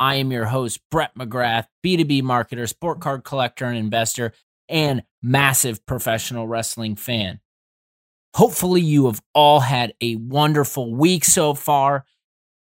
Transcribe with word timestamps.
I 0.00 0.14
am 0.14 0.32
your 0.32 0.46
host, 0.46 0.80
Brett 0.90 1.14
McGrath, 1.14 1.66
B2B 1.84 2.22
marketer, 2.22 2.66
sport 2.66 3.00
card 3.00 3.22
collector, 3.22 3.66
and 3.66 3.76
investor, 3.76 4.32
and 4.66 5.02
massive 5.22 5.84
professional 5.84 6.48
wrestling 6.48 6.96
fan. 6.96 7.40
Hopefully, 8.34 8.80
you 8.80 9.06
have 9.06 9.20
all 9.34 9.60
had 9.60 9.92
a 10.00 10.16
wonderful 10.16 10.94
week 10.94 11.26
so 11.26 11.52
far. 11.52 12.06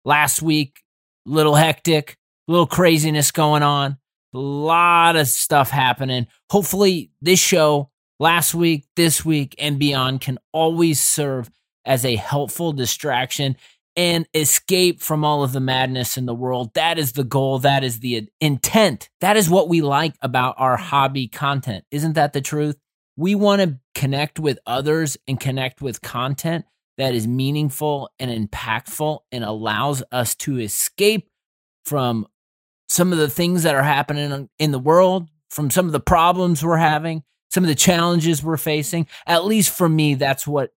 Last 0.03 0.41
week, 0.41 0.81
little 1.25 1.55
hectic, 1.55 2.17
little 2.49 2.67
craziness 2.67 3.31
going 3.31 3.63
on, 3.63 3.97
a 4.33 4.37
lot 4.37 5.15
of 5.15 5.27
stuff 5.29 5.69
happening. 5.69 6.27
Hopefully, 6.51 7.11
this 7.21 7.39
show, 7.39 7.89
last 8.19 8.53
week, 8.53 8.85
this 8.97 9.23
week, 9.23 9.55
and 9.59 9.79
beyond 9.79 10.19
can 10.19 10.39
always 10.51 11.01
serve 11.01 11.49
as 11.85 12.03
a 12.03 12.17
helpful 12.17 12.73
distraction 12.73 13.55
and 13.95 14.27
escape 14.33 15.01
from 15.01 15.25
all 15.25 15.43
of 15.43 15.51
the 15.51 15.59
madness 15.59 16.17
in 16.17 16.25
the 16.25 16.33
world. 16.33 16.73
That 16.73 16.97
is 16.97 17.13
the 17.13 17.23
goal. 17.23 17.59
That 17.59 17.83
is 17.83 17.99
the 17.99 18.29
intent. 18.39 19.09
That 19.21 19.35
is 19.35 19.49
what 19.49 19.69
we 19.69 19.81
like 19.81 20.15
about 20.21 20.55
our 20.57 20.77
hobby 20.77 21.27
content. 21.27 21.85
Isn't 21.91 22.13
that 22.13 22.33
the 22.33 22.41
truth? 22.41 22.77
We 23.17 23.35
want 23.35 23.61
to 23.61 23.79
connect 23.95 24.39
with 24.39 24.59
others 24.65 25.17
and 25.27 25.39
connect 25.39 25.81
with 25.81 26.01
content 26.01 26.65
that 26.97 27.13
is 27.13 27.27
meaningful 27.27 28.09
and 28.19 28.29
impactful 28.29 29.19
and 29.31 29.43
allows 29.43 30.03
us 30.11 30.35
to 30.35 30.59
escape 30.59 31.29
from 31.85 32.27
some 32.87 33.11
of 33.11 33.19
the 33.19 33.29
things 33.29 33.63
that 33.63 33.75
are 33.75 33.83
happening 33.83 34.49
in 34.59 34.71
the 34.71 34.79
world, 34.79 35.29
from 35.49 35.69
some 35.69 35.85
of 35.85 35.91
the 35.91 35.99
problems 35.99 36.63
we're 36.63 36.77
having, 36.77 37.23
some 37.51 37.63
of 37.63 37.67
the 37.67 37.75
challenges 37.75 38.43
we're 38.43 38.57
facing. 38.57 39.07
At 39.25 39.45
least 39.45 39.69
for 39.71 39.87
me, 39.87 40.15
that's 40.15 40.45
what 40.45 40.71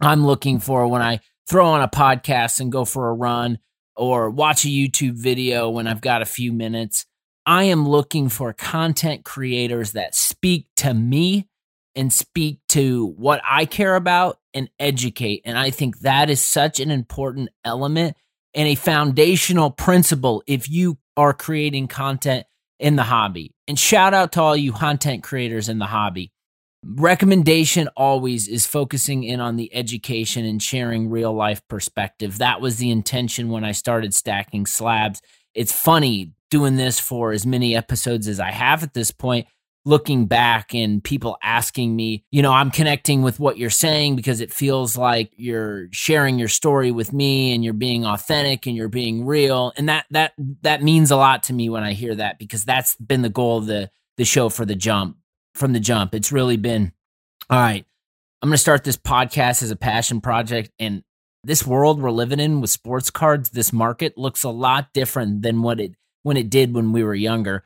I'm 0.00 0.26
looking 0.26 0.58
for 0.58 0.86
when 0.88 1.00
I 1.02 1.20
throw 1.48 1.66
on 1.66 1.82
a 1.82 1.88
podcast 1.88 2.60
and 2.60 2.72
go 2.72 2.84
for 2.84 3.08
a 3.08 3.14
run 3.14 3.58
or 3.96 4.30
watch 4.30 4.64
a 4.64 4.68
YouTube 4.68 5.14
video 5.14 5.70
when 5.70 5.86
I've 5.86 6.00
got 6.00 6.22
a 6.22 6.26
few 6.26 6.52
minutes. 6.52 7.06
I 7.44 7.64
am 7.64 7.88
looking 7.88 8.28
for 8.28 8.52
content 8.52 9.24
creators 9.24 9.92
that 9.92 10.14
speak 10.14 10.68
to 10.76 10.94
me 10.94 11.48
and 11.94 12.12
speak 12.12 12.60
to 12.70 13.06
what 13.16 13.42
I 13.48 13.64
care 13.66 13.96
about 13.96 14.38
and 14.54 14.70
educate. 14.78 15.42
And 15.44 15.58
I 15.58 15.70
think 15.70 16.00
that 16.00 16.30
is 16.30 16.40
such 16.40 16.80
an 16.80 16.90
important 16.90 17.50
element 17.64 18.16
and 18.54 18.68
a 18.68 18.74
foundational 18.74 19.70
principle 19.70 20.42
if 20.46 20.70
you 20.70 20.98
are 21.16 21.32
creating 21.32 21.88
content 21.88 22.46
in 22.78 22.96
the 22.96 23.02
hobby. 23.02 23.54
And 23.68 23.78
shout 23.78 24.14
out 24.14 24.32
to 24.32 24.42
all 24.42 24.56
you 24.56 24.72
content 24.72 25.22
creators 25.22 25.68
in 25.68 25.78
the 25.78 25.86
hobby 25.86 26.32
recommendation 26.84 27.88
always 27.96 28.48
is 28.48 28.66
focusing 28.66 29.24
in 29.24 29.40
on 29.40 29.56
the 29.56 29.74
education 29.74 30.44
and 30.44 30.62
sharing 30.62 31.08
real 31.08 31.32
life 31.32 31.66
perspective. 31.68 32.38
That 32.38 32.60
was 32.60 32.76
the 32.76 32.90
intention 32.90 33.50
when 33.50 33.64
I 33.64 33.72
started 33.72 34.14
stacking 34.14 34.66
slabs. 34.66 35.20
It's 35.54 35.72
funny 35.72 36.32
doing 36.50 36.76
this 36.76 36.98
for 36.98 37.32
as 37.32 37.46
many 37.46 37.76
episodes 37.76 38.28
as 38.28 38.40
I 38.40 38.50
have 38.50 38.82
at 38.82 38.94
this 38.94 39.10
point. 39.10 39.46
Looking 39.84 40.26
back 40.26 40.76
and 40.76 41.02
people 41.02 41.36
asking 41.42 41.96
me, 41.96 42.24
you 42.30 42.40
know, 42.40 42.52
I'm 42.52 42.70
connecting 42.70 43.22
with 43.22 43.40
what 43.40 43.58
you're 43.58 43.68
saying 43.68 44.14
because 44.14 44.40
it 44.40 44.52
feels 44.52 44.96
like 44.96 45.32
you're 45.36 45.88
sharing 45.90 46.38
your 46.38 46.46
story 46.46 46.92
with 46.92 47.12
me 47.12 47.52
and 47.52 47.64
you're 47.64 47.74
being 47.74 48.06
authentic 48.06 48.66
and 48.66 48.76
you're 48.76 48.88
being 48.88 49.26
real. 49.26 49.72
And 49.76 49.88
that 49.88 50.06
that 50.12 50.34
that 50.62 50.84
means 50.84 51.10
a 51.10 51.16
lot 51.16 51.42
to 51.44 51.52
me 51.52 51.68
when 51.68 51.82
I 51.82 51.94
hear 51.94 52.14
that 52.14 52.38
because 52.38 52.64
that's 52.64 52.94
been 52.96 53.22
the 53.22 53.28
goal 53.28 53.58
of 53.58 53.66
the 53.66 53.90
the 54.18 54.24
show 54.24 54.48
for 54.48 54.64
the 54.64 54.76
jump 54.76 55.16
from 55.54 55.72
the 55.72 55.80
jump. 55.80 56.14
It's 56.14 56.32
really 56.32 56.56
been 56.56 56.92
all 57.50 57.58
right. 57.58 57.84
I'm 58.40 58.48
going 58.48 58.54
to 58.54 58.58
start 58.58 58.84
this 58.84 58.96
podcast 58.96 59.62
as 59.62 59.70
a 59.70 59.76
passion 59.76 60.20
project. 60.20 60.70
And 60.78 61.04
this 61.44 61.66
world 61.66 62.00
we're 62.00 62.10
living 62.10 62.40
in 62.40 62.60
with 62.60 62.70
sports 62.70 63.10
cards, 63.10 63.50
this 63.50 63.72
market 63.72 64.16
looks 64.16 64.44
a 64.44 64.50
lot 64.50 64.92
different 64.92 65.42
than 65.42 65.62
what 65.62 65.80
it 65.80 65.92
when 66.22 66.36
it 66.36 66.50
did 66.50 66.74
when 66.74 66.92
we 66.92 67.02
were 67.02 67.14
younger. 67.14 67.64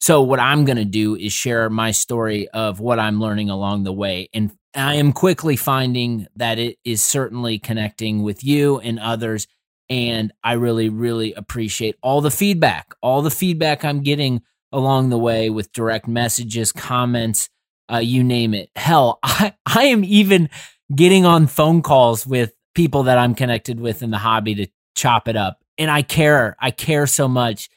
So 0.00 0.22
what 0.22 0.40
I'm 0.40 0.64
going 0.66 0.76
to 0.76 0.84
do 0.84 1.16
is 1.16 1.32
share 1.32 1.70
my 1.70 1.90
story 1.90 2.48
of 2.48 2.80
what 2.80 2.98
I'm 2.98 3.20
learning 3.20 3.48
along 3.48 3.84
the 3.84 3.92
way 3.92 4.28
and 4.34 4.52
I 4.74 4.96
am 4.96 5.12
quickly 5.12 5.56
finding 5.56 6.26
that 6.36 6.58
it 6.58 6.78
is 6.84 7.02
certainly 7.02 7.58
connecting 7.58 8.22
with 8.22 8.42
you 8.42 8.80
and 8.80 8.98
others 8.98 9.46
and 9.88 10.32
I 10.42 10.54
really 10.54 10.88
really 10.88 11.32
appreciate 11.32 11.96
all 12.02 12.20
the 12.20 12.30
feedback, 12.30 12.94
all 13.00 13.22
the 13.22 13.30
feedback 13.30 13.84
I'm 13.84 14.02
getting 14.02 14.42
along 14.74 15.08
the 15.08 15.18
way 15.18 15.48
with 15.50 15.72
direct 15.72 16.08
messages, 16.08 16.72
comments, 16.72 17.48
uh, 17.90 17.98
you 17.98 18.24
name 18.24 18.54
it. 18.54 18.70
Hell, 18.76 19.18
I, 19.22 19.54
I 19.64 19.84
am 19.84 20.04
even 20.04 20.50
getting 20.94 21.24
on 21.24 21.46
phone 21.46 21.80
calls 21.80 22.26
with 22.26 22.52
people 22.74 23.04
that 23.04 23.18
I'm 23.18 23.34
connected 23.34 23.80
with 23.80 24.02
in 24.02 24.10
the 24.10 24.18
hobby 24.18 24.54
to 24.56 24.66
chop 24.96 25.28
it 25.28 25.36
up. 25.36 25.60
And 25.78 25.90
I 25.90 26.02
care. 26.02 26.56
I 26.60 26.70
care 26.70 27.06
so 27.06 27.28
much. 27.28 27.68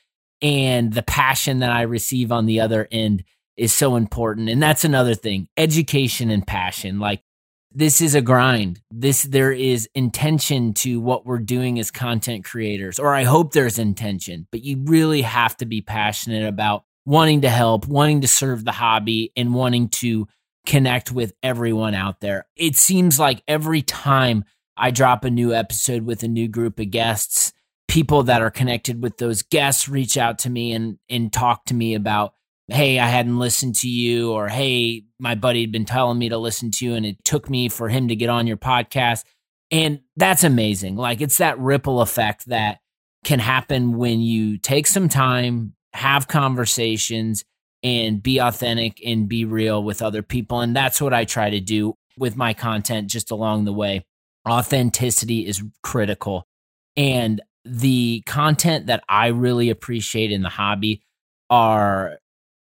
And 0.42 0.94
the 0.94 1.04
passion 1.04 1.60
that 1.60 1.72
I 1.72 1.84
receive 1.84 2.32
on 2.32 2.46
the 2.46 2.60
other 2.60 2.88
end 2.92 3.24
is 3.56 3.74
so 3.74 3.96
important. 3.96 4.50
And 4.50 4.62
that's 4.62 4.84
another 4.84 5.16
thing 5.16 5.48
education 5.56 6.30
and 6.30 6.46
passion. 6.46 7.00
Like, 7.00 7.24
this 7.72 8.02
is 8.02 8.16
a 8.16 8.22
grind. 8.22 8.82
This 8.92 9.24
there 9.24 9.52
is 9.52 9.90
intention 9.94 10.74
to 10.76 11.00
what 11.00 11.26
we're 11.26 11.40
doing 11.40 11.80
as 11.80 11.92
content 11.92 12.46
creators, 12.46 13.00
or 13.00 13.14
I 13.14 13.24
hope 13.24 13.52
there's 13.52 13.80
intention, 13.80 14.48
but 14.52 14.64
you 14.64 14.84
really 14.86 15.22
have 15.22 15.56
to 15.58 15.66
be 15.66 15.82
passionate 15.82 16.48
about 16.48 16.84
wanting 17.06 17.42
to 17.42 17.50
help, 17.50 17.88
wanting 17.88 18.22
to 18.22 18.28
serve 18.28 18.66
the 18.66 18.72
hobby, 18.72 19.32
and 19.36 19.54
wanting 19.54 19.90
to 19.90 20.28
connect 20.66 21.12
with 21.12 21.34
everyone 21.42 21.94
out 21.94 22.20
there. 22.20 22.46
It 22.56 22.76
seems 22.76 23.20
like 23.20 23.42
every 23.48 23.82
time 23.82 24.44
I 24.76 24.92
drop 24.92 25.24
a 25.24 25.30
new 25.30 25.54
episode 25.54 26.04
with 26.04 26.24
a 26.24 26.28
new 26.28 26.48
group 26.48 26.80
of 26.80 26.92
guests, 26.92 27.54
people 27.88 28.24
that 28.24 28.42
are 28.42 28.52
connected 28.52 29.02
with 29.02 29.18
those 29.18 29.42
guests 29.42 29.88
reach 29.88 30.18
out 30.18 30.40
to 30.40 30.50
me 30.50 30.74
and 30.74 31.00
and 31.10 31.32
talk 31.32 31.66
to 31.66 31.74
me 31.74 31.96
about 31.96 32.34
hey 32.70 33.00
i 33.00 33.08
hadn't 33.08 33.40
listened 33.40 33.76
to 33.76 33.90
you 33.90 34.32
or 34.32 34.48
hey 34.48 35.04
my 35.20 35.36
buddy 35.36 35.62
had 35.62 35.72
been 35.72 35.86
telling 35.86 36.18
me 36.18 36.30
to 36.30 36.38
listen 36.38 36.72
to 36.72 36.86
you 36.86 36.94
and 36.94 37.06
it 37.06 37.24
took 37.24 37.50
me 37.50 37.70
for 37.70 37.90
him 37.90 38.08
to 38.08 38.16
get 38.16 38.30
on 38.30 38.48
your 38.48 38.58
podcast 38.58 39.24
and 39.72 40.00
that's 40.16 40.44
amazing 40.44 40.96
like 40.96 41.22
it's 41.22 41.38
that 41.38 41.58
ripple 41.60 42.02
effect 42.02 42.46
that 42.48 42.80
can 43.24 43.40
happen 43.40 43.98
when 43.98 44.20
you 44.22 44.58
take 44.58 44.88
some 44.88 45.10
time 45.10 45.74
have 45.94 46.28
conversations 46.28 47.44
and 47.84 48.22
be 48.22 48.40
authentic 48.40 49.00
and 49.06 49.28
be 49.28 49.46
real 49.46 49.84
with 49.84 50.02
other 50.02 50.22
people. 50.22 50.62
And 50.62 50.76
that's 50.76 51.02
what 51.02 51.14
I 51.14 51.26
try 51.26 51.50
to 51.50 51.60
do 51.60 51.96
with 52.18 52.36
my 52.36 52.54
content 52.54 53.10
just 53.10 53.32
along 53.32 53.66
the 53.66 53.74
way. 53.74 54.06
Authenticity 54.48 55.46
is 55.46 55.64
critical. 55.84 56.48
And 56.96 57.42
the 57.66 58.24
content 58.26 58.88
that 58.88 59.04
I 59.08 59.28
really 59.28 59.70
appreciate 59.70 60.32
in 60.32 60.42
the 60.42 60.50
hobby 60.50 61.02
are 61.50 62.18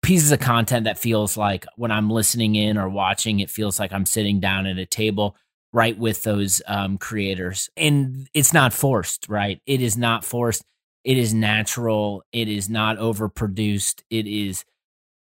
pieces 0.05 0.31
of 0.31 0.39
content 0.39 0.83
that 0.83 0.99
feels 0.99 1.35
like 1.35 1.65
when 1.77 1.91
I'm 1.91 2.11
listening 2.11 2.53
in 2.53 2.77
or 2.77 2.87
watching, 2.87 3.39
it 3.39 3.49
feels 3.49 3.79
like 3.79 3.91
I'm 3.91 4.05
sitting 4.05 4.39
down 4.39 4.67
at 4.67 4.77
a 4.77 4.85
table 4.85 5.35
right 5.73 5.97
with 5.97 6.21
those 6.21 6.61
um, 6.67 6.99
creators. 6.99 7.71
And 7.75 8.29
it's 8.31 8.53
not 8.53 8.71
forced, 8.71 9.27
right? 9.27 9.59
It 9.65 9.81
is 9.81 9.97
not 9.97 10.23
forced. 10.23 10.63
It 11.03 11.17
is 11.17 11.33
natural. 11.33 12.23
It 12.31 12.47
is 12.47 12.69
not 12.69 12.97
overproduced. 12.97 14.03
It 14.11 14.27
is 14.27 14.63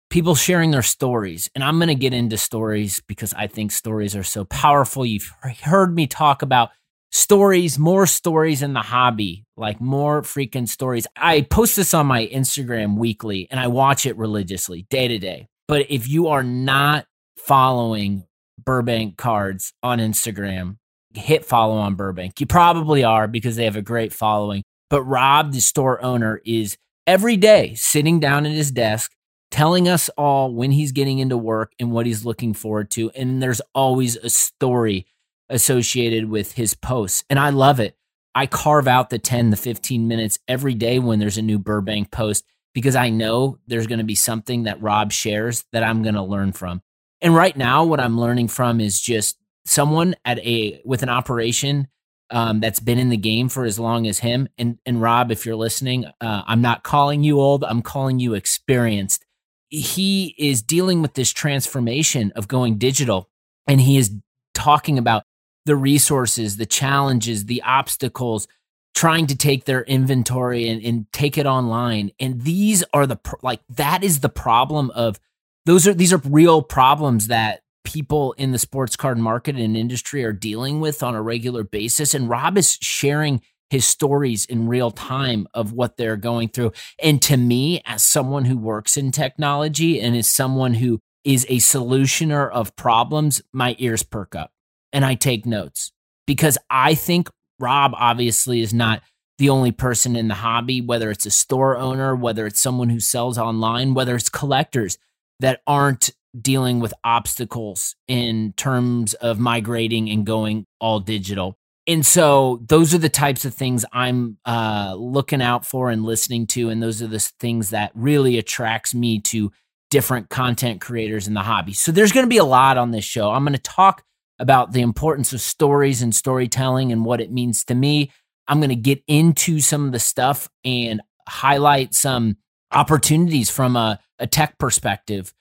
people 0.08 0.37
sharing 0.37 0.70
their 0.70 0.82
stories. 0.82 1.50
And 1.56 1.64
I'm 1.64 1.78
going 1.78 1.88
to 1.88 1.96
get 1.96 2.14
into 2.14 2.38
stories 2.38 3.00
because 3.08 3.34
I 3.34 3.49
think 3.49 3.73
stories 3.73 4.14
are 4.14 4.23
so 4.23 4.44
powerful. 4.44 5.05
You've 5.05 5.32
heard 5.62 5.93
me 5.93 6.06
talk 6.06 6.43
about 6.43 6.70
stories, 7.12 7.78
more 7.78 8.06
stories 8.06 8.62
in 8.62 8.72
the 8.72 8.80
hobby, 8.80 9.44
like 9.56 9.80
more 9.80 10.22
freaking 10.22 10.68
stories. 10.68 11.06
I 11.16 11.42
post 11.42 11.76
this 11.76 11.94
on 11.94 12.06
my 12.06 12.26
Instagram 12.26 12.96
weekly 12.96 13.48
and 13.50 13.58
I 13.58 13.66
watch 13.66 14.06
it 14.06 14.16
religiously 14.16 14.86
day 14.90 15.08
to 15.08 15.18
day. 15.18 15.48
But 15.68 15.90
if 15.90 16.08
you 16.08 16.28
are 16.28 16.42
not 16.42 17.06
following 17.38 18.24
Burbank 18.64 19.16
Cards 19.16 19.72
on 19.82 19.98
Instagram, 19.98 20.76
hit 21.14 21.44
follow 21.44 21.76
on 21.76 21.94
Burbank. 21.94 22.40
You 22.40 22.46
probably 22.46 23.04
are 23.04 23.26
because 23.26 23.56
they 23.56 23.64
have 23.64 23.76
a 23.76 23.82
great 23.82 24.12
following. 24.12 24.62
But 24.88 25.02
Rob, 25.02 25.52
the 25.52 25.60
store 25.60 26.02
owner, 26.02 26.40
is 26.44 26.76
every 27.06 27.36
day 27.36 27.74
sitting 27.74 28.20
down 28.20 28.46
at 28.46 28.52
his 28.52 28.70
desk 28.70 29.12
telling 29.50 29.88
us 29.88 30.08
all 30.10 30.54
when 30.54 30.70
he's 30.70 30.92
getting 30.92 31.18
into 31.18 31.36
work 31.36 31.72
and 31.80 31.90
what 31.90 32.06
he's 32.06 32.24
looking 32.24 32.54
forward 32.54 32.90
to. 32.92 33.10
And 33.10 33.42
there's 33.42 33.60
always 33.74 34.16
a 34.16 34.30
story 34.30 35.06
associated 35.50 36.31
with 36.31 36.52
his 36.52 36.75
posts. 36.75 37.25
And 37.29 37.38
I 37.38 37.50
love 37.50 37.81
it. 37.81 37.97
I 38.35 38.47
carve 38.47 38.88
out 38.88 39.11
the 39.11 39.19
10, 39.19 39.50
the 39.50 39.56
15 39.56 40.06
minutes 40.08 40.38
every 40.49 40.75
day 40.75 40.99
when 40.99 41.19
there's 41.19 41.38
a 41.38 41.43
new 41.43 41.58
Burbank 41.58 42.11
post. 42.11 42.44
because 42.73 42.94
I 42.94 43.11
know 43.11 43.58
there's 43.67 43.88
going 43.88 43.99
to 43.99 44.05
be 44.05 44.14
something 44.14 44.62
that 44.62 44.81
Rob 44.81 45.11
shares 45.11 45.64
that 45.73 45.82
I'm 45.82 46.02
going 46.02 46.14
to 46.14 46.23
learn 46.23 46.52
from. 46.52 46.82
And 47.20 47.35
right 47.35 47.56
now, 47.56 47.85
what 47.85 47.99
I'm 47.99 48.19
learning 48.19 48.47
from 48.47 48.81
is 48.81 49.00
just 49.00 49.37
someone 49.67 50.14
at 50.25 50.38
a 50.38 50.81
with 50.85 51.02
an 51.02 51.08
operation 51.08 51.88
um, 52.31 52.61
that's 52.61 52.81
been 52.81 52.99
in 52.99 53.08
the 53.08 53.17
game 53.17 53.49
for 53.49 53.64
as 53.64 53.79
long 53.79 54.06
as 54.06 54.20
him. 54.20 54.49
And 54.56 54.79
and 54.87 55.02
Rob, 55.02 55.31
if 55.31 55.44
you're 55.44 55.56
listening, 55.56 56.06
uh, 56.20 56.43
I'm 56.47 56.62
not 56.62 56.82
calling 56.85 57.23
you 57.25 57.41
old. 57.41 57.64
I'm 57.64 57.82
calling 57.82 58.20
you 58.20 58.35
experienced. 58.35 59.25
He 59.69 60.35
is 60.38 60.62
dealing 60.62 61.02
with 61.02 61.14
this 61.14 61.32
transformation 61.32 62.32
of 62.35 62.49
going 62.49 62.79
digital, 62.79 63.29
and 63.67 63.81
he 63.81 63.97
is 63.99 64.14
talking 64.55 64.99
about 64.99 65.25
the 65.66 65.76
resources, 65.76 66.56
the 66.56 66.66
challenges, 66.66 67.46
the 67.46 67.62
obstacles, 67.62 68.48
trying 68.94 69.26
to 69.26 69.36
take 69.36 69.64
their 69.64 69.82
inventory 69.82 70.68
and, 70.68 70.82
and 70.82 71.12
take 71.12 71.38
it 71.38 71.46
online. 71.46 72.10
And 72.18 72.42
these 72.42 72.84
are 72.92 73.06
the 73.06 73.18
like 73.42 73.60
that 73.70 74.02
is 74.02 74.20
the 74.20 74.28
problem 74.28 74.90
of 74.90 75.20
those 75.66 75.86
are 75.86 75.94
these 75.94 76.12
are 76.12 76.22
real 76.24 76.62
problems 76.62 77.28
that 77.28 77.62
people 77.84 78.32
in 78.32 78.52
the 78.52 78.58
sports 78.58 78.96
card 78.96 79.18
market 79.18 79.56
and 79.56 79.76
industry 79.76 80.24
are 80.24 80.32
dealing 80.32 80.80
with 80.80 81.02
on 81.02 81.14
a 81.14 81.22
regular 81.22 81.64
basis. 81.64 82.14
And 82.14 82.28
Rob 82.28 82.58
is 82.58 82.78
sharing 82.80 83.40
his 83.70 83.86
stories 83.86 84.44
in 84.44 84.68
real 84.68 84.90
time 84.90 85.46
of 85.54 85.72
what 85.72 85.96
they're 85.96 86.16
going 86.16 86.48
through. 86.48 86.72
And 87.02 87.22
to 87.22 87.36
me, 87.36 87.80
as 87.86 88.02
someone 88.02 88.44
who 88.44 88.58
works 88.58 88.96
in 88.96 89.12
technology 89.12 90.00
and 90.00 90.16
is 90.16 90.28
someone 90.28 90.74
who 90.74 91.00
is 91.24 91.46
a 91.48 91.56
solutioner 91.58 92.50
of 92.50 92.74
problems, 92.74 93.40
my 93.52 93.76
ears 93.78 94.02
perk 94.02 94.34
up 94.34 94.52
and 94.92 95.04
I 95.04 95.14
take 95.14 95.46
notes 95.46 95.92
because 96.26 96.58
I 96.69 96.94
think 96.94 97.28
Rob 97.58 97.92
obviously 97.94 98.60
is 98.60 98.72
not 98.72 99.02
the 99.38 99.50
only 99.50 99.72
person 99.72 100.16
in 100.16 100.28
the 100.28 100.34
hobby, 100.34 100.81
whether 100.81 101.10
it's 101.10 101.26
a 101.26 101.31
store 101.31 101.76
owner, 101.76 102.14
whether 102.14 102.46
it's 102.46 102.60
someone 102.60 102.90
who 102.90 103.00
sells 103.00 103.38
online, 103.38 103.94
whether 103.94 104.14
it's 104.14 104.28
collectors 104.28 104.98
that 105.40 105.62
aren't 105.66 106.10
dealing 106.38 106.78
with 106.78 106.94
obstacles 107.04 107.96
in 108.06 108.52
terms 108.56 109.14
of 109.14 109.38
migrating 109.38 110.10
and 110.10 110.26
going 110.26 110.66
all 110.78 111.00
digital. 111.00 111.56
And 111.87 112.04
so 112.04 112.60
those 112.69 112.94
are 112.94 112.98
the 112.98 113.08
types 113.08 113.44
of 113.44 113.54
things 113.54 113.84
I'm 113.92 114.37
uh, 114.44 114.94
looking 114.96 115.42
out 115.42 115.64
for 115.66 115.90
and 115.90 116.04
listening 116.04 116.46
to. 116.48 116.69
And 116.69 116.82
those 116.82 117.02
are 117.02 117.08
the 117.08 117.19
things 117.19 117.70
that 117.70 117.90
really 117.94 118.38
attracts 118.38 118.94
me 118.94 119.20
to 119.22 119.50
different 119.90 120.28
content 120.28 120.81
creators 120.81 121.26
in 121.26 121.34
the 121.34 121.40
hobby. 121.40 121.72
So 121.72 121.90
there's 121.90 122.12
going 122.12 122.26
to 122.26 122.31
be 122.31 122.37
a 122.37 122.44
lot 122.44 122.78
on 122.78 122.92
this 122.92 123.04
show. 123.04 123.31
I'm 123.31 123.42
going 123.44 123.54
to 123.54 123.58
talk 123.58 124.04
about 124.40 124.72
the 124.72 124.81
importance 124.81 125.32
of 125.32 125.40
stories 125.40 126.02
and 126.02 126.16
storytelling 126.16 126.90
and 126.90 127.04
what 127.04 127.20
it 127.20 127.31
means 127.31 127.62
to 127.66 127.75
me. 127.75 128.10
I'm 128.48 128.58
going 128.58 128.70
to 128.70 128.75
get 128.75 129.04
into 129.06 129.60
some 129.60 129.87
of 129.87 129.92
the 129.92 130.00
stuff 130.00 130.48
and 130.64 131.02
highlight 131.28 131.94
some 131.94 132.38
opportunities 132.72 133.50
from 133.50 133.76
a, 133.76 134.00
a 134.19 134.26
tech 134.26 134.58
perspective 134.58 135.32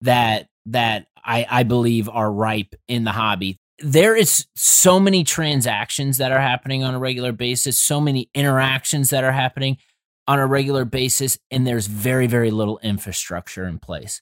that 0.00 0.48
that 0.66 1.06
I, 1.24 1.46
I 1.48 1.62
believe 1.62 2.08
are 2.08 2.30
ripe 2.30 2.74
in 2.88 3.04
the 3.04 3.12
hobby. 3.12 3.58
There 3.80 4.16
is 4.16 4.46
so 4.56 4.98
many 4.98 5.24
transactions 5.24 6.18
that 6.18 6.32
are 6.32 6.40
happening 6.40 6.82
on 6.84 6.94
a 6.94 6.98
regular 6.98 7.32
basis, 7.32 7.78
so 7.78 8.00
many 8.00 8.28
interactions 8.34 9.10
that 9.10 9.24
are 9.24 9.32
happening 9.32 9.78
on 10.26 10.38
a 10.38 10.46
regular 10.46 10.84
basis, 10.84 11.38
and 11.50 11.66
there's 11.66 11.86
very, 11.86 12.26
very 12.26 12.50
little 12.50 12.78
infrastructure 12.82 13.66
in 13.66 13.78
place 13.78 14.20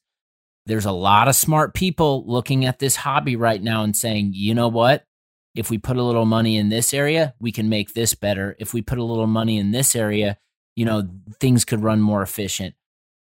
there's 0.66 0.84
a 0.84 0.92
lot 0.92 1.28
of 1.28 1.36
smart 1.36 1.74
people 1.74 2.24
looking 2.26 2.64
at 2.64 2.78
this 2.78 2.96
hobby 2.96 3.36
right 3.36 3.62
now 3.62 3.82
and 3.82 3.96
saying, 3.96 4.32
you 4.34 4.54
know 4.54 4.68
what? 4.68 5.06
If 5.54 5.70
we 5.70 5.78
put 5.78 5.96
a 5.96 6.02
little 6.02 6.26
money 6.26 6.58
in 6.58 6.68
this 6.68 6.92
area, 6.92 7.34
we 7.40 7.50
can 7.50 7.68
make 7.68 7.94
this 7.94 8.14
better. 8.14 8.56
If 8.58 8.74
we 8.74 8.82
put 8.82 8.98
a 8.98 9.04
little 9.04 9.26
money 9.26 9.58
in 9.58 9.70
this 9.70 9.96
area, 9.96 10.36
you 10.74 10.84
know, 10.84 11.08
things 11.40 11.64
could 11.64 11.82
run 11.82 12.00
more 12.00 12.20
efficient. 12.20 12.74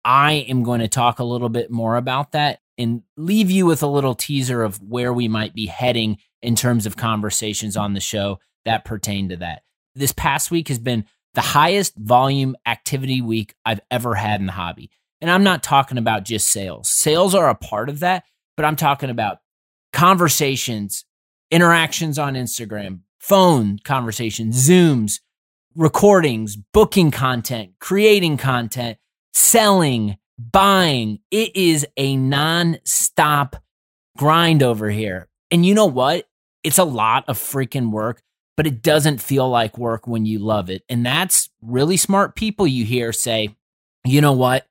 I 0.03 0.45
am 0.49 0.63
going 0.63 0.79
to 0.79 0.87
talk 0.87 1.19
a 1.19 1.23
little 1.23 1.49
bit 1.49 1.69
more 1.69 1.97
about 1.97 2.31
that 2.31 2.59
and 2.77 3.03
leave 3.15 3.51
you 3.51 3.65
with 3.65 3.83
a 3.83 3.87
little 3.87 4.15
teaser 4.15 4.63
of 4.63 4.81
where 4.81 5.13
we 5.13 5.27
might 5.27 5.53
be 5.53 5.67
heading 5.67 6.17
in 6.41 6.55
terms 6.55 6.85
of 6.85 6.97
conversations 6.97 7.77
on 7.77 7.93
the 7.93 7.99
show 7.99 8.39
that 8.65 8.85
pertain 8.85 9.29
to 9.29 9.37
that. 9.37 9.63
This 9.93 10.11
past 10.11 10.51
week 10.51 10.67
has 10.67 10.79
been 10.79 11.05
the 11.33 11.41
highest 11.41 11.95
volume 11.95 12.55
activity 12.65 13.21
week 13.21 13.55
I've 13.65 13.81
ever 13.91 14.15
had 14.15 14.39
in 14.39 14.45
the 14.47 14.51
hobby. 14.51 14.89
And 15.21 15.31
I'm 15.31 15.43
not 15.43 15.63
talking 15.63 15.97
about 15.97 16.25
just 16.25 16.51
sales. 16.51 16.89
Sales 16.89 17.33
are 17.33 17.49
a 17.49 17.55
part 17.55 17.89
of 17.89 17.99
that, 17.99 18.25
but 18.57 18.65
I'm 18.65 18.75
talking 18.75 19.09
about 19.09 19.37
conversations, 19.93 21.05
interactions 21.51 22.19
on 22.19 22.33
Instagram, 22.35 22.99
phone 23.19 23.79
conversations, 23.83 24.69
Zooms, 24.69 25.19
recordings, 25.75 26.55
booking 26.55 27.11
content, 27.11 27.71
creating 27.79 28.37
content, 28.37 28.97
selling, 29.33 30.17
buying. 30.37 31.19
It 31.31 31.55
is 31.55 31.87
a 31.97 32.15
non-stop 32.15 33.55
grind 34.17 34.63
over 34.63 34.89
here. 34.89 35.27
And 35.51 35.65
you 35.65 35.73
know 35.73 35.85
what? 35.85 36.27
It's 36.63 36.77
a 36.77 36.83
lot 36.83 37.25
of 37.27 37.37
freaking 37.37 37.91
work, 37.91 38.21
but 38.57 38.67
it 38.67 38.81
doesn't 38.81 39.21
feel 39.21 39.49
like 39.49 39.77
work 39.77 40.07
when 40.07 40.25
you 40.25 40.39
love 40.39 40.69
it. 40.69 40.83
And 40.89 41.05
that's 41.05 41.49
really 41.61 41.97
smart 41.97 42.35
people 42.35 42.65
you 42.65 42.85
hear 42.85 43.13
say, 43.13 43.55
you 44.05 44.21
know 44.21 44.33
what? 44.33 44.65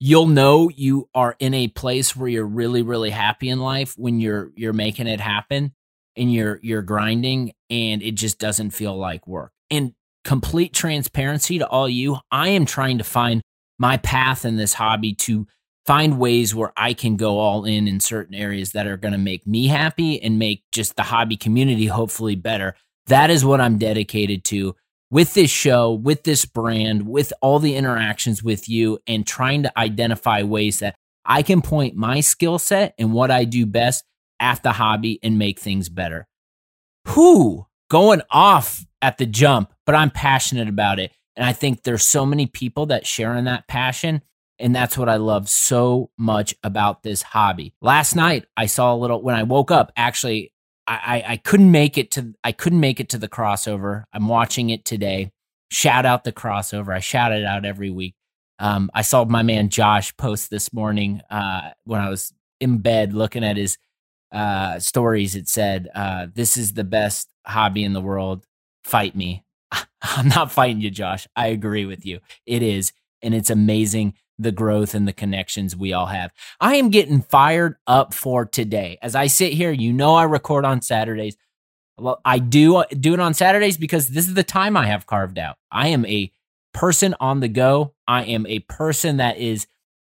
You'll 0.00 0.26
know 0.26 0.68
you 0.68 1.08
are 1.14 1.36
in 1.38 1.54
a 1.54 1.68
place 1.68 2.14
where 2.14 2.28
you're 2.28 2.46
really 2.46 2.82
really 2.82 3.10
happy 3.10 3.48
in 3.48 3.60
life 3.60 3.94
when 3.96 4.20
you're 4.20 4.50
you're 4.56 4.72
making 4.72 5.06
it 5.06 5.20
happen 5.20 5.72
and 6.16 6.32
you're 6.32 6.58
you're 6.62 6.82
grinding 6.82 7.52
and 7.70 8.02
it 8.02 8.14
just 8.14 8.38
doesn't 8.38 8.70
feel 8.70 8.96
like 8.96 9.26
work. 9.26 9.52
And 9.70 9.94
complete 10.24 10.74
transparency 10.74 11.58
to 11.58 11.66
all 11.68 11.88
you 11.88 12.18
i 12.30 12.48
am 12.48 12.66
trying 12.66 12.98
to 12.98 13.04
find 13.04 13.40
my 13.78 13.96
path 13.96 14.44
in 14.44 14.56
this 14.56 14.74
hobby 14.74 15.14
to 15.14 15.46
find 15.86 16.18
ways 16.18 16.54
where 16.54 16.72
i 16.76 16.92
can 16.92 17.16
go 17.16 17.38
all 17.38 17.64
in 17.64 17.88
in 17.88 18.00
certain 18.00 18.34
areas 18.34 18.72
that 18.72 18.86
are 18.86 18.96
going 18.96 19.12
to 19.12 19.18
make 19.18 19.46
me 19.46 19.68
happy 19.68 20.20
and 20.20 20.38
make 20.38 20.64
just 20.72 20.96
the 20.96 21.04
hobby 21.04 21.36
community 21.36 21.86
hopefully 21.86 22.36
better. 22.36 22.74
That 23.06 23.30
is 23.30 23.44
what 23.44 23.60
i'm 23.60 23.78
dedicated 23.78 24.44
to 24.44 24.76
with 25.10 25.34
this 25.34 25.50
show, 25.50 25.92
with 25.92 26.24
this 26.24 26.44
brand, 26.44 27.08
with 27.08 27.32
all 27.40 27.58
the 27.58 27.76
interactions 27.76 28.42
with 28.42 28.68
you, 28.68 28.98
and 29.06 29.26
trying 29.26 29.62
to 29.62 29.78
identify 29.78 30.42
ways 30.42 30.80
that 30.80 30.94
I 31.24 31.42
can 31.42 31.62
point 31.62 31.96
my 31.96 32.20
skill 32.20 32.58
set 32.58 32.94
and 32.98 33.12
what 33.12 33.30
I 33.30 33.44
do 33.44 33.66
best 33.66 34.04
at 34.40 34.62
the 34.62 34.72
hobby 34.72 35.18
and 35.22 35.38
make 35.38 35.58
things 35.58 35.88
better. 35.88 36.26
Who 37.08 37.66
going 37.90 38.22
off 38.30 38.84
at 39.00 39.18
the 39.18 39.26
jump, 39.26 39.72
but 39.86 39.94
I'm 39.94 40.10
passionate 40.10 40.68
about 40.68 40.98
it. 40.98 41.12
And 41.36 41.46
I 41.46 41.52
think 41.52 41.82
there's 41.82 42.06
so 42.06 42.26
many 42.26 42.46
people 42.46 42.86
that 42.86 43.06
share 43.06 43.34
in 43.36 43.44
that 43.44 43.68
passion. 43.68 44.22
And 44.58 44.74
that's 44.74 44.98
what 44.98 45.08
I 45.08 45.16
love 45.16 45.48
so 45.48 46.10
much 46.18 46.54
about 46.64 47.04
this 47.04 47.22
hobby. 47.22 47.74
Last 47.80 48.16
night, 48.16 48.44
I 48.56 48.66
saw 48.66 48.92
a 48.92 48.96
little, 48.96 49.22
when 49.22 49.36
I 49.36 49.44
woke 49.44 49.70
up, 49.70 49.92
actually, 49.96 50.52
I, 50.88 51.24
I 51.28 51.36
couldn't 51.36 51.70
make 51.70 51.98
it 51.98 52.10
to 52.12 52.34
I 52.42 52.52
couldn't 52.52 52.80
make 52.80 52.98
it 52.98 53.10
to 53.10 53.18
the 53.18 53.28
crossover. 53.28 54.04
I'm 54.12 54.26
watching 54.26 54.70
it 54.70 54.84
today. 54.84 55.30
Shout 55.70 56.06
out 56.06 56.24
the 56.24 56.32
crossover. 56.32 56.94
I 56.94 57.00
shout 57.00 57.32
it 57.32 57.44
out 57.44 57.66
every 57.66 57.90
week. 57.90 58.14
Um, 58.58 58.90
I 58.94 59.02
saw 59.02 59.24
my 59.24 59.42
man 59.42 59.68
Josh 59.68 60.16
post 60.16 60.50
this 60.50 60.72
morning 60.72 61.20
uh, 61.30 61.70
when 61.84 62.00
I 62.00 62.08
was 62.08 62.32
in 62.60 62.78
bed 62.78 63.12
looking 63.12 63.44
at 63.44 63.56
his 63.56 63.76
uh, 64.32 64.78
stories. 64.78 65.36
It 65.36 65.48
said, 65.48 65.88
uh, 65.94 66.28
"This 66.32 66.56
is 66.56 66.72
the 66.72 66.84
best 66.84 67.28
hobby 67.46 67.84
in 67.84 67.92
the 67.92 68.00
world. 68.00 68.46
Fight 68.82 69.14
me." 69.14 69.44
I'm 70.02 70.28
not 70.28 70.50
fighting 70.50 70.80
you, 70.80 70.90
Josh. 70.90 71.26
I 71.36 71.48
agree 71.48 71.84
with 71.84 72.06
you. 72.06 72.20
It 72.46 72.62
is, 72.62 72.92
and 73.22 73.34
it's 73.34 73.50
amazing 73.50 74.14
the 74.38 74.52
growth 74.52 74.94
and 74.94 75.06
the 75.06 75.12
connections 75.12 75.76
we 75.76 75.92
all 75.92 76.06
have. 76.06 76.32
I 76.60 76.76
am 76.76 76.90
getting 76.90 77.22
fired 77.22 77.76
up 77.86 78.14
for 78.14 78.44
today. 78.44 78.98
As 79.02 79.14
I 79.14 79.26
sit 79.26 79.52
here, 79.52 79.72
you 79.72 79.92
know 79.92 80.14
I 80.14 80.24
record 80.24 80.64
on 80.64 80.80
Saturdays. 80.80 81.36
Well, 81.98 82.20
I 82.24 82.38
do 82.38 82.76
uh, 82.76 82.84
do 82.98 83.14
it 83.14 83.20
on 83.20 83.34
Saturdays 83.34 83.76
because 83.76 84.08
this 84.08 84.28
is 84.28 84.34
the 84.34 84.44
time 84.44 84.76
I 84.76 84.86
have 84.86 85.06
carved 85.06 85.38
out. 85.38 85.56
I 85.72 85.88
am 85.88 86.06
a 86.06 86.30
person 86.72 87.14
on 87.18 87.40
the 87.40 87.48
go. 87.48 87.94
I 88.06 88.24
am 88.24 88.46
a 88.46 88.60
person 88.60 89.16
that 89.16 89.38
is 89.38 89.66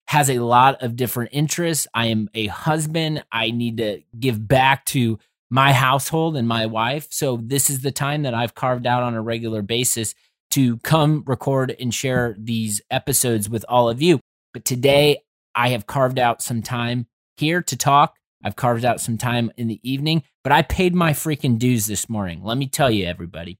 has 0.08 0.28
a 0.28 0.40
lot 0.40 0.82
of 0.82 0.96
different 0.96 1.30
interests. 1.32 1.86
I 1.94 2.06
am 2.06 2.28
a 2.34 2.48
husband. 2.48 3.24
I 3.30 3.52
need 3.52 3.76
to 3.76 4.02
give 4.18 4.46
back 4.46 4.84
to 4.86 5.18
my 5.50 5.72
household 5.72 6.36
and 6.36 6.46
my 6.46 6.66
wife. 6.66 7.06
So 7.10 7.38
this 7.42 7.70
is 7.70 7.80
the 7.80 7.92
time 7.92 8.22
that 8.22 8.34
I've 8.34 8.54
carved 8.54 8.86
out 8.86 9.02
on 9.02 9.14
a 9.14 9.22
regular 9.22 9.62
basis 9.62 10.14
to 10.50 10.78
come 10.78 11.22
record 11.26 11.74
and 11.78 11.94
share 11.94 12.36
these 12.38 12.80
episodes 12.90 13.48
with 13.48 13.64
all 13.68 13.88
of 13.88 14.02
you. 14.02 14.20
But 14.52 14.64
today 14.64 15.22
I 15.54 15.70
have 15.70 15.86
carved 15.86 16.18
out 16.18 16.42
some 16.42 16.62
time 16.62 17.06
here 17.36 17.62
to 17.62 17.76
talk. 17.76 18.16
I've 18.44 18.56
carved 18.56 18.84
out 18.84 19.00
some 19.00 19.18
time 19.18 19.50
in 19.56 19.68
the 19.68 19.80
evening, 19.88 20.22
but 20.42 20.52
I 20.52 20.62
paid 20.62 20.94
my 20.94 21.12
freaking 21.12 21.58
dues 21.58 21.86
this 21.86 22.08
morning. 22.08 22.42
Let 22.42 22.56
me 22.56 22.66
tell 22.66 22.90
you, 22.90 23.06
everybody. 23.06 23.58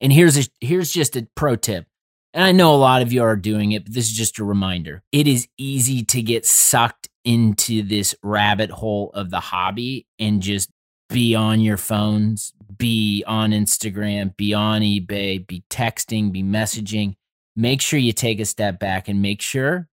And 0.00 0.12
here's 0.12 0.38
a, 0.38 0.48
here's 0.60 0.92
just 0.92 1.16
a 1.16 1.26
pro 1.34 1.56
tip. 1.56 1.86
And 2.34 2.44
I 2.44 2.52
know 2.52 2.74
a 2.74 2.76
lot 2.76 3.02
of 3.02 3.12
you 3.12 3.22
are 3.22 3.36
doing 3.36 3.72
it, 3.72 3.84
but 3.84 3.94
this 3.94 4.06
is 4.06 4.12
just 4.12 4.38
a 4.38 4.44
reminder. 4.44 5.02
It 5.12 5.26
is 5.26 5.48
easy 5.56 6.04
to 6.04 6.20
get 6.20 6.44
sucked 6.44 7.08
into 7.24 7.82
this 7.82 8.14
rabbit 8.22 8.70
hole 8.70 9.10
of 9.14 9.30
the 9.30 9.40
hobby 9.40 10.06
and 10.18 10.42
just 10.42 10.70
be 11.08 11.34
on 11.34 11.60
your 11.60 11.76
phones, 11.76 12.52
be 12.76 13.24
on 13.26 13.50
Instagram, 13.50 14.36
be 14.36 14.54
on 14.54 14.82
eBay, 14.82 15.46
be 15.46 15.64
texting, 15.70 16.32
be 16.32 16.42
messaging. 16.42 17.14
make 17.56 17.80
sure 17.80 17.98
you 17.98 18.12
take 18.12 18.38
a 18.38 18.44
step 18.44 18.78
back 18.78 19.08
and 19.08 19.20
make 19.20 19.42
sure 19.42 19.88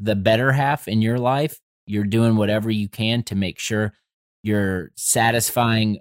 the 0.00 0.16
better 0.16 0.50
half 0.52 0.88
in 0.88 1.00
your 1.00 1.18
life, 1.18 1.60
you're 1.86 2.04
doing 2.04 2.36
whatever 2.36 2.70
you 2.70 2.88
can 2.88 3.22
to 3.22 3.36
make 3.36 3.58
sure 3.58 3.92
you're 4.42 4.90
satisfying 4.96 6.00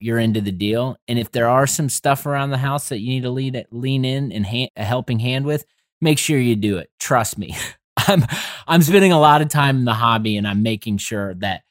your 0.00 0.18
end 0.18 0.36
of 0.36 0.44
the 0.44 0.52
deal. 0.52 0.96
And 1.06 1.18
if 1.18 1.30
there 1.30 1.48
are 1.48 1.66
some 1.66 1.88
stuff 1.88 2.26
around 2.26 2.50
the 2.50 2.58
house 2.58 2.88
that 2.88 3.00
you 3.00 3.08
need 3.08 3.22
to 3.22 3.30
lean, 3.30 3.62
lean 3.70 4.04
in 4.04 4.32
and 4.32 4.46
a 4.46 4.84
helping 4.84 5.18
hand 5.18 5.44
with, 5.44 5.64
make 6.00 6.18
sure 6.18 6.38
you 6.38 6.56
do 6.56 6.78
it. 6.78 6.90
Trust 6.98 7.38
me. 7.38 7.56
I'm 7.96 8.24
I'm 8.66 8.82
spending 8.82 9.12
a 9.12 9.20
lot 9.20 9.42
of 9.42 9.48
time 9.48 9.78
in 9.78 9.84
the 9.84 9.94
hobby 9.94 10.36
and 10.36 10.46
I'm 10.46 10.62
making 10.62 10.98
sure 10.98 11.34
that 11.34 11.62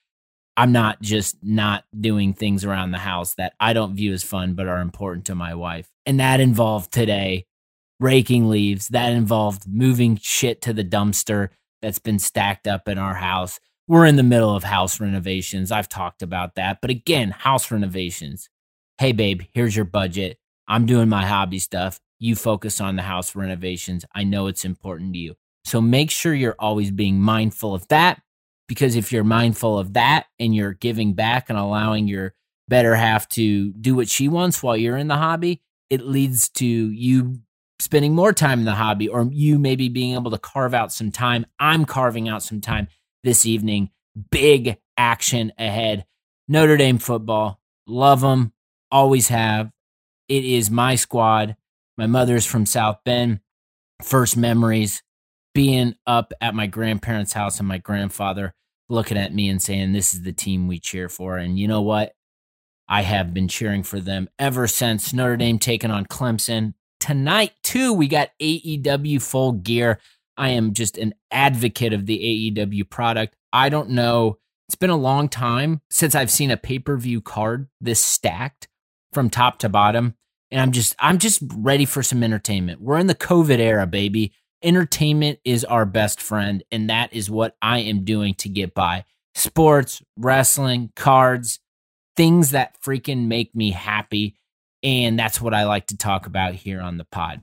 I'm 0.57 0.71
not 0.71 1.01
just 1.03 1.37
not 1.43 1.83
doing 1.97 2.33
things 2.33 2.65
around 2.65 2.89
the 2.89 2.97
house 2.97 3.35
that 3.35 3.53
I 3.59 3.73
don't 3.73 3.95
view 3.95 4.11
as 4.11 4.23
fun 4.23 4.55
but 4.55 4.67
are 4.67 4.81
important 4.81 5.25
to 5.27 5.35
my 5.35 5.53
wife. 5.53 5.87
And 6.07 6.19
that 6.19 6.39
involved 6.39 6.91
today 6.91 7.45
raking 7.99 8.49
leaves, 8.49 8.89
that 8.89 9.13
involved 9.13 9.63
moving 9.67 10.19
shit 10.21 10.61
to 10.63 10.73
the 10.73 10.83
dumpster 10.83 11.49
that's 11.81 11.99
been 11.99 12.19
stacked 12.19 12.67
up 12.67 12.87
in 12.87 12.97
our 12.97 13.15
house. 13.15 13.59
We're 13.87 14.05
in 14.07 14.15
the 14.15 14.23
middle 14.23 14.55
of 14.55 14.63
house 14.63 14.99
renovations. 14.99 15.71
I've 15.71 15.89
talked 15.89 16.23
about 16.23 16.55
that. 16.55 16.79
But 16.81 16.89
again, 16.89 17.31
house 17.31 17.71
renovations. 17.71 18.49
Hey 18.97 19.11
babe, 19.11 19.43
here's 19.53 19.75
your 19.75 19.85
budget. 19.85 20.39
I'm 20.67 20.87
doing 20.87 21.07
my 21.07 21.25
hobby 21.25 21.59
stuff. 21.59 21.99
You 22.19 22.35
focus 22.35 22.81
on 22.81 22.95
the 22.95 23.03
house 23.03 23.35
renovations. 23.35 24.05
I 24.13 24.23
know 24.23 24.47
it's 24.47 24.65
important 24.65 25.13
to 25.13 25.19
you. 25.19 25.35
So 25.65 25.81
make 25.81 26.09
sure 26.09 26.33
you're 26.33 26.55
always 26.57 26.89
being 26.89 27.19
mindful 27.21 27.75
of 27.75 27.87
that 27.89 28.21
because 28.67 28.95
if 28.95 29.11
you're 29.11 29.23
mindful 29.23 29.79
of 29.79 29.93
that 29.93 30.25
and 30.39 30.55
you're 30.55 30.73
giving 30.73 31.13
back 31.13 31.49
and 31.49 31.57
allowing 31.57 32.07
your 32.07 32.33
better 32.67 32.95
half 32.95 33.29
to 33.29 33.71
do 33.73 33.95
what 33.95 34.09
she 34.09 34.27
wants 34.27 34.61
while 34.61 34.75
you're 34.75 34.97
in 34.97 35.07
the 35.07 35.15
hobby, 35.15 35.61
it 35.89 36.01
leads 36.01 36.49
to 36.49 36.65
you 36.65 37.39
spending 37.79 38.13
more 38.13 38.33
time 38.33 38.59
in 38.59 38.65
the 38.65 38.73
hobby 38.73 39.07
or 39.07 39.29
you 39.31 39.57
maybe 39.57 39.87
being 39.87 40.15
able 40.15 40.31
to 40.31 40.37
carve 40.37 40.73
out 40.73 40.91
some 40.91 41.11
time. 41.11 41.45
I'm 41.59 41.85
carving 41.85 42.27
out 42.27 42.43
some 42.43 42.59
time 42.59 42.87
this 43.23 43.45
evening. 43.45 43.91
Big 44.31 44.77
action 44.97 45.53
ahead. 45.57 46.05
Notre 46.47 46.77
Dame 46.77 46.97
football. 46.97 47.61
Love 47.85 48.21
them. 48.21 48.51
Always 48.91 49.27
have. 49.29 49.71
It 50.27 50.43
is 50.43 50.69
my 50.71 50.95
squad. 50.95 51.55
My 51.97 52.07
mother's 52.07 52.45
from 52.45 52.65
South 52.65 52.99
Bend. 53.05 53.39
First 54.03 54.37
memories 54.37 55.01
being 55.57 55.95
up 56.05 56.33
at 56.39 56.53
my 56.53 56.67
grandparents' 56.67 57.33
house 57.33 57.57
and 57.57 57.67
my 57.67 57.79
grandfather 57.79 58.53
looking 58.89 59.17
at 59.17 59.33
me 59.33 59.49
and 59.49 59.59
saying, 59.59 59.91
This 59.91 60.13
is 60.13 60.21
the 60.21 60.31
team 60.31 60.67
we 60.67 60.79
cheer 60.79 61.09
for. 61.09 61.35
And 61.35 61.57
you 61.57 61.67
know 61.67 61.81
what? 61.81 62.13
I 62.87 63.01
have 63.01 63.33
been 63.33 63.47
cheering 63.47 63.81
for 63.81 63.99
them 63.99 64.29
ever 64.37 64.67
since 64.67 65.13
Notre 65.13 65.35
Dame 65.35 65.57
taking 65.57 65.89
on 65.89 66.05
Clemson. 66.05 66.75
Tonight, 66.99 67.53
too, 67.63 67.91
we 67.91 68.07
got 68.07 68.29
AEW 68.39 69.19
full 69.19 69.53
gear. 69.53 69.99
I 70.37 70.49
am 70.49 70.73
just 70.73 70.95
an 70.95 71.15
advocate 71.31 71.91
of 71.91 72.05
the 72.05 72.53
AEW 72.55 72.87
product. 72.87 73.35
I 73.51 73.69
don't 73.69 73.89
know. 73.89 74.37
It's 74.69 74.75
been 74.75 74.91
a 74.91 74.95
long 74.95 75.27
time 75.27 75.81
since 75.89 76.13
I've 76.13 76.29
seen 76.29 76.51
a 76.51 76.57
pay 76.57 76.77
per 76.77 76.97
view 76.97 77.19
card 77.19 77.67
this 77.81 77.99
stacked 77.99 78.67
from 79.11 79.31
top 79.31 79.57
to 79.59 79.69
bottom. 79.69 80.13
And 80.51 80.61
I'm 80.61 80.71
just, 80.71 80.95
I'm 80.99 81.17
just 81.17 81.41
ready 81.55 81.85
for 81.85 82.03
some 82.03 82.21
entertainment. 82.21 82.79
We're 82.79 82.99
in 82.99 83.07
the 83.07 83.15
COVID 83.15 83.57
era, 83.57 83.87
baby 83.87 84.33
entertainment 84.63 85.39
is 85.43 85.63
our 85.65 85.85
best 85.85 86.21
friend, 86.21 86.63
and 86.71 86.89
that 86.89 87.13
is 87.13 87.29
what 87.29 87.55
I 87.61 87.79
am 87.79 88.03
doing 88.03 88.33
to 88.35 88.49
get 88.49 88.73
by. 88.73 89.05
Sports, 89.35 90.01
wrestling, 90.17 90.91
cards, 90.95 91.59
things 92.15 92.51
that 92.51 92.81
freaking 92.81 93.27
make 93.27 93.55
me 93.55 93.71
happy. 93.71 94.35
And 94.83 95.17
that's 95.17 95.39
what 95.39 95.53
I 95.53 95.65
like 95.65 95.87
to 95.87 95.97
talk 95.97 96.25
about 96.25 96.55
here 96.55 96.81
on 96.81 96.97
the 96.97 97.05
pod. 97.05 97.41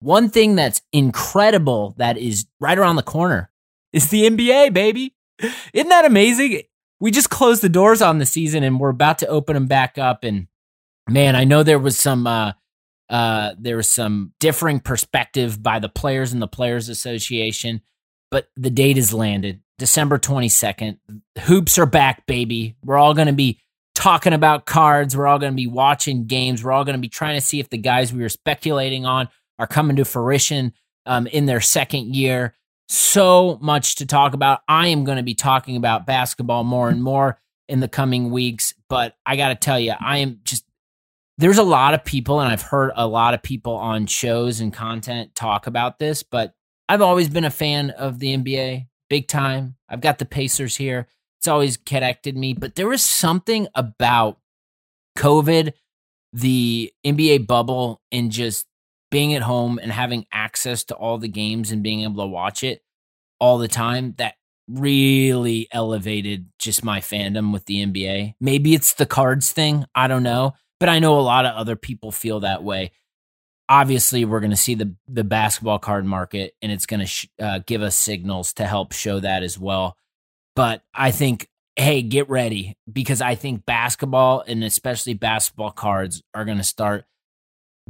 One 0.00 0.28
thing 0.28 0.54
that's 0.54 0.82
incredible 0.92 1.94
that 1.96 2.18
is 2.18 2.46
right 2.60 2.78
around 2.78 2.96
the 2.96 3.02
corner 3.02 3.50
is 3.92 4.10
the 4.10 4.28
NBA, 4.28 4.74
baby. 4.74 5.14
Isn't 5.72 5.88
that 5.88 6.04
amazing? 6.04 6.62
We 7.00 7.10
just 7.10 7.30
closed 7.30 7.62
the 7.62 7.68
doors 7.68 8.02
on 8.02 8.18
the 8.18 8.26
season 8.26 8.62
and 8.62 8.78
we're 8.78 8.90
about 8.90 9.18
to 9.20 9.26
open 9.26 9.54
them 9.54 9.66
back 9.66 9.96
up. 9.98 10.24
And 10.24 10.48
man, 11.08 11.36
I 11.36 11.44
know 11.44 11.62
there 11.62 11.78
was 11.78 11.98
some 11.98 12.26
uh, 12.26 12.52
uh, 13.10 13.54
there 13.58 13.76
was 13.76 13.90
some 13.90 14.32
differing 14.40 14.80
perspective 14.80 15.62
by 15.62 15.78
the 15.78 15.88
players 15.88 16.32
and 16.32 16.40
the 16.40 16.48
Players 16.48 16.88
Association, 16.88 17.82
but 18.30 18.48
the 18.56 18.70
date 18.70 18.98
is 18.98 19.12
landed 19.12 19.60
December 19.78 20.18
22nd. 20.18 20.98
Hoops 21.40 21.78
are 21.78 21.86
back, 21.86 22.26
baby. 22.26 22.76
We're 22.84 22.96
all 22.96 23.14
going 23.14 23.26
to 23.26 23.32
be 23.32 23.60
talking 23.94 24.32
about 24.32 24.66
cards. 24.66 25.16
We're 25.16 25.26
all 25.26 25.38
going 25.38 25.52
to 25.52 25.56
be 25.56 25.66
watching 25.66 26.26
games. 26.26 26.64
We're 26.64 26.72
all 26.72 26.84
going 26.84 26.96
to 26.96 27.00
be 27.00 27.08
trying 27.08 27.36
to 27.36 27.44
see 27.44 27.60
if 27.60 27.70
the 27.70 27.78
guys 27.78 28.12
we 28.12 28.22
were 28.22 28.28
speculating 28.28 29.06
on 29.06 29.28
are 29.58 29.66
coming 29.66 29.96
to 29.96 30.04
fruition 30.04 30.72
um, 31.06 31.26
in 31.26 31.46
their 31.46 31.60
second 31.60 32.14
year. 32.14 32.54
So 32.88 33.58
much 33.60 33.96
to 33.96 34.06
talk 34.06 34.34
about. 34.34 34.60
I 34.68 34.88
am 34.88 35.04
going 35.04 35.16
to 35.16 35.22
be 35.22 35.34
talking 35.34 35.76
about 35.76 36.06
basketball 36.06 36.64
more 36.64 36.88
and 36.88 37.02
more 37.02 37.40
in 37.68 37.80
the 37.80 37.88
coming 37.88 38.30
weeks, 38.30 38.74
but 38.88 39.16
I 39.24 39.36
got 39.36 39.48
to 39.48 39.54
tell 39.54 39.80
you, 39.80 39.94
I 39.98 40.18
am 40.18 40.40
just 40.44 40.64
there's 41.38 41.58
a 41.58 41.64
lot 41.64 41.94
of 41.94 42.04
people, 42.04 42.40
and 42.40 42.52
I've 42.52 42.62
heard 42.62 42.92
a 42.94 43.06
lot 43.06 43.34
of 43.34 43.42
people 43.42 43.74
on 43.74 44.06
shows 44.06 44.60
and 44.60 44.72
content 44.72 45.34
talk 45.34 45.66
about 45.66 45.98
this, 45.98 46.22
but 46.22 46.54
I've 46.88 47.02
always 47.02 47.28
been 47.28 47.44
a 47.44 47.50
fan 47.50 47.90
of 47.90 48.18
the 48.18 48.36
NBA, 48.36 48.86
big 49.10 49.26
time. 49.26 49.76
I've 49.88 50.00
got 50.00 50.18
the 50.18 50.26
Pacers 50.26 50.76
here. 50.76 51.08
It's 51.38 51.48
always 51.48 51.76
connected 51.76 52.36
me, 52.36 52.54
but 52.54 52.76
there 52.76 52.88
was 52.88 53.02
something 53.02 53.66
about 53.74 54.38
COVID, 55.18 55.72
the 56.32 56.92
NBA 57.04 57.46
bubble, 57.46 58.00
and 58.12 58.30
just 58.30 58.66
being 59.10 59.34
at 59.34 59.42
home 59.42 59.78
and 59.78 59.92
having 59.92 60.26
access 60.32 60.84
to 60.84 60.94
all 60.94 61.18
the 61.18 61.28
games 61.28 61.70
and 61.70 61.82
being 61.82 62.02
able 62.02 62.22
to 62.22 62.28
watch 62.28 62.62
it 62.62 62.82
all 63.40 63.58
the 63.58 63.68
time 63.68 64.14
that 64.18 64.34
really 64.68 65.68
elevated 65.72 66.46
just 66.58 66.84
my 66.84 67.00
fandom 67.00 67.52
with 67.52 67.66
the 67.66 67.84
NBA. 67.84 68.34
Maybe 68.40 68.74
it's 68.74 68.94
the 68.94 69.06
cards 69.06 69.52
thing. 69.52 69.84
I 69.94 70.08
don't 70.08 70.22
know 70.22 70.54
but 70.80 70.88
I 70.88 70.98
know 70.98 71.18
a 71.18 71.22
lot 71.22 71.46
of 71.46 71.54
other 71.54 71.76
people 71.76 72.12
feel 72.12 72.40
that 72.40 72.62
way. 72.62 72.92
Obviously, 73.68 74.24
we're 74.24 74.40
going 74.40 74.50
to 74.50 74.56
see 74.56 74.74
the 74.74 74.94
the 75.08 75.24
basketball 75.24 75.78
card 75.78 76.04
market, 76.04 76.54
and 76.60 76.70
it's 76.70 76.86
going 76.86 77.00
to 77.00 77.06
sh- 77.06 77.28
uh, 77.40 77.60
give 77.66 77.82
us 77.82 77.96
signals 77.96 78.52
to 78.54 78.66
help 78.66 78.92
show 78.92 79.20
that 79.20 79.42
as 79.42 79.58
well. 79.58 79.96
But 80.54 80.82
I 80.94 81.10
think, 81.10 81.48
hey, 81.76 82.02
get 82.02 82.28
ready 82.28 82.76
because 82.90 83.20
I 83.20 83.34
think 83.34 83.64
basketball 83.64 84.44
and 84.46 84.62
especially 84.62 85.14
basketball 85.14 85.70
cards 85.70 86.22
are 86.34 86.44
going 86.44 86.58
to 86.58 86.64
start 86.64 87.06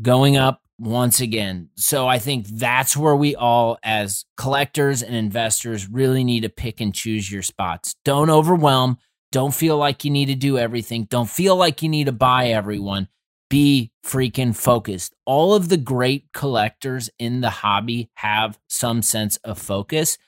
going 0.00 0.36
up 0.36 0.60
once 0.78 1.20
again. 1.20 1.68
So 1.76 2.06
I 2.06 2.18
think 2.18 2.46
that's 2.46 2.96
where 2.96 3.14
we 3.14 3.36
all, 3.36 3.78
as 3.82 4.24
collectors 4.36 5.02
and 5.02 5.14
investors, 5.14 5.88
really 5.88 6.24
need 6.24 6.40
to 6.40 6.48
pick 6.48 6.80
and 6.80 6.94
choose 6.94 7.30
your 7.30 7.42
spots. 7.42 7.94
Don't 8.04 8.30
overwhelm. 8.30 8.98
Don't 9.34 9.52
feel 9.52 9.76
like 9.76 10.04
you 10.04 10.12
need 10.12 10.26
to 10.26 10.36
do 10.36 10.58
everything. 10.58 11.08
Don't 11.10 11.28
feel 11.28 11.56
like 11.56 11.82
you 11.82 11.88
need 11.88 12.04
to 12.04 12.12
buy 12.12 12.50
everyone. 12.50 13.08
Be 13.50 13.90
freaking 14.06 14.54
focused. 14.54 15.12
All 15.26 15.54
of 15.54 15.68
the 15.68 15.76
great 15.76 16.32
collectors 16.32 17.10
in 17.18 17.40
the 17.40 17.50
hobby 17.50 18.10
have 18.14 18.60
some 18.68 19.02
sense 19.02 19.36
of 19.38 19.58
focus. 19.58 20.18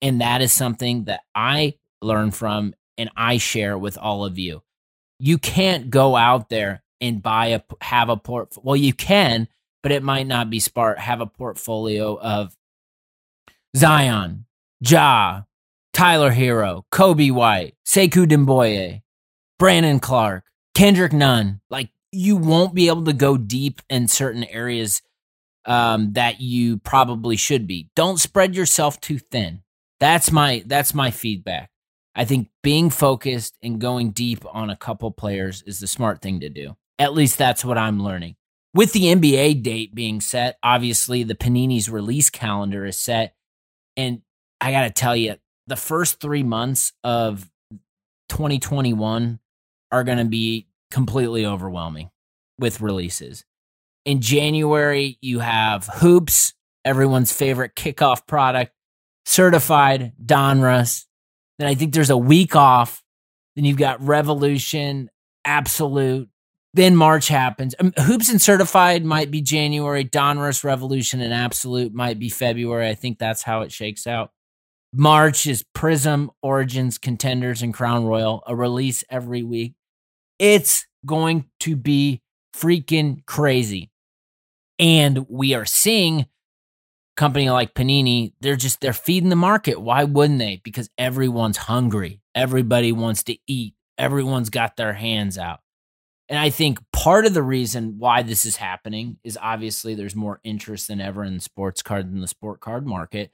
And 0.00 0.20
that 0.20 0.42
is 0.42 0.52
something 0.52 1.06
that 1.06 1.22
I 1.34 1.74
learn 2.00 2.30
from 2.30 2.76
and 2.96 3.10
I 3.16 3.38
share 3.38 3.76
with 3.76 3.98
all 3.98 4.24
of 4.24 4.38
you. 4.38 4.62
You 5.18 5.38
can't 5.38 5.90
go 5.90 6.14
out 6.14 6.48
there 6.48 6.84
and 7.00 7.20
buy 7.20 7.46
a 7.46 7.62
have 7.80 8.10
a 8.10 8.16
port 8.16 8.54
well 8.62 8.76
you 8.76 8.92
can 8.92 9.48
but 9.82 9.90
it 9.90 10.04
might 10.04 10.28
not 10.28 10.50
be 10.50 10.60
smart 10.60 11.00
have 11.00 11.20
a 11.20 11.26
portfolio 11.26 12.16
of 12.16 12.56
Zion, 13.76 14.46
Ja, 14.78 15.42
Tyler 16.02 16.32
Herro, 16.32 16.82
Coby 16.90 17.30
White, 17.30 17.76
Sekou 17.86 18.26
Doumbouya, 18.26 19.02
Brandon 19.56 20.00
Clarke, 20.00 20.42
Kendrick 20.74 21.12
Nunn. 21.12 21.60
Like 21.70 21.90
you 22.10 22.36
won't 22.36 22.74
be 22.74 22.88
able 22.88 23.04
to 23.04 23.12
go 23.12 23.36
deep 23.36 23.80
in 23.88 24.08
certain 24.08 24.42
areas 24.42 25.00
um, 25.64 26.14
that 26.14 26.40
you 26.40 26.78
probably 26.78 27.36
should 27.36 27.68
be. 27.68 27.88
Don't 27.94 28.18
spread 28.18 28.56
yourself 28.56 29.00
too 29.00 29.20
thin. 29.20 29.62
That's 30.00 30.32
my 30.32 30.64
that's 30.66 30.92
my 30.92 31.12
feedback. 31.12 31.70
I 32.16 32.24
think 32.24 32.48
being 32.64 32.90
focused 32.90 33.56
and 33.62 33.80
going 33.80 34.10
deep 34.10 34.44
on 34.52 34.70
a 34.70 34.76
couple 34.76 35.12
players 35.12 35.62
is 35.68 35.78
the 35.78 35.86
smart 35.86 36.20
thing 36.20 36.40
to 36.40 36.48
do. 36.48 36.74
At 36.98 37.14
least 37.14 37.38
that's 37.38 37.64
what 37.64 37.78
I'm 37.78 38.02
learning. 38.02 38.34
With 38.74 38.92
the 38.92 39.04
NBA 39.04 39.62
date 39.62 39.94
being 39.94 40.20
set, 40.20 40.58
obviously 40.64 41.22
the 41.22 41.36
Panini's 41.36 41.88
release 41.88 42.28
calendar 42.28 42.84
is 42.86 42.98
set. 42.98 43.36
And 43.96 44.22
I 44.60 44.72
got 44.72 44.82
to 44.82 44.90
tell 44.90 45.14
you, 45.14 45.36
the 45.72 45.76
first 45.76 46.20
three 46.20 46.42
months 46.42 46.92
of 47.02 47.50
2021 48.28 49.38
are 49.90 50.04
going 50.04 50.18
to 50.18 50.26
be 50.26 50.68
completely 50.90 51.46
overwhelming 51.46 52.10
with 52.58 52.82
releases. 52.82 53.46
In 54.04 54.20
January, 54.20 55.16
you 55.22 55.38
have 55.38 55.86
Hoops, 55.86 56.52
everyone's 56.84 57.32
favorite 57.32 57.74
kickoff 57.74 58.26
product, 58.26 58.74
certified 59.24 60.12
Donruss. 60.22 61.06
Then 61.58 61.68
I 61.68 61.74
think 61.74 61.94
there's 61.94 62.10
a 62.10 62.18
week 62.18 62.54
off. 62.54 63.02
Then 63.56 63.64
you've 63.64 63.78
got 63.78 64.06
Revolution, 64.06 65.08
Absolute, 65.46 66.28
then 66.74 66.96
March 66.96 67.28
happens. 67.28 67.74
Um, 67.80 67.94
Hoops 67.98 68.28
and 68.28 68.42
Certified 68.42 69.06
might 69.06 69.30
be 69.30 69.40
January. 69.40 70.04
Donruss 70.04 70.64
Revolution 70.64 71.22
and 71.22 71.32
Absolute 71.32 71.94
might 71.94 72.18
be 72.18 72.28
February. 72.28 72.90
I 72.90 72.94
think 72.94 73.18
that's 73.18 73.42
how 73.42 73.62
it 73.62 73.72
shakes 73.72 74.06
out. 74.06 74.32
March 74.94 75.46
is 75.46 75.64
Prism, 75.74 76.30
Origins, 76.42 76.98
Contenders, 76.98 77.62
and 77.62 77.72
Crown 77.72 78.04
Royal, 78.04 78.42
a 78.46 78.54
release 78.54 79.04
every 79.08 79.42
week. 79.42 79.74
It's 80.38 80.86
going 81.06 81.46
to 81.60 81.76
be 81.76 82.20
freaking 82.54 83.24
crazy. 83.26 83.90
And 84.78 85.26
we 85.28 85.54
are 85.54 85.64
seeing 85.64 86.26
company 87.16 87.50
like 87.50 87.74
Panini, 87.74 88.32
they're 88.40 88.56
just 88.56 88.80
they're 88.80 88.92
feeding 88.92 89.28
the 89.28 89.36
market. 89.36 89.80
Why 89.80 90.04
wouldn't 90.04 90.38
they? 90.38 90.60
Because 90.62 90.90
everyone's 90.98 91.56
hungry. 91.56 92.20
Everybody 92.34 92.92
wants 92.92 93.22
to 93.24 93.36
eat. 93.46 93.74
Everyone's 93.98 94.50
got 94.50 94.76
their 94.76 94.94
hands 94.94 95.38
out. 95.38 95.60
And 96.28 96.38
I 96.38 96.50
think 96.50 96.78
part 96.92 97.26
of 97.26 97.34
the 97.34 97.42
reason 97.42 97.96
why 97.98 98.22
this 98.22 98.46
is 98.46 98.56
happening 98.56 99.18
is 99.22 99.38
obviously 99.40 99.94
there's 99.94 100.16
more 100.16 100.40
interest 100.44 100.88
than 100.88 101.00
ever 101.00 101.24
in 101.24 101.40
sports 101.40 101.82
card 101.82 102.10
than 102.10 102.20
the 102.20 102.28
sport 102.28 102.60
card 102.60 102.86
market. 102.86 103.32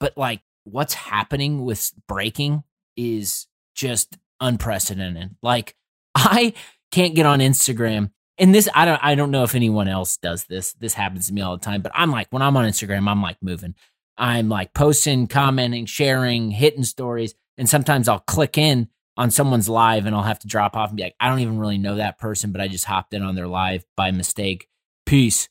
But 0.00 0.16
like 0.16 0.40
what's 0.70 0.94
happening 0.94 1.64
with 1.64 1.92
breaking 2.06 2.62
is 2.96 3.46
just 3.74 4.16
unprecedented. 4.40 5.36
Like 5.42 5.76
I 6.14 6.54
can't 6.90 7.14
get 7.14 7.26
on 7.26 7.40
Instagram 7.40 8.10
and 8.38 8.54
this 8.54 8.68
I 8.74 8.84
don't 8.84 9.00
I 9.02 9.14
don't 9.14 9.30
know 9.30 9.42
if 9.42 9.54
anyone 9.54 9.88
else 9.88 10.16
does 10.16 10.44
this. 10.44 10.72
This 10.74 10.94
happens 10.94 11.26
to 11.26 11.34
me 11.34 11.42
all 11.42 11.56
the 11.56 11.64
time, 11.64 11.82
but 11.82 11.92
I'm 11.94 12.10
like 12.10 12.28
when 12.30 12.42
I'm 12.42 12.56
on 12.56 12.64
Instagram, 12.64 13.08
I'm 13.08 13.22
like 13.22 13.38
moving. 13.42 13.74
I'm 14.16 14.48
like 14.48 14.74
posting, 14.74 15.26
commenting, 15.26 15.86
sharing, 15.86 16.50
hitting 16.50 16.84
stories, 16.84 17.34
and 17.56 17.68
sometimes 17.68 18.08
I'll 18.08 18.20
click 18.20 18.58
in 18.58 18.88
on 19.16 19.30
someone's 19.30 19.68
live 19.68 20.06
and 20.06 20.14
I'll 20.14 20.22
have 20.22 20.38
to 20.40 20.48
drop 20.48 20.76
off 20.76 20.90
and 20.90 20.96
be 20.96 21.02
like, 21.02 21.16
I 21.18 21.28
don't 21.28 21.40
even 21.40 21.58
really 21.58 21.78
know 21.78 21.96
that 21.96 22.18
person, 22.18 22.52
but 22.52 22.60
I 22.60 22.68
just 22.68 22.84
hopped 22.84 23.14
in 23.14 23.22
on 23.22 23.34
their 23.34 23.48
live 23.48 23.84
by 23.96 24.12
mistake. 24.12 24.68
Peace. 25.06 25.48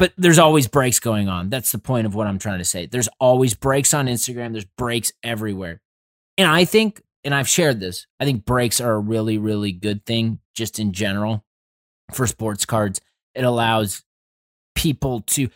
But 0.00 0.14
there's 0.16 0.38
always 0.38 0.66
breaks 0.66 0.98
going 0.98 1.28
on. 1.28 1.50
That's 1.50 1.72
the 1.72 1.78
point 1.78 2.06
of 2.06 2.14
what 2.14 2.26
I'm 2.26 2.38
trying 2.38 2.60
to 2.60 2.64
say. 2.64 2.86
There's 2.86 3.10
always 3.20 3.52
breaks 3.52 3.92
on 3.92 4.06
Instagram. 4.06 4.52
There's 4.52 4.64
breaks 4.64 5.12
everywhere. 5.22 5.82
And 6.38 6.48
I 6.48 6.64
think, 6.64 7.02
and 7.22 7.34
I've 7.34 7.46
shared 7.46 7.80
this, 7.80 8.06
I 8.18 8.24
think 8.24 8.46
breaks 8.46 8.80
are 8.80 8.94
a 8.94 8.98
really, 8.98 9.36
really 9.36 9.72
good 9.72 10.06
thing 10.06 10.38
just 10.56 10.78
in 10.78 10.92
general 10.92 11.44
for 12.14 12.26
sports 12.26 12.64
cards. 12.64 13.02
It 13.34 13.44
allows 13.44 14.02
people 14.74 15.20
to 15.20 15.50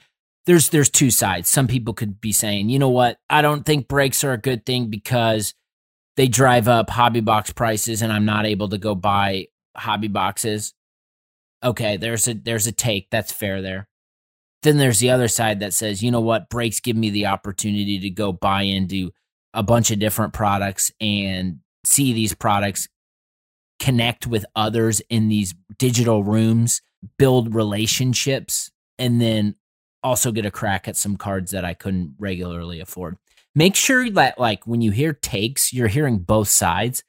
there's 0.44 0.68
there's 0.68 0.90
two 0.90 1.10
sides. 1.10 1.48
Some 1.48 1.66
people 1.66 1.94
could 1.94 2.20
be 2.20 2.32
saying, 2.32 2.68
you 2.68 2.78
know 2.78 2.90
what, 2.90 3.16
I 3.30 3.40
don't 3.40 3.64
think 3.64 3.88
breaks 3.88 4.22
are 4.24 4.34
a 4.34 4.38
good 4.38 4.66
thing 4.66 4.90
because 4.90 5.54
they 6.18 6.28
drive 6.28 6.68
up 6.68 6.90
hobby 6.90 7.20
box 7.20 7.50
prices 7.50 8.02
and 8.02 8.12
I'm 8.12 8.26
not 8.26 8.44
able 8.44 8.68
to 8.68 8.76
go 8.76 8.94
buy 8.94 9.46
hobby 9.74 10.08
boxes. 10.08 10.74
Okay, 11.62 11.96
there's 11.96 12.28
a 12.28 12.34
there's 12.34 12.66
a 12.66 12.72
take. 12.72 13.08
That's 13.08 13.32
fair 13.32 13.62
there. 13.62 13.88
Then 14.64 14.78
there's 14.78 14.98
the 14.98 15.10
other 15.10 15.28
side 15.28 15.60
that 15.60 15.74
says, 15.74 16.02
you 16.02 16.10
know 16.10 16.22
what, 16.22 16.48
breaks 16.48 16.80
give 16.80 16.96
me 16.96 17.10
the 17.10 17.26
opportunity 17.26 18.00
to 18.00 18.10
go 18.10 18.32
buy 18.32 18.62
into 18.62 19.12
a 19.52 19.62
bunch 19.62 19.90
of 19.90 19.98
different 19.98 20.32
products 20.32 20.90
and 21.00 21.58
see 21.84 22.12
these 22.12 22.34
products 22.34 22.88
connect 23.78 24.26
with 24.26 24.46
others 24.56 25.00
in 25.10 25.28
these 25.28 25.54
digital 25.78 26.24
rooms, 26.24 26.80
build 27.18 27.54
relationships, 27.54 28.70
and 28.98 29.20
then 29.20 29.54
also 30.02 30.32
get 30.32 30.46
a 30.46 30.50
crack 30.50 30.88
at 30.88 30.96
some 30.96 31.16
cards 31.16 31.50
that 31.50 31.64
I 31.64 31.74
couldn't 31.74 32.14
regularly 32.18 32.80
afford. 32.80 33.16
Make 33.54 33.76
sure 33.76 34.08
that, 34.10 34.40
like, 34.40 34.66
when 34.66 34.80
you 34.80 34.90
hear 34.92 35.12
takes, 35.12 35.72
you're 35.74 35.88
hearing 35.88 36.18
both 36.18 36.48
sides 36.48 37.04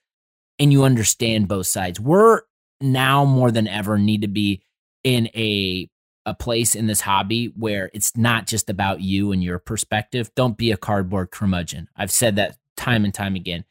and 0.60 0.74
you 0.74 0.84
understand 0.84 1.48
both 1.48 1.68
sides. 1.68 2.00
We're 2.00 2.42
now 2.82 3.24
more 3.24 3.50
than 3.50 3.68
ever 3.68 3.98
need 3.98 4.22
to 4.24 4.28
be 4.28 4.62
in 5.04 5.28
a 5.28 5.90
a 6.26 6.34
place 6.34 6.76
in 6.76 6.88
this 6.88 7.02
hobby 7.02 7.48
where 7.56 7.90
it's 7.94 8.16
not 8.18 8.48
just 8.48 8.70
about 8.70 9.02
you 9.02 9.32
and 9.32 9.44
your 9.44 9.60
perspective. 9.60 10.32
Don't 10.36 10.58
be 10.58 10.72
a 10.72 10.78
cardboard 10.78 11.32
curmudgeon. 11.32 11.90
I've 11.96 12.12
said 12.12 12.36
that 12.36 12.58
time 12.76 13.06
and 13.06 13.14
time 13.14 13.36
again. 13.36 13.66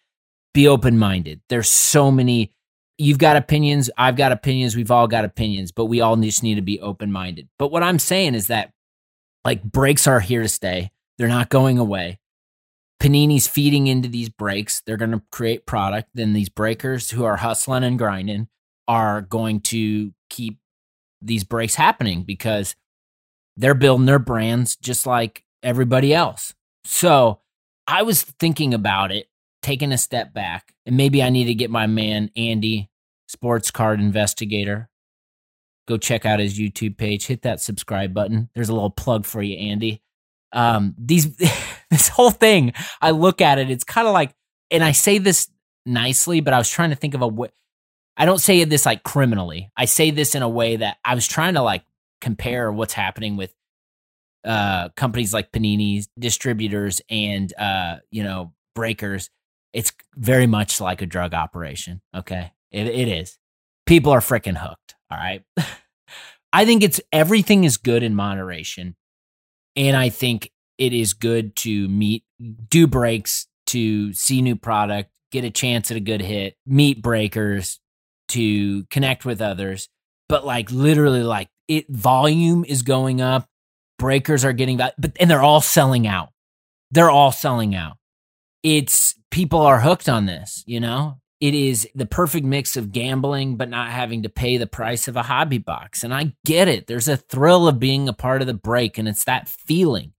Be 0.53 0.69
open 0.69 0.99
minded. 0.99 1.41
There's 1.49 1.69
so 1.69 2.11
many 2.11 2.53
you've 2.97 3.19
got 3.19 3.37
opinions, 3.37 3.91
I've 3.97 4.17
got 4.17 4.33
opinions, 4.33 4.77
we've 4.77 4.91
all 4.91 5.09
got 5.09 5.25
opinions, 5.25 5.73
but 5.73 5.87
we 5.87 6.01
all 6.01 6.17
just 6.17 6.43
need 6.43 6.55
to 6.57 6.63
be 6.63 6.81
open 6.81 7.11
minded. 7.11 7.49
But 7.59 7.73
what 7.73 7.83
I'm 7.83 7.99
saying 7.99 8.35
is 8.35 8.47
that 8.49 8.73
like 9.45 9.63
breaks 9.63 10.07
are 10.07 10.21
here 10.21 10.43
to 10.43 10.49
stay, 10.49 10.91
they're 11.19 11.29
not 11.29 11.49
going 11.49 11.79
away. 11.79 12.19
Panini's 13.01 13.47
feeding 13.47 13.87
into 13.87 14.09
these 14.09 14.29
breaks. 14.29 14.81
They're 14.87 14.97
going 14.97 15.11
to 15.11 15.23
create 15.31 15.67
product. 15.67 16.09
Then 16.15 16.33
these 16.33 16.49
breakers 16.49 17.11
who 17.11 17.25
are 17.25 17.37
hustling 17.37 17.85
and 17.85 17.99
grinding 17.99 18.49
are 18.89 19.21
going 19.21 19.61
to 19.61 20.15
keep 20.31 20.59
these 21.25 21.45
breaks 21.45 21.75
happening 21.75 22.23
because 22.23 22.77
they're 23.57 23.75
building 23.75 24.07
their 24.07 24.19
brands 24.19 24.77
just 24.77 25.07
like 25.07 25.45
everybody 25.63 26.15
else. 26.15 26.55
So 26.85 27.41
I 27.87 28.03
was 28.03 28.23
thinking 28.23 28.75
about 28.75 29.13
it 29.13 29.29
taking 29.63 29.93
a 29.93 29.99
step 29.99 30.35
back, 30.35 30.75
and 30.85 30.97
maybe 30.97 31.23
I 31.23 31.31
need 31.31 31.47
to 31.47 31.55
get 31.55 31.71
my 31.71 31.87
man 31.87 32.31
Andy, 32.37 32.91
sports 33.29 33.71
card 33.71 34.01
investigator. 34.01 34.91
Go 35.87 35.97
check 35.97 36.25
out 36.25 36.41
his 36.41 36.59
YouTube 36.59 36.97
page. 36.97 37.27
Hit 37.27 37.43
that 37.43 37.61
subscribe 37.61 38.15
button. 38.15 38.49
There's 38.55 38.69
a 38.69 38.75
little 38.75 38.91
plug 38.91 39.27
for 39.27 39.43
you, 39.43 39.57
Andy. 39.57 40.03
Um, 40.53 40.95
these 40.99 41.37
this 41.91 42.09
whole 42.09 42.31
thing, 42.31 42.73
I 43.01 43.11
look 43.11 43.41
at 43.41 43.59
it. 43.59 43.71
It's 43.71 43.85
kind 43.85 44.07
of 44.07 44.13
like, 44.13 44.35
and 44.71 44.85
I 44.85 44.93
say 44.93 45.19
this 45.19 45.49
nicely, 45.87 46.41
but 46.41 46.55
I 46.55 46.59
was 46.59 46.71
trying 46.71 46.91
to 46.91 46.97
think 46.97 47.15
of 47.15 47.23
a 47.23 47.29
way. 47.29 47.49
I 48.17 48.27
don't 48.27 48.39
say 48.39 48.65
this 48.65 48.87
like 48.87 49.03
criminally. 49.03 49.71
I 49.77 49.87
say 49.87 50.11
this 50.11 50.35
in 50.35 50.43
a 50.43 50.49
way 50.49 50.77
that 50.77 50.99
I 51.05 51.15
was 51.15 51.27
trying 51.27 51.55
to 51.55 51.63
like 51.63 51.85
compare 52.21 52.73
what's 52.73 52.93
happening 52.93 53.37
with 53.37 53.55
uh 54.45 54.91
companies 54.91 55.33
like 55.33 55.53
Panini's 55.53 56.09
distributors 56.19 57.01
and 57.09 57.53
uh 57.59 57.97
you 58.11 58.23
know 58.23 58.53
breakers 58.75 59.31
it's 59.75 59.93
very 60.15 60.47
much 60.47 60.81
like 60.81 61.03
a 61.03 61.07
drug 61.07 61.35
operation. 61.35 62.01
Okay. 62.17 62.53
It, 62.71 62.87
it 62.87 63.09
is. 63.09 63.37
People 63.85 64.13
are 64.13 64.21
freaking 64.21 64.57
hooked. 64.57 64.95
All 65.11 65.19
right. 65.19 65.43
I 66.53 66.65
think 66.65 66.85
it's 66.85 67.01
everything 67.13 67.65
is 67.65 67.77
good 67.77 68.03
in 68.03 68.15
moderation. 68.15 68.95
And 69.77 69.97
I 69.97 70.09
think 70.09 70.53
it 70.79 70.93
is 70.93 71.13
good 71.13 71.57
to 71.57 71.89
meet, 71.89 72.25
do 72.71 72.87
breaks, 72.87 73.49
to 73.67 74.13
see 74.13 74.41
new 74.41 74.55
product, 74.55 75.11
get 75.33 75.45
a 75.45 75.51
chance 75.51 75.91
at 75.91 75.97
a 75.97 76.01
good 76.01 76.23
hit, 76.23 76.55
meet 76.65 77.03
breakers, 77.03 77.81
to 78.29 78.85
connect 78.85 79.25
with 79.25 79.41
others. 79.41 79.89
But 80.29 80.47
like 80.47 80.71
literally, 80.71 81.23
like 81.23 81.49
it 81.69 81.89
volume 81.89 82.65
is 82.65 82.83
going 82.83 83.21
up, 83.21 83.47
breakers 83.99 84.45
are 84.45 84.53
getting 84.53 84.77
but 84.77 84.95
and 85.21 85.31
they're 85.31 85.43
all 85.43 85.61
selling 85.61 86.07
out. 86.07 86.31
They're 86.91 87.11
all 87.11 87.33
selling 87.33 87.75
out. 87.75 87.97
It's 88.63 89.15
people 89.31 89.61
are 89.61 89.81
hooked 89.81 90.09
on 90.09 90.27
this, 90.27 90.63
you 90.67 90.81
know? 90.81 91.21
It 91.41 91.55
is 91.55 91.87
the 91.95 92.07
perfect 92.07 92.47
mix 92.47 92.77
of 92.77 92.93
gambling, 92.93 93.57
but 93.57 93.69
not 93.69 93.91
having 93.91 94.23
to 94.23 94.31
pay 94.31 94.57
the 94.57 94.67
price 94.67 95.09
of 95.09 95.17
a 95.17 95.23
hobby 95.23 95.59
box. 95.59 96.03
And 96.03 96.15
I 96.15 96.35
get 96.47 96.69
it. 96.69 96.87
There's 96.87 97.09
a 97.09 97.19
thrill 97.19 97.69
of 97.69 97.79
being 97.79 98.09
a 98.09 98.15
part 98.15 98.41
of 98.41 98.47
the 98.47 98.55
break, 98.55 98.97
and 98.97 99.07
it's 99.07 99.25
that 99.25 99.49
feeling. 99.49 100.13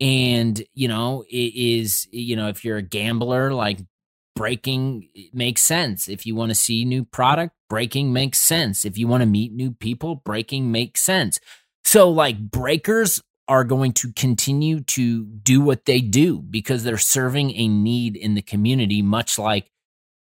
And, 0.00 0.60
you 0.74 0.88
know, 0.88 1.24
it 1.28 1.54
is, 1.54 2.08
you 2.10 2.34
know, 2.34 2.48
if 2.48 2.64
you're 2.64 2.78
a 2.78 2.82
gambler, 2.82 3.52
like 3.52 3.78
breaking 4.34 5.08
makes 5.32 5.62
sense. 5.62 6.08
If 6.08 6.26
you 6.26 6.34
want 6.34 6.50
to 6.50 6.54
see 6.54 6.84
new 6.84 7.04
product, 7.04 7.54
breaking 7.68 8.12
makes 8.12 8.38
sense. 8.38 8.84
If 8.84 8.98
you 8.98 9.06
want 9.06 9.22
to 9.22 9.26
meet 9.26 9.52
new 9.52 9.72
people, 9.72 10.16
breaking 10.16 10.72
makes 10.72 11.00
sense. 11.00 11.38
So, 11.84 12.10
like, 12.10 12.50
breakers 12.50 13.22
are 13.48 13.64
going 13.64 13.92
to 13.92 14.12
continue 14.12 14.80
to 14.80 15.24
do 15.24 15.60
what 15.60 15.84
they 15.84 16.00
do 16.00 16.38
because 16.38 16.84
they're 16.84 16.98
serving 16.98 17.52
a 17.56 17.68
need 17.68 18.16
in 18.16 18.34
the 18.34 18.42
community, 18.42 19.02
much 19.02 19.38
like, 19.38 19.70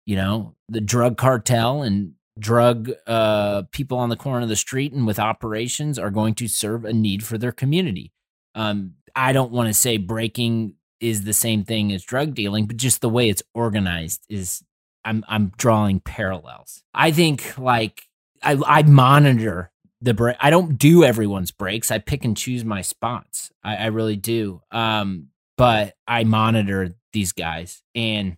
you 0.05 0.15
know, 0.15 0.55
the 0.69 0.81
drug 0.81 1.17
cartel 1.17 1.81
and 1.81 2.13
drug 2.38 2.91
uh, 3.07 3.63
people 3.71 3.97
on 3.97 4.09
the 4.09 4.15
corner 4.15 4.43
of 4.43 4.49
the 4.49 4.55
street 4.55 4.93
and 4.93 5.05
with 5.05 5.19
operations 5.19 5.99
are 5.99 6.09
going 6.09 6.33
to 6.35 6.47
serve 6.47 6.85
a 6.85 6.93
need 6.93 7.23
for 7.23 7.38
their 7.38 7.51
community. 7.51 8.13
Um, 8.55 8.93
I 9.15 9.33
don't 9.33 9.51
want 9.51 9.67
to 9.67 9.73
say 9.73 9.97
breaking 9.97 10.75
is 11.01 11.23
the 11.23 11.33
same 11.33 11.63
thing 11.63 11.91
as 11.91 12.03
drug 12.03 12.33
dealing, 12.33 12.65
but 12.65 12.77
just 12.77 13.01
the 13.01 13.09
way 13.09 13.29
it's 13.29 13.43
organized 13.53 14.25
is 14.29 14.63
I'm 15.05 15.23
I'm 15.27 15.51
drawing 15.57 15.99
parallels. 15.99 16.83
I 16.93 17.12
think 17.12 17.57
like 17.57 18.03
I 18.43 18.59
I 18.65 18.83
monitor 18.83 19.71
the 20.01 20.13
break. 20.13 20.38
I 20.39 20.49
don't 20.49 20.77
do 20.77 21.03
everyone's 21.03 21.51
breaks. 21.51 21.91
I 21.91 21.99
pick 21.99 22.25
and 22.25 22.35
choose 22.35 22.63
my 22.63 22.81
spots. 22.81 23.51
I, 23.63 23.75
I 23.75 23.85
really 23.88 24.15
do. 24.15 24.62
Um, 24.71 25.27
but 25.57 25.95
I 26.07 26.23
monitor 26.23 26.95
these 27.12 27.31
guys, 27.31 27.81
and 27.95 28.38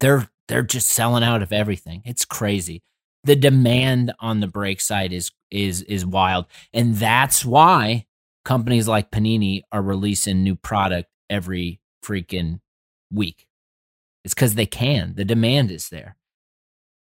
they're 0.00 0.28
they're 0.48 0.62
just 0.62 0.88
selling 0.88 1.24
out 1.24 1.42
of 1.42 1.52
everything. 1.52 2.02
It's 2.04 2.24
crazy. 2.24 2.82
The 3.24 3.36
demand 3.36 4.12
on 4.20 4.40
the 4.40 4.46
break 4.46 4.80
side 4.80 5.12
is 5.12 5.30
is 5.50 5.82
is 5.82 6.04
wild, 6.06 6.46
and 6.72 6.96
that's 6.96 7.44
why 7.44 8.06
companies 8.44 8.86
like 8.86 9.10
Panini 9.10 9.62
are 9.72 9.82
releasing 9.82 10.42
new 10.42 10.54
product 10.54 11.08
every 11.30 11.80
freaking 12.04 12.60
week. 13.10 13.46
It's 14.24 14.34
because 14.34 14.54
they 14.54 14.66
can. 14.66 15.14
The 15.14 15.24
demand 15.24 15.70
is 15.70 15.88
there. 15.88 16.16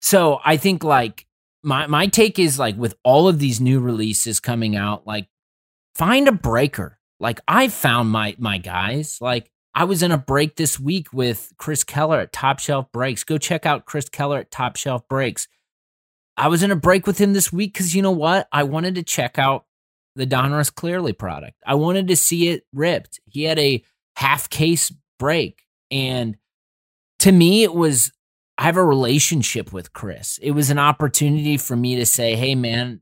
So 0.02 0.40
I 0.44 0.58
think 0.58 0.84
like 0.84 1.28
my 1.64 1.88
my 1.88 2.08
take 2.08 2.40
is 2.40 2.58
like 2.58 2.76
with 2.76 2.96
all 3.04 3.28
of 3.28 3.40
these 3.40 3.62
new 3.62 3.80
releases 3.80 4.40
coming 4.40 4.76
out, 4.76 5.06
like 5.06 5.28
find 5.96 6.28
a 6.28 6.32
breaker. 6.32 6.98
Like 7.20 7.40
I 7.48 7.68
found 7.68 8.10
my 8.10 8.36
my 8.40 8.58
guys. 8.58 9.20
Like 9.22 9.52
I 9.76 9.84
was 9.84 10.02
in 10.04 10.12
a 10.12 10.18
break 10.18 10.56
this 10.56 10.80
week 10.80 11.14
with 11.14 11.54
Chris 11.58 11.84
Keller 11.84 12.20
at 12.20 12.34
Top 12.34 12.60
Shelf 12.60 12.92
Breaks. 12.92 13.24
Go 13.24 13.38
check 13.38 13.66
out 13.66 13.86
Chris 13.86 14.10
Keller 14.10 14.40
at 14.40 14.52
Top 14.52 14.76
Shelf 14.76 15.08
Breaks. 15.08 15.48
I 16.36 16.48
was 16.48 16.64
in 16.64 16.72
a 16.72 16.76
break 16.76 17.06
with 17.06 17.20
him 17.20 17.34
this 17.34 17.54
week 17.54 17.74
because 17.74 17.96
you 17.96 18.02
know 18.02 18.12
what? 18.12 18.48
I 18.52 18.64
wanted 18.64 18.96
to 18.96 19.04
check 19.04 19.38
out 19.38 19.66
the 20.16 20.26
Donruss 20.26 20.74
Clearly 20.74 21.14
product. 21.14 21.58
I 21.66 21.76
wanted 21.76 22.08
to 22.08 22.16
see 22.16 22.50
it 22.50 22.66
ripped. 22.74 23.20
He 23.26 23.44
had 23.44 23.60
a 23.60 23.84
half 24.16 24.50
case 24.50 24.92
break. 25.20 25.64
And 25.90 26.38
to 27.20 27.32
me, 27.32 27.64
it 27.64 27.74
was 27.74 28.12
I 28.58 28.66
have 28.66 28.78
a 28.78 28.86
relationship 28.86 29.74
with 29.74 29.94
Chris. 29.94 30.38
It 30.42 30.52
was 30.52 30.70
an 30.70 30.78
opportunity 30.78 31.58
for 31.58 31.76
me 31.76 31.96
to 31.96 32.06
say, 32.06 32.36
hey, 32.36 32.54
man, 32.54 33.02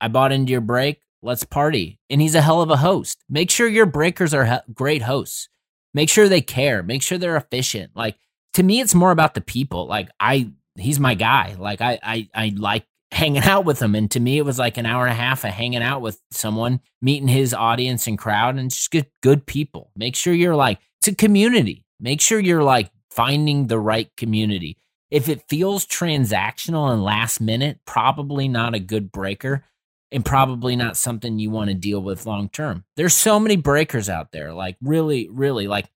I 0.00 0.08
bought 0.08 0.32
into 0.32 0.52
your 0.52 0.60
break. 0.60 1.00
Let's 1.22 1.44
party. 1.44 1.98
And 2.08 2.20
he's 2.20 2.34
a 2.34 2.40
hell 2.40 2.62
of 2.62 2.70
a 2.70 2.76
host. 2.76 3.24
Make 3.28 3.50
sure 3.50 3.68
your 3.68 3.86
breakers 3.86 4.32
are 4.34 4.62
great 4.72 5.02
hosts. 5.02 5.48
Make 5.94 6.08
sure 6.08 6.28
they 6.28 6.40
care. 6.40 6.82
Make 6.82 7.02
sure 7.02 7.18
they're 7.18 7.36
efficient. 7.36 7.92
Like 7.94 8.16
to 8.54 8.62
me, 8.62 8.80
it's 8.80 8.94
more 8.94 9.10
about 9.10 9.34
the 9.34 9.40
people. 9.40 9.86
Like 9.86 10.08
I, 10.20 10.50
he's 10.76 11.00
my 11.00 11.14
guy. 11.14 11.56
Like 11.58 11.80
I, 11.80 11.98
I, 12.02 12.28
I 12.34 12.52
like 12.56 12.86
hanging 13.12 13.42
out 13.42 13.66
with 13.66 13.80
him. 13.80 13.94
And 13.94 14.10
to 14.10 14.20
me, 14.20 14.38
it 14.38 14.44
was 14.44 14.58
like 14.58 14.78
an 14.78 14.86
hour 14.86 15.04
and 15.04 15.12
a 15.12 15.22
half 15.22 15.44
of 15.44 15.50
hanging 15.50 15.82
out 15.82 16.00
with 16.00 16.18
someone, 16.30 16.80
meeting 17.02 17.28
his 17.28 17.52
audience 17.52 18.06
and 18.06 18.18
crowd, 18.18 18.56
and 18.56 18.70
just 18.70 18.90
get 18.90 19.12
good 19.22 19.46
people. 19.46 19.90
Make 19.94 20.16
sure 20.16 20.32
you're 20.32 20.56
like, 20.56 20.80
it's 21.00 21.08
a 21.08 21.14
community. 21.14 21.84
Make 22.00 22.22
sure 22.22 22.40
you're 22.40 22.62
like 22.62 22.90
finding 23.10 23.66
the 23.66 23.78
right 23.78 24.10
community. 24.16 24.78
If 25.10 25.28
it 25.28 25.46
feels 25.46 25.86
transactional 25.86 26.90
and 26.90 27.04
last 27.04 27.38
minute, 27.38 27.80
probably 27.86 28.48
not 28.48 28.74
a 28.74 28.80
good 28.80 29.12
breaker 29.12 29.66
and 30.10 30.24
probably 30.24 30.74
not 30.74 30.96
something 30.96 31.38
you 31.38 31.50
want 31.50 31.68
to 31.68 31.74
deal 31.74 32.00
with 32.00 32.24
long 32.24 32.48
term. 32.48 32.84
There's 32.96 33.14
so 33.14 33.38
many 33.38 33.56
breakers 33.56 34.08
out 34.08 34.32
there. 34.32 34.54
Like, 34.54 34.76
really, 34.80 35.28
really, 35.30 35.68
like 35.68 35.86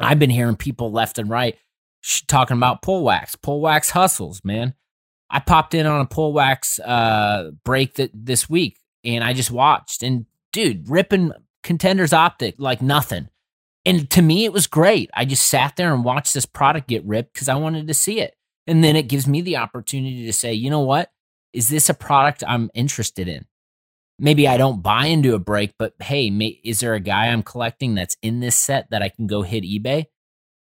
I've 0.00 0.18
been 0.18 0.30
hearing 0.30 0.56
people 0.56 0.90
left 0.90 1.20
and 1.20 1.30
right 1.30 1.56
talking 2.26 2.56
about 2.56 2.82
pull 2.82 3.04
wax, 3.04 3.36
pull 3.36 3.60
wax 3.60 3.90
hustles, 3.90 4.40
man. 4.44 4.74
I 5.30 5.40
popped 5.40 5.74
in 5.74 5.86
on 5.86 6.00
a 6.00 6.06
pull 6.06 6.32
wax 6.32 6.78
uh, 6.80 7.50
break 7.64 7.94
that 7.94 8.10
this 8.14 8.48
week 8.48 8.78
and 9.04 9.24
I 9.24 9.32
just 9.32 9.50
watched 9.50 10.02
and 10.02 10.26
dude, 10.52 10.88
ripping 10.88 11.32
contenders 11.62 12.12
optic 12.12 12.54
like 12.58 12.80
nothing. 12.80 13.28
And 13.84 14.08
to 14.10 14.22
me, 14.22 14.44
it 14.44 14.52
was 14.52 14.66
great. 14.66 15.10
I 15.12 15.24
just 15.24 15.46
sat 15.46 15.76
there 15.76 15.92
and 15.92 16.04
watched 16.04 16.32
this 16.32 16.46
product 16.46 16.88
get 16.88 17.04
ripped 17.04 17.34
because 17.34 17.48
I 17.48 17.56
wanted 17.56 17.86
to 17.88 17.94
see 17.94 18.20
it. 18.20 18.34
And 18.66 18.82
then 18.82 18.96
it 18.96 19.08
gives 19.08 19.26
me 19.26 19.42
the 19.42 19.58
opportunity 19.58 20.24
to 20.24 20.32
say, 20.32 20.54
you 20.54 20.70
know 20.70 20.80
what? 20.80 21.10
Is 21.52 21.68
this 21.68 21.90
a 21.90 21.94
product 21.94 22.42
I'm 22.46 22.70
interested 22.74 23.28
in? 23.28 23.44
Maybe 24.18 24.48
I 24.48 24.56
don't 24.56 24.82
buy 24.82 25.06
into 25.06 25.34
a 25.34 25.38
break, 25.38 25.74
but 25.78 25.94
hey, 26.00 26.30
may, 26.30 26.60
is 26.64 26.80
there 26.80 26.94
a 26.94 27.00
guy 27.00 27.26
I'm 27.26 27.42
collecting 27.42 27.94
that's 27.94 28.16
in 28.22 28.40
this 28.40 28.56
set 28.56 28.90
that 28.90 29.02
I 29.02 29.08
can 29.08 29.26
go 29.26 29.42
hit 29.42 29.64
eBay 29.64 30.06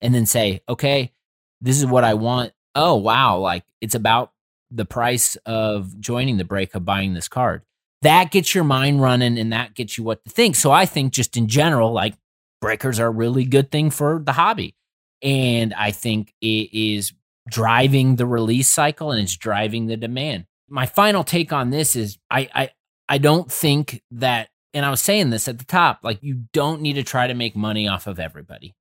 and 0.01 0.15
then 0.15 0.25
say, 0.25 0.61
okay, 0.67 1.13
this 1.59 1.77
is 1.77 1.85
what 1.85 2.03
I 2.03 2.15
want. 2.15 2.53
Oh, 2.73 2.95
wow. 2.95 3.37
Like 3.37 3.65
it's 3.81 3.95
about 3.95 4.31
the 4.71 4.85
price 4.85 5.35
of 5.45 5.99
joining 5.99 6.37
the 6.37 6.45
break 6.45 6.73
of 6.75 6.85
buying 6.85 7.13
this 7.13 7.27
card. 7.27 7.63
That 8.01 8.31
gets 8.31 8.55
your 8.55 8.63
mind 8.63 9.01
running 9.01 9.37
and 9.37 9.53
that 9.53 9.75
gets 9.75 9.97
you 9.97 10.03
what 10.03 10.23
to 10.25 10.31
think. 10.31 10.55
So 10.55 10.71
I 10.71 10.85
think 10.85 11.13
just 11.13 11.37
in 11.37 11.47
general, 11.47 11.91
like 11.91 12.15
breakers 12.61 12.99
are 12.99 13.07
a 13.07 13.11
really 13.11 13.45
good 13.45 13.71
thing 13.71 13.91
for 13.91 14.21
the 14.23 14.31
hobby. 14.31 14.75
And 15.21 15.73
I 15.73 15.91
think 15.91 16.33
it 16.41 16.73
is 16.73 17.13
driving 17.49 18.15
the 18.15 18.25
release 18.25 18.69
cycle 18.69 19.11
and 19.11 19.21
it's 19.21 19.35
driving 19.35 19.87
the 19.87 19.97
demand. 19.97 20.45
My 20.69 20.85
final 20.85 21.23
take 21.23 21.51
on 21.51 21.69
this 21.69 21.95
is 21.95 22.17
I, 22.29 22.49
I 22.53 22.69
I 23.09 23.17
don't 23.17 23.51
think 23.51 24.01
that 24.11 24.49
and 24.73 24.85
I 24.85 24.89
was 24.89 25.01
saying 25.01 25.31
this 25.31 25.47
at 25.47 25.59
the 25.59 25.65
top, 25.65 25.99
like 26.01 26.23
you 26.23 26.45
don't 26.53 26.81
need 26.81 26.93
to 26.93 27.03
try 27.03 27.27
to 27.27 27.33
make 27.33 27.55
money 27.55 27.87
off 27.87 28.07
of 28.07 28.19
everybody. 28.19 28.73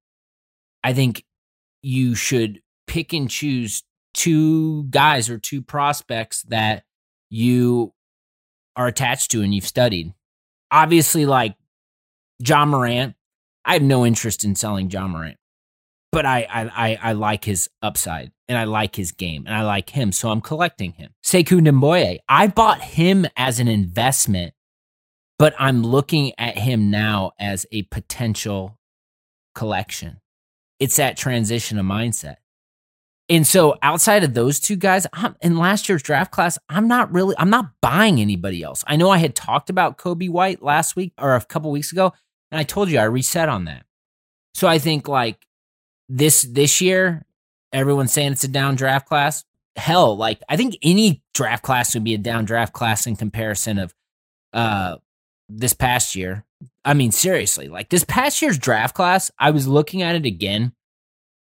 I 0.84 0.94
think 0.94 1.24
you 1.82 2.14
should 2.14 2.60
pick 2.86 3.12
and 3.12 3.28
choose 3.28 3.82
two 4.14 4.84
guys 4.84 5.30
or 5.30 5.38
two 5.38 5.62
prospects 5.62 6.42
that 6.44 6.84
you 7.28 7.92
are 8.76 8.86
attached 8.86 9.30
to 9.32 9.42
and 9.42 9.54
you've 9.54 9.66
studied. 9.66 10.14
Obviously, 10.70 11.26
like 11.26 11.56
Ja 12.38 12.64
Morant, 12.64 13.14
I 13.64 13.74
have 13.74 13.82
no 13.82 14.06
interest 14.06 14.44
in 14.44 14.54
selling 14.54 14.90
Ja 14.90 15.06
Morant 15.06 15.36
but 16.12 16.26
I, 16.26 16.46
I 16.50 16.98
I 17.10 17.12
like 17.12 17.44
his 17.44 17.68
upside 17.82 18.32
and 18.48 18.58
I 18.58 18.64
like 18.64 18.96
his 18.96 19.12
game 19.12 19.44
and 19.46 19.54
I 19.54 19.62
like 19.62 19.90
him, 19.90 20.12
so 20.12 20.30
I'm 20.30 20.40
collecting 20.40 20.92
him. 20.92 21.12
Sekou 21.24 21.60
Doumbouya, 21.60 22.18
I 22.28 22.48
bought 22.48 22.80
him 22.80 23.26
as 23.36 23.60
an 23.60 23.68
investment, 23.68 24.54
but 25.38 25.54
I'm 25.58 25.82
looking 25.82 26.32
at 26.38 26.58
him 26.58 26.90
now 26.90 27.32
as 27.38 27.66
a 27.70 27.82
potential 27.82 28.78
collection. 29.54 30.20
It's 30.80 30.96
that 30.96 31.16
transition 31.16 31.78
of 31.78 31.86
mindset. 31.86 32.36
And 33.30 33.46
so 33.46 33.76
outside 33.80 34.24
of 34.24 34.34
those 34.34 34.58
two 34.58 34.74
guys, 34.74 35.06
I'm, 35.12 35.36
in 35.40 35.56
last 35.56 35.88
year's 35.88 36.02
draft 36.02 36.32
class, 36.32 36.58
I'm 36.68 36.88
not 36.88 37.12
really, 37.12 37.36
I'm 37.38 37.48
not 37.48 37.70
buying 37.80 38.20
anybody 38.20 38.64
else. 38.64 38.82
I 38.88 38.96
know 38.96 39.08
I 39.08 39.18
had 39.18 39.36
talked 39.36 39.70
about 39.70 39.98
Coby 39.98 40.28
White 40.28 40.62
last 40.62 40.96
week 40.96 41.12
or 41.16 41.36
a 41.36 41.44
couple 41.44 41.70
weeks 41.70 41.92
ago, 41.92 42.12
and 42.50 42.58
I 42.58 42.64
told 42.64 42.90
you 42.90 42.98
I 42.98 43.04
reset 43.04 43.48
on 43.48 43.66
that. 43.66 43.86
So 44.54 44.66
I 44.66 44.78
think 44.78 45.06
like 45.06 45.46
this 46.08 46.42
this 46.42 46.80
year, 46.80 47.24
everyone's 47.72 48.12
saying 48.12 48.32
it's 48.32 48.42
a 48.42 48.48
down 48.48 48.74
draft 48.74 49.06
class. 49.06 49.44
Hell, 49.76 50.16
like 50.16 50.42
I 50.48 50.56
think 50.56 50.76
any 50.82 51.22
draft 51.32 51.62
class 51.62 51.94
would 51.94 52.02
be 52.02 52.14
a 52.14 52.18
down 52.18 52.44
draft 52.44 52.72
class 52.72 53.06
in 53.06 53.14
comparison 53.14 53.78
of 53.78 53.94
uh 54.52 54.96
this 55.48 55.72
past 55.72 56.16
year. 56.16 56.44
I 56.84 56.94
mean, 56.94 57.12
seriously, 57.12 57.68
like 57.68 57.90
this 57.90 58.04
past 58.04 58.42
year's 58.42 58.58
draft 58.58 58.96
class, 58.96 59.30
I 59.38 59.52
was 59.52 59.68
looking 59.68 60.02
at 60.02 60.16
it 60.16 60.26
again. 60.26 60.72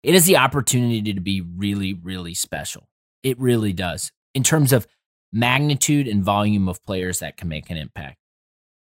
It 0.04 0.16
is 0.16 0.26
the 0.26 0.38
opportunity 0.38 1.14
to 1.14 1.22
be 1.22 1.42
really, 1.42 1.94
really 1.94 2.34
special. 2.34 2.90
It 3.24 3.40
really 3.40 3.74
does 3.74 4.12
in 4.36 4.44
terms 4.44 4.74
of 4.74 4.88
magnitude 5.32 6.08
and 6.08 6.24
volume 6.24 6.68
of 6.68 6.84
players 6.84 7.20
that 7.20 7.38
can 7.38 7.48
make 7.48 7.70
an 7.70 7.78
impact. 7.78 8.18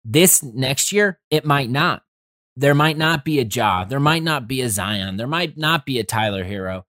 This 0.04 0.42
next 0.42 0.92
year, 0.92 1.20
it 1.30 1.44
might 1.44 1.70
not 1.70 2.02
there 2.56 2.74
might 2.74 2.96
not 2.96 3.24
be 3.24 3.38
a 3.38 3.44
Ja, 3.44 3.84
there 3.84 4.00
might 4.00 4.22
not 4.22 4.48
be 4.48 4.62
a 4.62 4.68
Zion, 4.68 5.16
there 5.16 5.26
might 5.26 5.58
not 5.58 5.84
be 5.84 5.98
a 5.98 6.04
Tyler 6.04 6.44
Herro. 6.44 6.84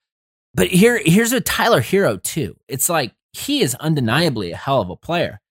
But 0.54 0.68
here, 0.68 1.00
here's 1.04 1.34
a 1.34 1.42
Tyler 1.42 1.82
Herro 1.82 2.22
too. 2.24 2.56
It's 2.68 2.90
like 2.90 3.14
he 3.34 3.62
is 3.62 3.76
undeniably 3.76 4.52
a 4.52 4.58
hell 4.58 4.82
of 4.82 4.90
a 4.90 4.96
player. 4.96 5.42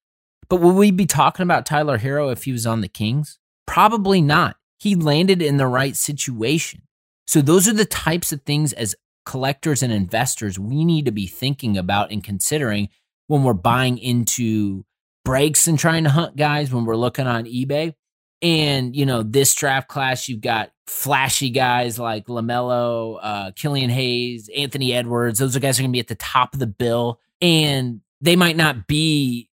But 0.48 0.60
would 0.60 0.74
we 0.74 0.90
be 0.90 1.06
talking 1.06 1.42
about 1.42 1.66
Tyler 1.66 1.98
Herro 1.98 2.32
if 2.32 2.44
he 2.44 2.52
was 2.52 2.66
on 2.66 2.80
the 2.80 2.88
Kings? 2.88 3.38
Probably 3.66 4.20
not. 4.20 4.56
He 4.78 4.94
landed 4.94 5.42
in 5.42 5.58
the 5.58 5.66
right 5.66 5.94
situation. 5.94 6.82
So 7.26 7.40
those 7.42 7.66
are 7.68 7.72
the 7.72 7.84
types 7.84 8.32
of 8.32 8.42
things 8.42 8.72
as 8.72 8.94
collectors 9.24 9.82
and 9.82 9.92
investors 9.92 10.58
we 10.58 10.84
need 10.84 11.04
to 11.04 11.12
be 11.12 11.26
thinking 11.26 11.76
about 11.76 12.12
and 12.12 12.22
considering 12.22 12.88
when 13.26 13.42
we're 13.42 13.54
buying 13.54 13.98
into 13.98 14.84
breaks 15.24 15.66
and 15.66 15.78
trying 15.78 16.04
to 16.04 16.10
hunt 16.10 16.36
guys 16.36 16.72
when 16.72 16.84
we're 16.84 16.96
looking 16.96 17.26
on 17.26 17.44
eBay. 17.44 17.94
And, 18.42 18.94
you 18.94 19.06
know, 19.06 19.22
this 19.22 19.54
draft 19.54 19.88
class, 19.88 20.28
you've 20.28 20.40
got 20.40 20.70
flashy 20.86 21.50
guys 21.50 21.98
like 21.98 22.26
LaMelo, 22.26 23.18
uh, 23.20 23.50
Killian 23.56 23.90
Hayes, 23.90 24.48
Anthony 24.56 24.92
Edwards. 24.92 25.38
Those 25.38 25.56
are 25.56 25.60
guys 25.60 25.78
are 25.78 25.82
going 25.82 25.90
to 25.90 25.96
be 25.96 26.00
at 26.00 26.06
the 26.06 26.14
top 26.14 26.54
of 26.54 26.60
the 26.60 26.66
bill. 26.66 27.20
And 27.40 28.02
they 28.20 28.36
might 28.36 28.56
not 28.56 28.86
be 28.86 29.50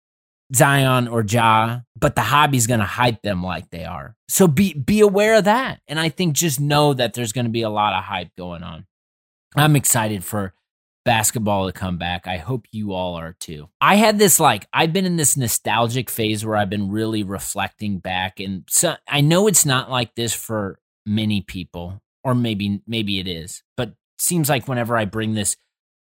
Zion 0.55 1.09
or 1.09 1.25
Ja, 1.29 1.81
but 1.97 2.15
the 2.15 2.23
hobby's 2.23 2.67
going 2.67 2.81
to 2.81 2.87
hype 2.87 3.23
them 3.23 3.43
like 3.43 3.71
they 3.71 3.85
are. 3.85 4.17
So 4.29 4.49
be 4.49 4.73
be 4.75 5.01
aware 5.01 5.37
of 5.37 5.45
that. 5.45 5.81
And 5.87 6.01
I 6.01 6.09
think 6.09 6.35
just 6.35 6.61
know 6.61 6.95
that 6.95 7.15
there's 7.15 7.33
going 7.33 7.47
to 7.47 7.51
be 7.51 7.63
a 7.63 7.71
lot 7.71 7.95
of 7.95 8.05
hype 8.05 8.35
going 8.37 8.63
on. 8.63 8.87
I'm 9.57 9.77
excited 9.77 10.25
for 10.25 10.55
basketball 11.05 11.67
to 11.67 11.73
come 11.73 11.97
back. 11.97 12.27
I 12.27 12.37
hope 12.37 12.67
you 12.71 12.93
all 12.93 13.15
are 13.15 13.35
too. 13.41 13.69
I 13.81 13.97
had 13.97 14.19
this 14.19 14.39
like 14.39 14.67
I've 14.73 14.93
been 14.93 15.07
in 15.07 15.17
this 15.17 15.37
nostalgic 15.37 16.11
phase 16.11 16.45
where 16.45 16.57
I've 16.57 16.71
been 16.71 16.91
really 16.91 17.23
reflecting 17.23 17.99
back 17.99 18.41
and 18.41 18.65
so 18.69 18.97
I 19.09 19.21
know 19.21 19.47
it's 19.47 19.65
not 19.65 19.91
like 19.91 20.15
this 20.15 20.35
for 20.35 20.79
many 21.07 21.41
people 21.41 22.03
or 22.25 22.35
maybe 22.35 22.83
maybe 22.87 23.19
it 23.19 23.29
is. 23.29 23.63
But 23.77 23.95
seems 24.19 24.49
like 24.49 24.69
whenever 24.69 24.97
I 24.97 25.05
bring 25.05 25.35
this 25.35 25.57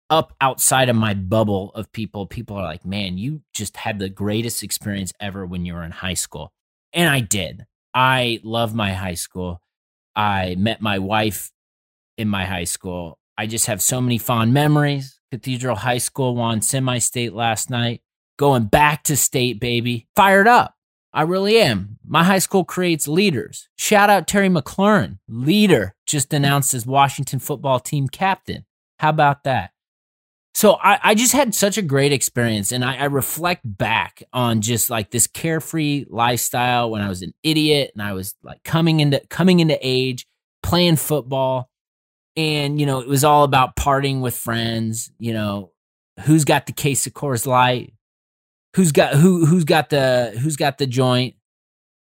up 0.09 0.33
outside 0.41 0.89
of 0.89 0.95
my 0.95 1.13
bubble 1.13 1.71
of 1.75 1.91
people, 1.91 2.25
people 2.25 2.55
are 2.55 2.63
like, 2.63 2.85
"Man, 2.85 3.17
you 3.17 3.41
just 3.53 3.77
had 3.77 3.99
the 3.99 4.09
greatest 4.09 4.63
experience 4.63 5.11
ever 5.19 5.45
when 5.45 5.65
you 5.65 5.73
were 5.73 5.83
in 5.83 5.91
high 5.91 6.13
school." 6.13 6.53
And 6.93 7.09
I 7.09 7.19
did. 7.19 7.65
I 7.93 8.39
love 8.43 8.73
my 8.73 8.93
high 8.93 9.15
school. 9.15 9.61
I 10.15 10.55
met 10.55 10.81
my 10.81 10.99
wife 10.99 11.51
in 12.17 12.27
my 12.27 12.45
high 12.45 12.63
school. 12.63 13.19
I 13.37 13.45
just 13.45 13.67
have 13.67 13.81
so 13.81 14.01
many 14.01 14.17
fond 14.17 14.53
memories. 14.53 15.19
Cathedral 15.31 15.75
High 15.75 15.99
School 15.99 16.35
won 16.35 16.61
semi 16.61 16.97
state 16.99 17.33
last 17.33 17.69
night. 17.69 18.01
Going 18.37 18.65
back 18.65 19.03
to 19.05 19.17
state, 19.17 19.59
baby. 19.59 20.07
Fired 20.15 20.47
up. 20.47 20.75
I 21.13 21.23
really 21.23 21.57
am. 21.57 21.97
My 22.05 22.23
high 22.23 22.39
school 22.39 22.63
creates 22.63 23.07
leaders. 23.07 23.69
Shout 23.77 24.09
out 24.09 24.27
Terry 24.27 24.49
McLaurin, 24.49 25.19
leader, 25.27 25.95
just 26.05 26.33
announced 26.33 26.73
as 26.73 26.85
Washington 26.85 27.39
football 27.39 27.79
team 27.79 28.07
captain. 28.07 28.65
How 28.99 29.09
about 29.09 29.43
that? 29.43 29.71
So 30.57 30.73
I, 30.81 30.99
I 31.03 31.13
just 31.13 31.33
had 31.33 31.53
such 31.53 31.77
a 31.77 31.83
great 31.83 32.11
experience, 32.11 32.71
and 32.71 32.83
I, 32.83 32.95
I 32.95 33.03
reflect 33.03 33.61
back 33.63 34.23
on 34.33 34.61
just 34.61 34.89
like 34.89 35.11
this 35.11 35.27
carefree 35.27 36.05
lifestyle 36.09 36.89
when 36.89 37.03
I 37.03 37.09
was 37.09 37.21
an 37.21 37.35
idiot 37.43 37.91
and 37.93 38.01
I 38.01 38.13
was 38.13 38.33
like 38.41 38.63
coming 38.63 38.99
into 38.99 39.21
coming 39.29 39.59
into 39.59 39.77
age, 39.83 40.25
playing 40.63 40.95
football, 40.95 41.69
and 42.35 42.79
you 42.79 42.87
know 42.87 43.01
it 43.01 43.07
was 43.07 43.23
all 43.23 43.43
about 43.43 43.75
partying 43.75 44.21
with 44.21 44.35
friends. 44.35 45.11
You 45.19 45.33
know, 45.33 45.73
who's 46.21 46.43
got 46.43 46.65
the 46.65 46.73
case 46.73 47.05
of 47.05 47.13
Coors 47.13 47.45
Light, 47.45 47.93
who's 48.75 48.91
got 48.91 49.13
who 49.13 49.45
who's 49.45 49.63
got 49.63 49.91
the 49.91 50.35
who's 50.41 50.55
got 50.55 50.79
the 50.79 50.87
joint, 50.87 51.35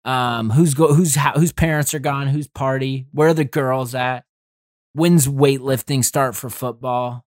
um, 0.04 0.50
who's 0.50 0.74
go 0.74 0.94
who's 0.94 1.16
whose 1.34 1.50
parents 1.50 1.92
are 1.92 1.98
gone, 1.98 2.28
who's 2.28 2.46
party, 2.46 3.08
where 3.10 3.30
are 3.30 3.34
the 3.34 3.44
girls 3.44 3.96
at, 3.96 4.24
when's 4.92 5.26
weightlifting 5.26 6.04
start 6.04 6.36
for 6.36 6.48
football 6.48 7.23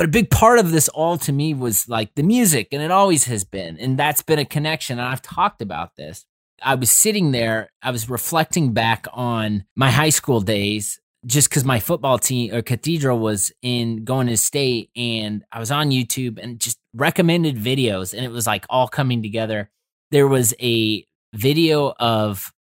but 0.00 0.08
a 0.08 0.12
big 0.12 0.30
part 0.30 0.58
of 0.58 0.70
this 0.70 0.88
all 0.88 1.18
to 1.18 1.30
me 1.30 1.52
was 1.52 1.86
like 1.86 2.14
the 2.14 2.22
music 2.22 2.68
and 2.72 2.80
it 2.80 2.90
always 2.90 3.24
has 3.24 3.44
been 3.44 3.76
and 3.76 3.98
that's 3.98 4.22
been 4.22 4.38
a 4.38 4.46
connection 4.46 4.98
and 4.98 5.06
i've 5.06 5.20
talked 5.20 5.60
about 5.60 5.94
this. 5.96 6.24
I 6.62 6.76
was 6.76 6.90
sitting 6.90 7.32
there 7.32 7.68
i 7.82 7.90
was 7.90 8.08
reflecting 8.08 8.72
back 8.72 9.06
on 9.12 9.64
my 9.76 9.90
high 9.90 10.08
school 10.08 10.40
days 10.40 10.98
just 11.26 11.50
because 11.50 11.66
my 11.66 11.80
football 11.80 12.18
team 12.18 12.54
or 12.54 12.62
cathedral 12.62 13.18
was 13.18 13.52
in 13.60 14.04
going 14.04 14.28
to 14.28 14.38
state 14.38 14.88
and 14.96 15.44
i 15.52 15.58
was 15.58 15.70
on 15.70 15.90
youtube 15.90 16.38
and 16.42 16.58
just 16.58 16.78
recommended 16.94 17.56
videos 17.56 18.14
and 18.14 18.24
it 18.24 18.30
was 18.30 18.46
like 18.46 18.64
all 18.70 18.88
coming 18.88 19.22
together. 19.22 19.70
There 20.12 20.26
was 20.26 20.54
a 20.62 21.04
video 21.34 21.92
of 22.00 22.52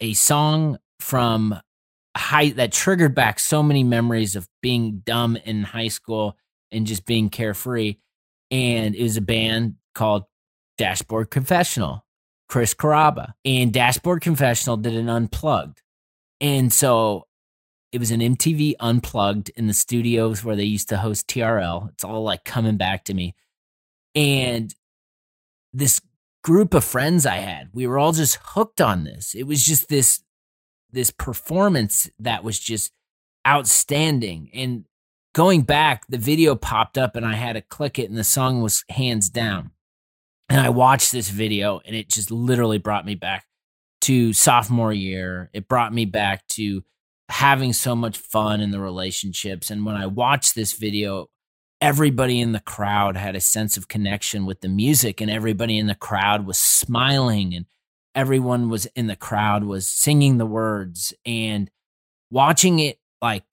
a 0.00 0.12
song 0.12 0.78
from 1.00 1.58
high 2.14 2.50
that 2.50 2.72
triggered 2.72 3.14
back 3.14 3.40
so 3.40 3.62
many 3.62 3.82
memories 3.82 4.36
of 4.36 4.46
being 4.62 5.02
dumb 5.04 5.36
in 5.36 5.62
high 5.62 5.88
school 5.88 6.36
and 6.74 6.86
just 6.86 7.06
being 7.06 7.30
carefree. 7.30 7.96
And 8.50 8.94
it 8.94 9.02
was 9.02 9.16
a 9.16 9.22
band 9.22 9.76
called 9.94 10.24
Dashboard 10.76 11.30
Confessional, 11.30 12.04
Chris 12.48 12.74
Carrabba. 12.74 13.32
And 13.44 13.72
Dashboard 13.72 14.22
Confessional 14.22 14.76
did 14.76 14.94
an 14.94 15.08
unplugged. 15.08 15.82
And 16.40 16.72
so 16.72 17.26
it 17.92 17.98
was 17.98 18.10
an 18.10 18.20
MTV 18.20 18.74
unplugged 18.80 19.50
in 19.56 19.66
the 19.66 19.74
studios 19.74 20.44
where 20.44 20.56
they 20.56 20.64
used 20.64 20.88
to 20.88 20.96
host 20.96 21.28
TRL. 21.28 21.90
It's 21.90 22.04
all 22.04 22.22
like 22.22 22.44
coming 22.44 22.76
back 22.76 23.04
to 23.04 23.14
me. 23.14 23.34
And 24.14 24.74
this 25.72 26.00
group 26.42 26.74
of 26.74 26.84
friends 26.84 27.24
I 27.24 27.36
had, 27.36 27.70
we 27.72 27.86
were 27.86 27.98
all 27.98 28.12
just 28.12 28.38
hooked 28.42 28.80
on 28.80 29.04
this. 29.04 29.34
It 29.34 29.44
was 29.44 29.64
just 29.64 29.88
this 29.88 30.20
this 30.90 31.10
performance 31.10 32.08
that 32.20 32.44
was 32.44 32.58
just 32.58 32.92
outstanding. 33.46 34.50
And 34.54 34.84
going 35.34 35.62
back, 35.62 36.06
the 36.08 36.16
video 36.16 36.54
popped 36.54 36.96
up 36.96 37.16
and 37.16 37.26
I 37.26 37.34
had 37.34 37.54
to 37.54 37.60
click 37.60 37.98
it 37.98 38.08
and 38.08 38.16
the 38.16 38.24
song 38.24 38.62
was 38.62 38.84
hands 38.88 39.28
down. 39.28 39.72
And 40.48 40.60
I 40.60 40.70
watched 40.70 41.12
this 41.12 41.28
video 41.28 41.80
and 41.84 41.94
it 41.94 42.08
just 42.08 42.30
literally 42.30 42.78
brought 42.78 43.04
me 43.04 43.14
back 43.14 43.44
to 44.02 44.32
sophomore 44.32 44.92
year. 44.92 45.50
It 45.52 45.68
brought 45.68 45.92
me 45.92 46.04
back 46.04 46.46
to 46.48 46.84
having 47.28 47.72
so 47.72 47.96
much 47.96 48.16
fun 48.16 48.60
in 48.60 48.70
the 48.70 48.80
relationships. 48.80 49.70
And 49.70 49.84
when 49.84 49.96
I 49.96 50.06
watched 50.06 50.54
this 50.54 50.74
video, 50.74 51.28
everybody 51.80 52.40
in 52.40 52.52
the 52.52 52.60
crowd 52.60 53.16
had 53.16 53.34
a 53.34 53.40
sense 53.40 53.76
of 53.76 53.88
connection 53.88 54.46
with 54.46 54.60
the 54.60 54.68
music 54.68 55.20
and 55.20 55.30
everybody 55.30 55.78
in 55.78 55.86
the 55.86 55.94
crowd 55.94 56.46
was 56.46 56.58
smiling 56.58 57.54
and 57.54 57.66
everyone 58.14 58.68
was 58.68 58.86
in 58.94 59.08
the 59.08 59.16
crowd 59.16 59.64
was 59.64 59.88
singing 59.88 60.38
the 60.38 60.46
words 60.46 61.12
and 61.26 61.70
watching 62.30 62.78
it 62.78 63.00
like 63.20 63.44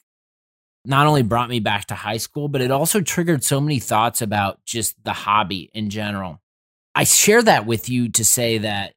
not 0.83 1.07
only 1.07 1.21
brought 1.21 1.49
me 1.49 1.59
back 1.59 1.85
to 1.85 1.95
high 1.95 2.17
school, 2.17 2.47
but 2.47 2.61
it 2.61 2.71
also 2.71 3.01
triggered 3.01 3.43
so 3.43 3.61
many 3.61 3.79
thoughts 3.79 4.21
about 4.21 4.63
just 4.65 4.95
the 5.03 5.13
hobby 5.13 5.69
in 5.73 5.89
general. 5.89 6.41
I 6.95 7.03
share 7.03 7.41
that 7.43 7.65
with 7.65 7.89
you 7.89 8.09
to 8.09 8.25
say 8.25 8.57
that 8.59 8.93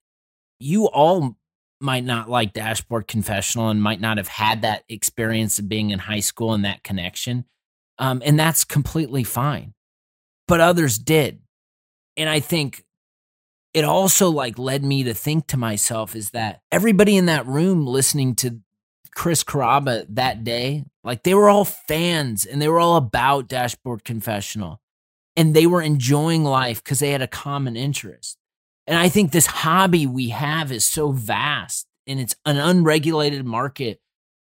you 0.59 0.87
all 0.87 1.37
might 1.81 2.05
not 2.05 2.31
like 2.31 2.55
Dashboard 2.55 3.07
Confessional 3.07 3.69
and 3.69 3.83
might 3.83 4.01
not 4.01 4.17
have 4.17 4.29
had 4.29 4.63
that 4.63 4.85
experience 4.89 5.59
of 5.59 5.69
being 5.69 5.91
in 5.91 5.99
high 5.99 6.21
school 6.21 6.55
and 6.55 6.65
that 6.65 6.83
connection. 6.83 7.45
Um, 7.99 8.23
and 8.25 8.39
that's 8.39 8.65
completely 8.65 9.23
fine. 9.23 9.75
But 10.49 10.61
others 10.61 10.99
did. 10.99 11.41
And 12.17 12.29
I 12.29 12.41
think 12.41 12.85
it 13.75 13.85
also 13.85 14.31
like 14.31 14.59
led 14.59 14.85
me 14.85 15.05
to 15.05 15.15
think 15.15 15.49
to 15.49 15.57
myself 15.57 16.17
is 16.17 16.31
that 16.31 16.61
everybody 16.73 17.17
in 17.17 17.27
that 17.27 17.47
room 17.47 17.87
listening 17.87 18.35
to 18.37 18.61
Chris 19.15 19.45
Carrabba 19.45 20.07
that 20.11 20.45
day, 20.45 20.85
like 21.03 21.23
they 21.23 21.35
were 21.35 21.49
all 21.49 21.65
fans 21.65 22.45
and 22.45 22.61
they 22.61 22.69
were 22.69 22.81
all 22.81 22.97
about 22.97 23.49
Dashboard 23.49 24.05
Confessional 24.05 24.81
and 25.37 25.55
they 25.55 25.67
were 25.67 25.83
enjoying 25.83 26.45
life 26.45 26.83
because 26.83 26.99
they 26.99 27.11
had 27.11 27.23
a 27.23 27.29
common 27.29 27.77
interest. 27.77 28.37
And 28.87 28.99
I 28.99 29.09
think 29.09 29.33
this 29.33 29.47
hobby 29.47 30.07
we 30.07 30.29
have 30.29 30.71
is 30.71 30.85
so 30.85 31.13
vast 31.13 31.87
and 32.07 32.21
it's 32.21 32.37
an 32.45 32.59
unregulated 32.59 33.45
market 33.45 34.01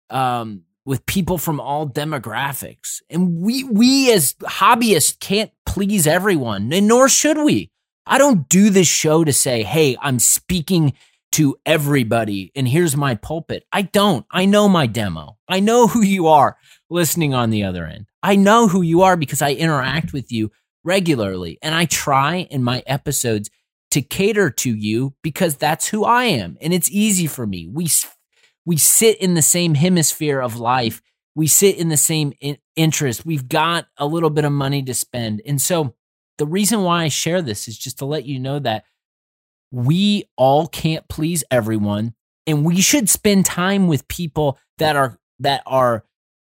um, 0.09 0.63
with 0.85 1.05
people 1.05 1.37
from 1.37 1.59
all 1.59 1.87
demographics. 1.87 3.01
And 3.09 3.41
we 3.41 3.63
we 3.63 4.11
as 4.11 4.33
hobbyists 4.41 5.19
can't 5.19 5.51
please 5.65 6.07
everyone, 6.07 6.71
and 6.73 6.87
nor 6.87 7.07
should 7.07 7.37
we. 7.37 7.69
I 8.05 8.17
don't 8.17 8.49
do 8.49 8.69
this 8.71 8.87
show 8.87 9.23
to 9.23 9.31
say, 9.31 9.63
hey, 9.63 9.95
I'm 10.01 10.19
speaking 10.19 10.93
to 11.33 11.55
everybody 11.65 12.51
and 12.55 12.67
here's 12.67 12.95
my 12.97 13.15
pulpit. 13.15 13.65
I 13.71 13.83
don't. 13.83 14.25
I 14.31 14.45
know 14.45 14.67
my 14.67 14.85
demo. 14.85 15.37
I 15.47 15.59
know 15.59 15.87
who 15.87 16.01
you 16.01 16.27
are 16.27 16.57
listening 16.89 17.33
on 17.33 17.49
the 17.49 17.63
other 17.63 17.85
end. 17.85 18.07
I 18.21 18.35
know 18.35 18.67
who 18.67 18.81
you 18.81 19.01
are 19.01 19.15
because 19.15 19.41
I 19.41 19.51
interact 19.51 20.13
with 20.13 20.31
you 20.31 20.51
regularly 20.83 21.57
and 21.61 21.73
I 21.73 21.85
try 21.85 22.47
in 22.49 22.63
my 22.63 22.83
episodes 22.85 23.49
to 23.91 24.01
cater 24.01 24.49
to 24.49 24.73
you 24.73 25.13
because 25.21 25.55
that's 25.55 25.87
who 25.87 26.03
I 26.03 26.25
am 26.25 26.57
and 26.61 26.73
it's 26.73 26.91
easy 26.91 27.27
for 27.27 27.45
me. 27.45 27.67
We 27.71 27.87
we 28.65 28.77
sit 28.77 29.17
in 29.19 29.33
the 29.33 29.41
same 29.41 29.73
hemisphere 29.73 30.39
of 30.39 30.57
life. 30.57 31.01
We 31.35 31.47
sit 31.47 31.77
in 31.77 31.89
the 31.89 31.97
same 31.97 32.33
in- 32.41 32.57
interest. 32.75 33.25
We've 33.25 33.47
got 33.47 33.87
a 33.97 34.05
little 34.05 34.29
bit 34.29 34.45
of 34.45 34.51
money 34.51 34.83
to 34.83 34.93
spend. 34.93 35.41
And 35.45 35.61
so 35.61 35.95
the 36.37 36.45
reason 36.45 36.83
why 36.83 37.03
I 37.03 37.07
share 37.07 37.41
this 37.41 37.67
is 37.67 37.77
just 37.77 37.99
to 37.99 38.05
let 38.05 38.25
you 38.25 38.39
know 38.39 38.59
that 38.59 38.83
we 39.71 40.25
all 40.37 40.67
can't 40.67 41.07
please 41.07 41.43
everyone 41.49 42.13
and 42.45 42.65
we 42.65 42.81
should 42.81 43.09
spend 43.09 43.45
time 43.45 43.87
with 43.87 44.07
people 44.07 44.57
that 44.77 44.95
are 44.95 45.19
that 45.39 45.63
are 45.65 46.03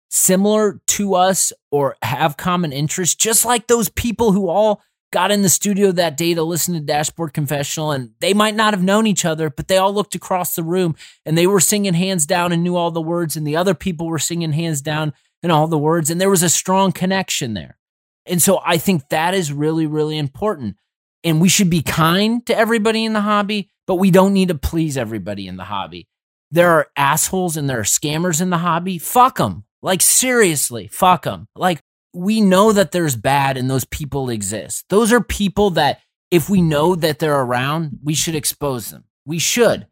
similar 0.09 0.79
to 0.87 1.15
us 1.15 1.51
or 1.71 1.95
have 2.01 2.37
common 2.37 2.71
interests 2.71 3.15
just 3.15 3.45
like 3.45 3.67
those 3.67 3.89
people 3.89 4.31
who 4.31 4.49
all 4.49 4.81
got 5.11 5.31
in 5.31 5.41
the 5.41 5.49
studio 5.49 5.91
that 5.91 6.17
day 6.17 6.33
to 6.33 6.43
listen 6.43 6.73
to 6.73 6.79
dashboard 6.79 7.33
confessional 7.33 7.91
and 7.91 8.11
they 8.19 8.33
might 8.33 8.55
not 8.55 8.73
have 8.73 8.83
known 8.83 9.07
each 9.07 9.25
other 9.25 9.49
but 9.49 9.67
they 9.67 9.77
all 9.77 9.93
looked 9.93 10.15
across 10.15 10.55
the 10.55 10.63
room 10.63 10.95
and 11.25 11.37
they 11.37 11.47
were 11.47 11.59
singing 11.59 11.93
hands 11.93 12.25
down 12.25 12.51
and 12.51 12.63
knew 12.63 12.75
all 12.75 12.91
the 12.91 13.01
words 13.01 13.37
and 13.37 13.47
the 13.47 13.55
other 13.55 13.73
people 13.73 14.07
were 14.07 14.19
singing 14.19 14.51
hands 14.51 14.81
down 14.81 15.13
and 15.41 15.51
all 15.51 15.67
the 15.67 15.77
words 15.77 16.09
and 16.09 16.19
there 16.19 16.29
was 16.29 16.43
a 16.43 16.49
strong 16.49 16.91
connection 16.91 17.53
there. 17.53 17.77
And 18.25 18.41
so 18.41 18.61
i 18.65 18.77
think 18.77 19.09
that 19.09 19.33
is 19.33 19.53
really 19.53 19.87
really 19.87 20.17
important 20.17 20.77
and 21.23 21.41
we 21.41 21.49
should 21.49 21.69
be 21.69 21.81
kind 21.81 22.45
to 22.45 22.57
everybody 22.57 23.05
in 23.05 23.13
the 23.13 23.21
hobby, 23.21 23.69
but 23.87 23.95
we 23.95 24.11
don't 24.11 24.33
need 24.33 24.49
to 24.49 24.55
please 24.55 24.97
everybody 24.97 25.47
in 25.47 25.57
the 25.57 25.63
hobby. 25.63 26.07
There 26.51 26.69
are 26.71 26.87
assholes 26.95 27.57
and 27.57 27.69
there 27.69 27.79
are 27.79 27.83
scammers 27.83 28.41
in 28.41 28.49
the 28.49 28.59
hobby. 28.59 28.97
Fuck 28.97 29.37
them. 29.37 29.65
Like, 29.81 30.01
seriously, 30.01 30.87
fuck 30.87 31.23
them. 31.23 31.47
Like, 31.55 31.81
we 32.13 32.41
know 32.41 32.71
that 32.71 32.91
there's 32.91 33.15
bad 33.15 33.57
and 33.57 33.69
those 33.69 33.85
people 33.85 34.29
exist. 34.29 34.85
Those 34.89 35.11
are 35.11 35.21
people 35.21 35.71
that, 35.71 35.99
if 36.29 36.49
we 36.49 36.61
know 36.61 36.95
that 36.95 37.19
they're 37.19 37.41
around, 37.41 37.99
we 38.03 38.13
should 38.13 38.35
expose 38.35 38.91
them. 38.91 39.05
We 39.25 39.39
should, 39.39 39.87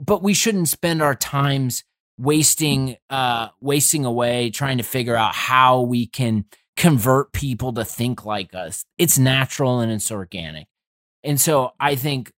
but 0.00 0.22
we 0.22 0.34
shouldn't 0.34 0.68
spend 0.68 1.02
our 1.02 1.14
times 1.14 1.84
wasting, 2.18 2.96
uh, 3.10 3.48
wasting 3.60 4.04
away 4.04 4.50
trying 4.50 4.78
to 4.78 4.84
figure 4.84 5.16
out 5.16 5.34
how 5.34 5.82
we 5.82 6.06
can 6.06 6.46
convert 6.76 7.32
people 7.32 7.72
to 7.74 7.84
think 7.84 8.24
like 8.24 8.54
us. 8.54 8.84
It's 8.98 9.18
natural 9.18 9.80
and 9.80 9.92
it's 9.92 10.10
organic. 10.10 10.66
And 11.26 11.40
so 11.40 11.72
I 11.78 11.96
think 11.96 12.32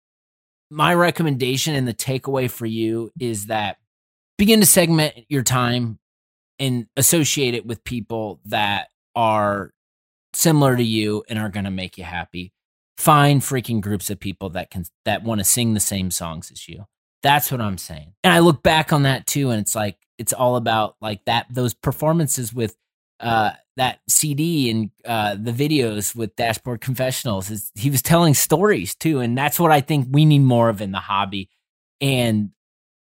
my 0.71 0.95
recommendation 0.95 1.75
and 1.75 1.87
the 1.87 1.95
takeaway 1.95 2.51
for 2.51 2.67
you 2.67 3.11
is 3.21 3.47
that 3.47 3.77
begin 4.37 4.61
to 4.61 4.67
segment 4.67 5.15
your 5.29 5.43
time 5.43 5.99
and 6.59 6.87
associate 6.97 7.55
it 7.55 7.67
with 7.67 7.85
people 7.85 8.41
that 8.47 8.89
are 9.15 9.73
similar 10.35 10.77
to 10.77 10.83
you 10.83 11.25
and 11.29 11.39
are 11.39 11.49
going 11.49 11.65
to 11.65 11.71
make 11.71 11.99
you 11.99 12.05
happy. 12.05 12.53
Find 12.97 13.41
freaking 13.41 13.81
groups 13.81 14.11
of 14.11 14.19
people 14.19 14.51
that 14.51 14.71
can 14.71 14.85
that 15.05 15.23
want 15.23 15.41
to 15.41 15.45
sing 15.45 15.75
the 15.75 15.81
same 15.81 16.11
songs 16.11 16.51
as 16.51 16.69
you. 16.69 16.87
That's 17.23 17.51
what 17.53 17.61
I'm 17.61 17.79
saying. 17.79 18.15
And 18.25 18.33
I 18.33 18.41
look 18.41 18.63
back 18.63 18.93
on 18.93 19.05
that 19.05 19.27
too 19.27 19.51
and 19.51 19.61
it's 19.61 19.75
like 19.75 19.97
it's 20.19 20.33
all 20.33 20.57
about 20.57 20.97
like 21.01 21.25
that 21.27 21.47
those 21.51 21.75
performances 21.75 22.53
with 22.53 22.77
uh 23.21 23.51
that 23.77 24.01
CD 24.09 24.71
and 24.71 24.91
uh, 25.05 25.37
the 25.41 25.53
videos 25.53 26.15
with 26.15 26.37
Dashboard 26.37 26.81
Confessionals. 26.81 27.51
Is 27.51 27.71
he 27.77 27.91
was 27.91 28.03
telling 28.03 28.35
stories 28.35 28.95
too, 28.95 29.21
and 29.21 29.39
that's 29.39 29.59
what 29.59 29.71
I 29.73 29.81
think 29.81 30.09
we 30.11 30.25
need 30.25 30.41
more 30.41 30.69
of 30.69 30.81
in 30.81 30.93
the 30.93 30.99
hobby. 30.99 31.49
And 32.01 32.51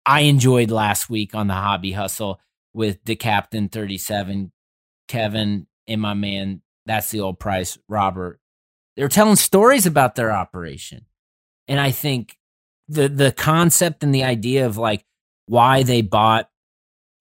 I 0.05 0.21
enjoyed 0.21 0.71
last 0.71 1.09
week 1.09 1.33
on 1.33 1.47
the 1.47 1.53
Hobby 1.53 1.93
Hustle 1.93 2.39
with 2.73 3.03
the 3.05 3.15
Captain 3.15 3.69
Thirty 3.69 3.97
Seven, 3.97 4.51
Kevin, 5.07 5.67
and 5.87 6.01
my 6.01 6.13
man 6.13 6.61
That's 6.85 7.09
the 7.09 7.21
old 7.21 7.39
price, 7.39 7.77
Robert. 7.87 8.39
They 8.95 9.03
were 9.03 9.09
telling 9.09 9.35
stories 9.37 9.85
about 9.85 10.15
their 10.15 10.31
operation. 10.31 11.05
And 11.67 11.79
I 11.79 11.91
think 11.91 12.37
the 12.87 13.07
the 13.07 13.31
concept 13.31 14.03
and 14.03 14.13
the 14.13 14.23
idea 14.23 14.65
of 14.65 14.77
like 14.77 15.05
why 15.47 15.83
they 15.83 16.01
bought 16.01 16.49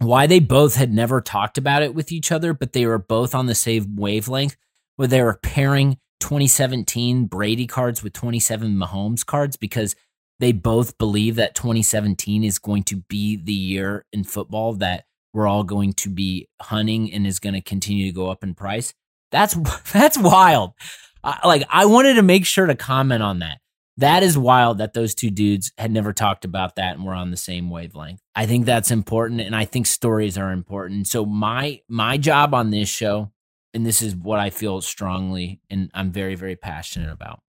why 0.05 0.27
they 0.27 0.41
both 0.41 0.77
had 0.77 0.93
never 0.93 1.21
talked 1.21 1.59
about 1.59 1.83
it 1.83 1.95
with 1.95 2.13
each 2.13 2.33
other, 2.33 2.53
but 2.53 2.73
they 2.73 2.87
were 2.87 2.99
both 2.99 3.35
on 3.35 3.47
the 3.47 3.55
same 3.55 3.97
wavelength 3.97 4.57
where 4.97 5.09
they 5.09 5.23
were 5.23 5.39
pairing 5.43 5.99
2017 6.21 7.27
Brady 7.27 7.67
cards 7.67 8.03
with 8.03 8.13
27 8.13 8.75
Mahomes 8.75 9.27
cards 9.27 9.57
because 9.57 9.95
they 10.41 10.53
both 10.53 10.99
believe 10.99 11.37
that 11.37 11.55
2017 11.55 12.45
is 12.45 12.59
going 12.59 12.83
to 12.85 12.97
be 13.09 13.37
the 13.37 13.53
year 13.53 14.05
in 14.13 14.25
football 14.25 14.75
that 14.75 15.05
we're 15.33 15.47
all 15.49 15.65
going 15.65 15.93
to 15.93 16.09
be 16.09 16.49
hunting 16.63 17.13
and 17.13 17.27
is 17.27 17.41
going 17.41 17.55
to 17.55 17.61
continue 17.61 18.07
to 18.07 18.13
go 18.13 18.31
up 18.31 18.43
in 18.43 18.55
price. 18.55 18.95
That's 19.31 19.55
that's 19.93 20.19
wild. 20.19 20.73
like 21.45 21.65
I 21.69 21.87
wanted 21.87 22.15
to 22.15 22.23
make 22.23 22.47
sure 22.47 22.67
to 22.67 22.75
comment 22.75 23.23
on 23.23 23.41
that. 23.41 23.59
That 23.99 24.25
is 24.25 24.37
wild 24.37 24.79
that 24.79 24.93
those 24.93 25.15
two 25.15 25.31
dudes 25.31 25.73
had 25.79 25.93
never 25.93 26.13
talked 26.13 26.45
about 26.45 26.77
that 26.77 26.97
and 26.97 27.05
were 27.05 27.15
on 27.15 27.31
the 27.31 27.37
same 27.37 27.71
wavelength. 27.71 28.21
I 28.35 28.47
think 28.47 28.67
that's 28.67 28.91
important 28.91 29.41
and 29.41 29.55
I 29.55 29.65
think 29.65 29.87
stories 29.87 30.37
are 30.37 30.51
important. 30.51 31.07
So 31.07 31.25
my 31.25 31.81
my 31.89 32.17
job 32.17 32.55
on 32.55 32.71
this 32.71 32.89
show 32.89 33.31
and 33.73 33.87
this 33.87 34.03
is 34.03 34.17
what 34.17 34.41
I 34.41 34.51
feel 34.51 34.81
strongly 34.81 35.61
and 35.71 35.91
I'm 35.95 36.11
very 36.11 36.35
very 36.35 36.57
passionate 36.57 37.13
about. 37.13 37.41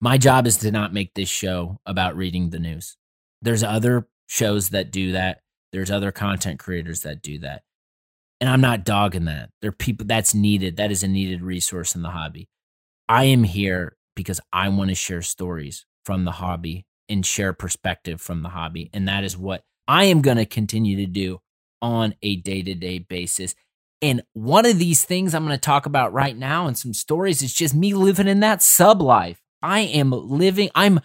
My 0.00 0.18
job 0.18 0.46
is 0.46 0.58
to 0.58 0.70
not 0.70 0.92
make 0.92 1.14
this 1.14 1.30
show 1.30 1.78
about 1.86 2.16
reading 2.16 2.50
the 2.50 2.58
news. 2.58 2.98
There's 3.40 3.62
other 3.62 4.06
shows 4.26 4.70
that 4.70 4.90
do 4.90 5.12
that. 5.12 5.40
There's 5.72 5.90
other 5.90 6.12
content 6.12 6.58
creators 6.58 7.00
that 7.00 7.22
do 7.22 7.38
that. 7.38 7.62
And 8.42 8.50
I'm 8.50 8.60
not 8.60 8.84
dogging 8.84 9.24
that. 9.24 9.48
There 9.62 9.70
are 9.70 9.72
people 9.72 10.06
that's 10.06 10.34
needed. 10.34 10.76
That 10.76 10.90
is 10.90 11.02
a 11.02 11.08
needed 11.08 11.42
resource 11.42 11.94
in 11.94 12.02
the 12.02 12.10
hobby. 12.10 12.50
I 13.08 13.24
am 13.24 13.44
here 13.44 13.96
because 14.14 14.40
I 14.52 14.68
want 14.68 14.90
to 14.90 14.94
share 14.94 15.22
stories 15.22 15.86
from 16.04 16.24
the 16.24 16.32
hobby 16.32 16.86
and 17.08 17.24
share 17.24 17.52
perspective 17.52 18.20
from 18.20 18.42
the 18.42 18.50
hobby. 18.50 18.90
And 18.92 19.08
that 19.08 19.24
is 19.24 19.36
what 19.36 19.62
I 19.86 20.04
am 20.04 20.22
going 20.22 20.36
to 20.38 20.46
continue 20.46 20.96
to 20.96 21.06
do 21.06 21.40
on 21.82 22.14
a 22.22 22.36
day 22.36 22.62
to 22.62 22.74
day 22.74 22.98
basis. 22.98 23.54
And 24.00 24.22
one 24.32 24.66
of 24.66 24.78
these 24.78 25.04
things 25.04 25.34
I'm 25.34 25.46
going 25.46 25.56
to 25.56 25.60
talk 25.60 25.86
about 25.86 26.12
right 26.12 26.36
now 26.36 26.66
and 26.66 26.76
some 26.76 26.94
stories 26.94 27.42
is 27.42 27.54
just 27.54 27.74
me 27.74 27.94
living 27.94 28.28
in 28.28 28.40
that 28.40 28.62
sub 28.62 29.00
life. 29.00 29.40
I 29.62 29.80
am 29.80 30.10
living, 30.10 30.70
I'm, 30.74 31.00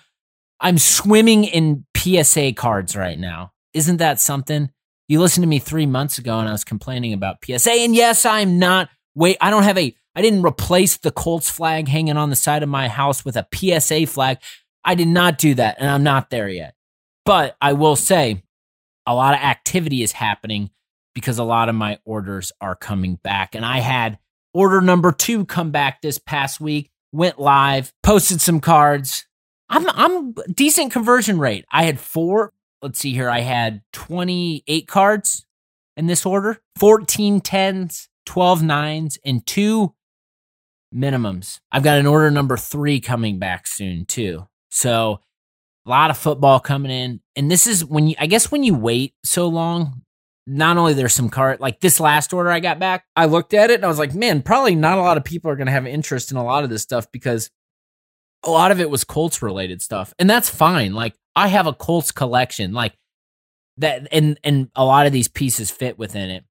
I'm 0.59 0.77
swimming 0.77 1.45
in 1.45 1.85
PSA 1.95 2.53
cards 2.53 2.95
right 2.95 3.17
now. 3.17 3.51
Isn't 3.73 3.97
that 3.97 4.19
something? 4.19 4.69
You 5.07 5.19
listened 5.21 5.43
to 5.43 5.47
me 5.47 5.59
three 5.59 5.85
months 5.85 6.17
ago 6.17 6.39
and 6.39 6.49
I 6.49 6.51
was 6.51 6.63
complaining 6.63 7.13
about 7.13 7.37
PSA. 7.43 7.71
And 7.71 7.95
yes, 7.95 8.25
I'm 8.25 8.59
not, 8.59 8.89
wait, 9.15 9.37
I 9.39 9.49
don't 9.49 9.63
have 9.63 9.77
a, 9.77 9.95
I 10.15 10.21
didn't 10.21 10.45
replace 10.45 10.97
the 10.97 11.11
Colts 11.11 11.49
flag 11.49 11.87
hanging 11.87 12.17
on 12.17 12.29
the 12.29 12.35
side 12.35 12.63
of 12.63 12.69
my 12.69 12.89
house 12.89 13.23
with 13.23 13.37
a 13.37 13.47
PSA 13.53 14.07
flag. 14.07 14.39
I 14.83 14.95
did 14.95 15.07
not 15.07 15.37
do 15.37 15.55
that, 15.55 15.77
and 15.79 15.89
I'm 15.89 16.03
not 16.03 16.29
there 16.29 16.49
yet. 16.49 16.75
But 17.25 17.55
I 17.61 17.73
will 17.73 17.95
say 17.95 18.43
a 19.05 19.13
lot 19.13 19.33
of 19.33 19.41
activity 19.41 20.03
is 20.03 20.11
happening 20.11 20.71
because 21.13 21.37
a 21.37 21.43
lot 21.43 21.69
of 21.69 21.75
my 21.75 21.99
orders 22.05 22.51
are 22.61 22.75
coming 22.75 23.15
back. 23.23 23.55
And 23.55 23.65
I 23.65 23.79
had 23.79 24.19
order 24.53 24.81
number 24.81 25.11
two 25.11 25.45
come 25.45 25.71
back 25.71 26.01
this 26.01 26.17
past 26.17 26.61
week, 26.61 26.91
went 27.11 27.39
live, 27.39 27.93
posted 28.03 28.41
some 28.41 28.59
cards. 28.59 29.25
I'm 29.69 29.87
I'm 29.89 30.33
decent 30.53 30.91
conversion 30.91 31.39
rate. 31.39 31.65
I 31.71 31.83
had 31.83 31.99
four, 31.99 32.53
let's 32.81 32.99
see 32.99 33.13
here, 33.13 33.29
I 33.29 33.41
had 33.41 33.81
28 33.93 34.87
cards 34.87 35.45
in 35.97 36.07
this 36.07 36.25
order, 36.25 36.61
14 36.77 37.41
tens, 37.41 38.09
12 38.25 38.63
nines, 38.63 39.17
and 39.25 39.45
two 39.45 39.93
minimums. 40.93 41.59
I've 41.71 41.83
got 41.83 41.99
an 41.99 42.07
order 42.07 42.31
number 42.31 42.57
three 42.57 42.99
coming 42.99 43.37
back 43.39 43.67
soon 43.67 44.05
too. 44.05 44.47
So 44.69 45.21
a 45.85 45.89
lot 45.89 46.11
of 46.11 46.17
football 46.17 46.59
coming 46.59 46.91
in. 46.91 47.21
And 47.35 47.49
this 47.49 47.67
is 47.67 47.83
when 47.83 48.07
you, 48.07 48.15
I 48.19 48.27
guess, 48.27 48.51
when 48.51 48.63
you 48.63 48.75
wait 48.75 49.13
so 49.23 49.47
long, 49.47 50.03
not 50.45 50.77
only 50.77 50.93
there's 50.93 51.13
some 51.13 51.29
card, 51.29 51.59
like 51.59 51.79
this 51.79 51.99
last 51.99 52.33
order 52.33 52.51
I 52.51 52.59
got 52.59 52.79
back, 52.79 53.05
I 53.15 53.25
looked 53.25 53.53
at 53.53 53.69
it 53.69 53.75
and 53.75 53.85
I 53.85 53.87
was 53.87 53.99
like, 53.99 54.13
man, 54.13 54.41
probably 54.41 54.75
not 54.75 54.97
a 54.97 55.01
lot 55.01 55.17
of 55.17 55.23
people 55.23 55.49
are 55.51 55.55
going 55.55 55.67
to 55.67 55.71
have 55.71 55.85
interest 55.85 56.31
in 56.31 56.37
a 56.37 56.43
lot 56.43 56.63
of 56.63 56.69
this 56.69 56.81
stuff 56.81 57.11
because 57.11 57.49
a 58.43 58.49
lot 58.49 58.71
of 58.71 58.79
it 58.79 58.89
was 58.89 59.03
Colts 59.03 59.41
related 59.41 59.81
stuff. 59.81 60.13
And 60.19 60.29
that's 60.29 60.49
fine. 60.49 60.93
Like 60.93 61.15
I 61.35 61.47
have 61.47 61.67
a 61.67 61.73
Colts 61.73 62.11
collection, 62.11 62.73
like 62.73 62.97
that, 63.77 64.07
and, 64.11 64.39
and 64.43 64.69
a 64.75 64.85
lot 64.85 65.05
of 65.05 65.13
these 65.13 65.27
pieces 65.27 65.71
fit 65.71 65.97
within 65.97 66.29
it. 66.29 66.45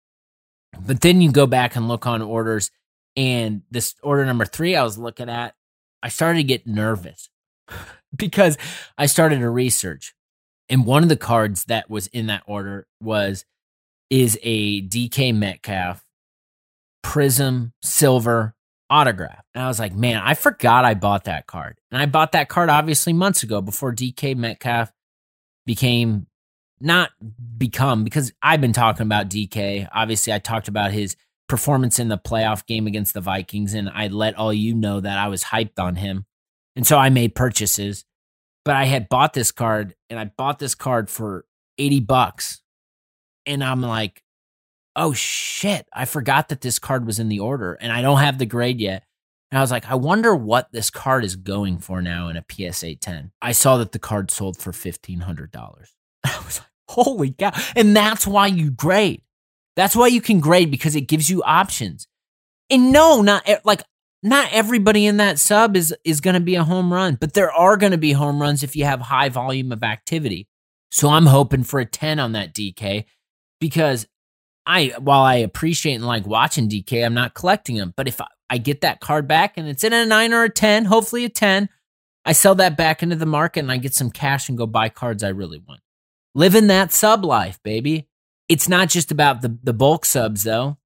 But 0.80 1.00
then 1.00 1.20
you 1.20 1.32
go 1.32 1.46
back 1.46 1.76
and 1.76 1.88
look 1.88 2.06
on 2.06 2.22
orders. 2.22 2.70
And 3.16 3.62
this 3.70 3.96
order 4.02 4.24
number 4.24 4.44
three 4.44 4.76
I 4.76 4.84
was 4.84 4.96
looking 4.96 5.28
at, 5.28 5.54
I 6.02 6.08
started 6.08 6.38
to 6.38 6.44
get 6.44 6.66
nervous 6.66 7.28
because 8.16 8.56
I 8.96 9.06
started 9.06 9.42
a 9.42 9.50
research. 9.50 10.14
And 10.68 10.84
one 10.84 11.02
of 11.02 11.08
the 11.08 11.16
cards 11.16 11.64
that 11.64 11.88
was 11.88 12.08
in 12.08 12.26
that 12.26 12.42
order 12.46 12.86
was 13.00 13.44
is 14.10 14.38
a 14.42 14.82
DK 14.82 15.34
Metcalf 15.34 16.04
Prism 17.02 17.72
Silver 17.82 18.54
autograph. 18.90 19.44
And 19.54 19.64
I 19.64 19.68
was 19.68 19.78
like, 19.78 19.94
man, 19.94 20.20
I 20.22 20.34
forgot 20.34 20.84
I 20.84 20.94
bought 20.94 21.24
that 21.24 21.46
card. 21.46 21.78
And 21.90 22.00
I 22.00 22.06
bought 22.06 22.32
that 22.32 22.48
card 22.48 22.70
obviously 22.70 23.12
months 23.12 23.42
ago 23.42 23.60
before 23.60 23.94
DK 23.94 24.36
Metcalf 24.36 24.92
became 25.66 26.26
not 26.80 27.10
become 27.56 28.04
because 28.04 28.32
I've 28.42 28.60
been 28.60 28.72
talking 28.72 29.02
about 29.02 29.28
DK. 29.28 29.88
Obviously, 29.92 30.32
I 30.32 30.38
talked 30.38 30.68
about 30.68 30.92
his 30.92 31.16
performance 31.48 31.98
in 31.98 32.08
the 32.08 32.18
playoff 32.18 32.66
game 32.66 32.86
against 32.86 33.14
the 33.14 33.20
Vikings, 33.20 33.74
and 33.74 33.88
I 33.88 34.08
let 34.08 34.36
all 34.36 34.52
you 34.52 34.74
know 34.74 35.00
that 35.00 35.18
I 35.18 35.28
was 35.28 35.44
hyped 35.44 35.78
on 35.78 35.96
him. 35.96 36.26
And 36.78 36.86
so 36.86 36.96
I 36.96 37.10
made 37.10 37.34
purchases, 37.34 38.04
but 38.64 38.76
I 38.76 38.84
had 38.84 39.08
bought 39.08 39.32
this 39.32 39.50
card 39.50 39.96
and 40.08 40.16
I 40.16 40.26
bought 40.26 40.60
this 40.60 40.76
card 40.76 41.10
for 41.10 41.44
80 41.76 41.98
bucks. 41.98 42.62
And 43.46 43.64
I'm 43.64 43.82
like, 43.82 44.22
oh 44.94 45.12
shit, 45.12 45.88
I 45.92 46.04
forgot 46.04 46.50
that 46.50 46.60
this 46.60 46.78
card 46.78 47.04
was 47.04 47.18
in 47.18 47.28
the 47.28 47.40
order 47.40 47.74
and 47.74 47.90
I 47.90 48.00
don't 48.00 48.20
have 48.20 48.38
the 48.38 48.46
grade 48.46 48.80
yet. 48.80 49.02
And 49.50 49.58
I 49.58 49.60
was 49.60 49.72
like, 49.72 49.90
I 49.90 49.96
wonder 49.96 50.36
what 50.36 50.70
this 50.70 50.88
card 50.88 51.24
is 51.24 51.34
going 51.34 51.78
for 51.78 52.00
now 52.00 52.28
in 52.28 52.36
a 52.36 52.44
PSA 52.48 52.94
10. 52.94 53.32
I 53.42 53.50
saw 53.50 53.78
that 53.78 53.90
the 53.90 53.98
card 53.98 54.30
sold 54.30 54.56
for 54.56 54.70
$1,500. 54.70 55.48
I 56.24 56.42
was 56.44 56.60
like, 56.60 56.68
holy 56.90 57.32
cow. 57.32 57.50
And 57.74 57.96
that's 57.96 58.24
why 58.24 58.46
you 58.46 58.70
grade. 58.70 59.22
That's 59.74 59.96
why 59.96 60.06
you 60.06 60.20
can 60.20 60.38
grade 60.38 60.70
because 60.70 60.94
it 60.94 61.08
gives 61.08 61.28
you 61.28 61.42
options. 61.42 62.06
And 62.70 62.92
no, 62.92 63.20
not 63.20 63.42
eh, 63.48 63.58
like 63.64 63.82
not 64.22 64.48
everybody 64.52 65.06
in 65.06 65.18
that 65.18 65.38
sub 65.38 65.76
is 65.76 65.94
is 66.04 66.20
going 66.20 66.34
to 66.34 66.40
be 66.40 66.56
a 66.56 66.64
home 66.64 66.92
run, 66.92 67.16
but 67.20 67.34
there 67.34 67.52
are 67.52 67.76
going 67.76 67.92
to 67.92 67.98
be 67.98 68.12
home 68.12 68.40
runs 68.40 68.62
if 68.62 68.74
you 68.74 68.84
have 68.84 69.00
high 69.00 69.28
volume 69.28 69.72
of 69.72 69.82
activity. 69.82 70.48
So 70.90 71.08
I'm 71.10 71.26
hoping 71.26 71.64
for 71.64 71.80
a 71.80 71.86
10 71.86 72.18
on 72.18 72.32
that 72.32 72.54
DK 72.54 73.04
because 73.60 74.06
I 74.66 74.92
while 74.98 75.22
I 75.22 75.36
appreciate 75.36 75.94
and 75.94 76.06
like 76.06 76.26
watching 76.26 76.68
DK, 76.68 77.04
I'm 77.04 77.14
not 77.14 77.34
collecting 77.34 77.76
them, 77.76 77.94
but 77.96 78.08
if 78.08 78.20
I, 78.20 78.26
I 78.50 78.58
get 78.58 78.80
that 78.80 79.00
card 79.00 79.28
back 79.28 79.56
and 79.56 79.68
it's 79.68 79.84
in 79.84 79.92
a 79.92 80.04
9 80.04 80.32
or 80.32 80.44
a 80.44 80.50
10, 80.50 80.86
hopefully 80.86 81.24
a 81.24 81.28
10, 81.28 81.68
I 82.24 82.32
sell 82.32 82.54
that 82.56 82.76
back 82.76 83.02
into 83.02 83.16
the 83.16 83.26
market 83.26 83.60
and 83.60 83.72
I 83.72 83.76
get 83.76 83.94
some 83.94 84.10
cash 84.10 84.48
and 84.48 84.58
go 84.58 84.66
buy 84.66 84.88
cards 84.88 85.22
I 85.22 85.28
really 85.28 85.62
want. 85.66 85.80
Living 86.34 86.66
that 86.66 86.92
sub 86.92 87.24
life, 87.24 87.58
baby. 87.62 88.08
It's 88.48 88.68
not 88.68 88.88
just 88.88 89.12
about 89.12 89.42
the 89.42 89.58
the 89.62 89.74
bulk 89.74 90.04
subs 90.04 90.42
though. 90.42 90.78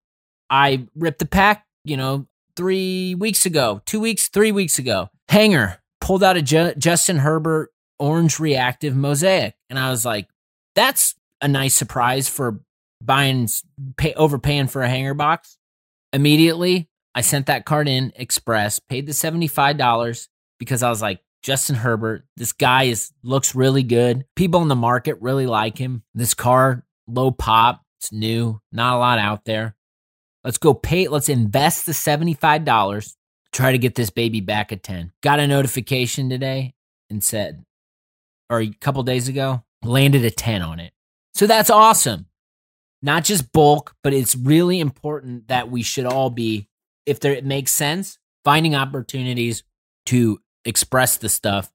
I 0.50 0.86
rip 0.94 1.18
the 1.18 1.26
pack, 1.26 1.64
you 1.84 1.96
know, 1.96 2.26
three 2.56 3.14
weeks 3.14 3.46
ago, 3.46 3.82
two 3.86 4.00
weeks, 4.00 4.28
three 4.28 4.52
weeks 4.52 4.78
ago. 4.78 5.08
Hanger 5.28 5.78
pulled 6.00 6.22
out 6.22 6.36
a 6.36 6.42
J- 6.42 6.74
Justin 6.78 7.18
Herbert 7.18 7.70
orange 7.98 8.38
reactive 8.38 8.96
mosaic. 8.96 9.54
And 9.70 9.78
I 9.78 9.90
was 9.90 10.04
like, 10.04 10.28
that's 10.74 11.14
a 11.40 11.48
nice 11.48 11.74
surprise 11.74 12.28
for 12.28 12.60
buying, 13.00 13.48
pay, 13.96 14.12
overpaying 14.14 14.68
for 14.68 14.82
a 14.82 14.88
hanger 14.88 15.14
box. 15.14 15.58
Immediately, 16.12 16.88
I 17.14 17.20
sent 17.20 17.46
that 17.46 17.64
card 17.64 17.88
in 17.88 18.12
express, 18.16 18.78
paid 18.78 19.06
the 19.06 19.12
$75 19.12 20.28
because 20.58 20.82
I 20.82 20.90
was 20.90 21.02
like, 21.02 21.20
Justin 21.42 21.76
Herbert, 21.76 22.24
this 22.36 22.52
guy 22.52 22.84
is 22.84 23.10
looks 23.24 23.54
really 23.54 23.82
good. 23.82 24.24
People 24.36 24.62
in 24.62 24.68
the 24.68 24.76
market 24.76 25.16
really 25.20 25.46
like 25.46 25.76
him. 25.76 26.04
This 26.14 26.34
car, 26.34 26.84
low 27.08 27.32
pop, 27.32 27.82
it's 28.00 28.12
new, 28.12 28.60
not 28.70 28.96
a 28.96 28.98
lot 28.98 29.18
out 29.18 29.44
there. 29.44 29.74
Let's 30.44 30.58
go 30.58 30.74
pay. 30.74 31.08
Let's 31.08 31.28
invest 31.28 31.86
the 31.86 31.92
$75. 31.92 33.14
Try 33.52 33.72
to 33.72 33.78
get 33.78 33.94
this 33.94 34.10
baby 34.10 34.40
back 34.40 34.72
at 34.72 34.82
10. 34.82 35.12
Got 35.22 35.40
a 35.40 35.46
notification 35.46 36.30
today 36.30 36.74
and 37.10 37.22
said, 37.22 37.64
or 38.50 38.60
a 38.60 38.72
couple 38.80 39.02
days 39.02 39.28
ago, 39.28 39.62
landed 39.84 40.24
a 40.24 40.30
10 40.30 40.62
on 40.62 40.80
it. 40.80 40.92
So 41.34 41.46
that's 41.46 41.70
awesome. 41.70 42.26
Not 43.02 43.24
just 43.24 43.52
bulk, 43.52 43.94
but 44.02 44.14
it's 44.14 44.36
really 44.36 44.80
important 44.80 45.48
that 45.48 45.70
we 45.70 45.82
should 45.82 46.06
all 46.06 46.30
be, 46.30 46.68
if 47.04 47.20
there, 47.20 47.32
it 47.32 47.44
makes 47.44 47.72
sense, 47.72 48.18
finding 48.44 48.74
opportunities 48.74 49.64
to 50.06 50.40
express 50.64 51.16
the 51.16 51.28
stuff, 51.28 51.72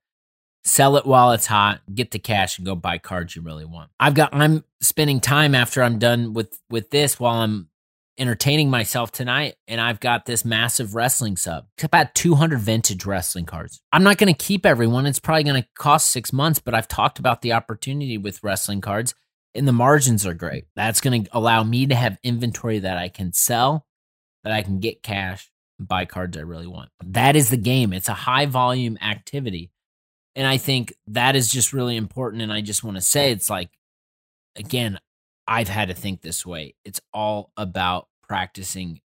sell 0.63 0.97
it 0.97 1.05
while 1.05 1.31
it's 1.31 1.47
hot, 1.47 1.81
get 1.93 2.11
the 2.11 2.19
cash 2.19 2.57
and 2.57 2.65
go 2.65 2.75
buy 2.75 2.97
cards 2.97 3.35
you 3.35 3.41
really 3.41 3.65
want. 3.65 3.89
I've 3.99 4.13
got 4.13 4.33
I'm 4.33 4.63
spending 4.81 5.19
time 5.19 5.55
after 5.55 5.81
I'm 5.83 5.99
done 5.99 6.33
with 6.33 6.59
with 6.69 6.89
this 6.89 7.19
while 7.19 7.41
I'm 7.41 7.69
entertaining 8.17 8.69
myself 8.69 9.11
tonight 9.11 9.55
and 9.67 9.79
I've 9.79 9.99
got 9.99 10.25
this 10.25 10.43
massive 10.43 10.95
wrestling 10.95 11.37
sub. 11.37 11.67
It's 11.77 11.83
about 11.83 12.15
200 12.15 12.59
vintage 12.59 13.05
wrestling 13.05 13.45
cards. 13.45 13.81
I'm 13.91 14.03
not 14.03 14.17
going 14.17 14.33
to 14.33 14.37
keep 14.37 14.65
everyone. 14.65 15.05
It's 15.05 15.19
probably 15.19 15.43
going 15.43 15.61
to 15.61 15.67
cost 15.75 16.11
six 16.11 16.33
months, 16.33 16.59
but 16.59 16.73
I've 16.73 16.87
talked 16.87 17.19
about 17.19 17.41
the 17.41 17.53
opportunity 17.53 18.17
with 18.17 18.43
wrestling 18.43 18.81
cards 18.81 19.13
and 19.53 19.67
the 19.67 19.73
margins 19.73 20.25
are 20.25 20.33
great. 20.33 20.65
That's 20.75 21.01
going 21.01 21.23
to 21.23 21.29
allow 21.37 21.63
me 21.63 21.87
to 21.87 21.95
have 21.95 22.19
inventory 22.23 22.79
that 22.79 22.97
I 22.97 23.09
can 23.09 23.33
sell, 23.33 23.85
that 24.43 24.53
I 24.53 24.61
can 24.61 24.79
get 24.79 25.03
cash, 25.03 25.51
and 25.79 25.87
buy 25.87 26.05
cards 26.05 26.37
I 26.37 26.41
really 26.41 26.67
want. 26.67 26.89
That 27.03 27.35
is 27.35 27.49
the 27.49 27.57
game. 27.57 27.93
It's 27.93 28.09
a 28.09 28.13
high 28.13 28.45
volume 28.45 28.97
activity. 29.01 29.71
And 30.35 30.45
I 30.45 30.57
think 30.57 30.93
that 31.07 31.35
is 31.35 31.51
just 31.51 31.73
really 31.73 31.95
important. 31.95 32.43
And 32.43 32.53
I 32.53 32.61
just 32.61 32.83
want 32.83 32.97
to 32.97 33.01
say 33.01 33.31
it's 33.31 33.49
like, 33.49 33.69
again, 34.55 34.99
I've 35.47 35.69
had 35.69 35.87
to 35.87 35.93
think 35.93 36.21
this 36.21 36.45
way. 36.45 36.75
It's 36.83 37.01
all 37.13 37.51
about 37.55 38.07
practicing 38.27 39.01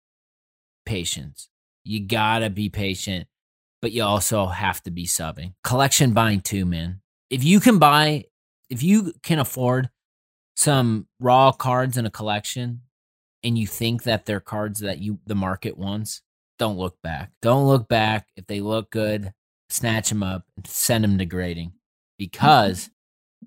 patience. 0.87 1.49
You 1.85 2.01
gotta 2.01 2.51
be 2.51 2.69
patient, 2.69 3.27
but 3.83 3.93
you 3.93 4.03
also 4.03 4.47
have 4.47 4.83
to 4.85 4.91
be 4.91 5.07
subbing. 5.07 5.55
Collection 5.65 6.13
buying 6.13 6.41
too, 6.41 6.65
man. 6.65 7.01
If 7.31 7.45
you 7.45 7.61
can 7.61 7.79
buy, 7.79 8.25
if 8.71 8.83
you 8.83 9.13
can 9.23 9.39
afford 9.39 9.91
some 10.57 11.07
raw 11.21 11.53
cards 11.53 11.97
in 11.97 12.07
a 12.07 12.11
collection 12.11 12.83
and 13.43 13.59
you 13.59 13.67
think 13.67 14.05
that 14.05 14.27
they're 14.27 14.41
cards 14.41 14.81
that 14.81 14.99
you 14.99 15.19
the 15.27 15.35
market 15.35 15.77
wants, 15.77 16.23
don't 16.59 16.79
look 16.79 17.01
back. 17.03 17.31
Don't 17.43 17.67
look 17.67 17.89
back. 17.89 18.29
If 18.37 18.47
they 18.47 18.61
look 18.61 18.91
good, 18.91 19.33
snatch 19.71 20.09
them 20.09 20.23
up 20.23 20.45
and 20.57 20.67
send 20.67 21.05
them 21.05 21.19
to 21.19 21.25
grading 21.25 21.69
mm-hmm. 21.69 22.17
because 22.19 22.91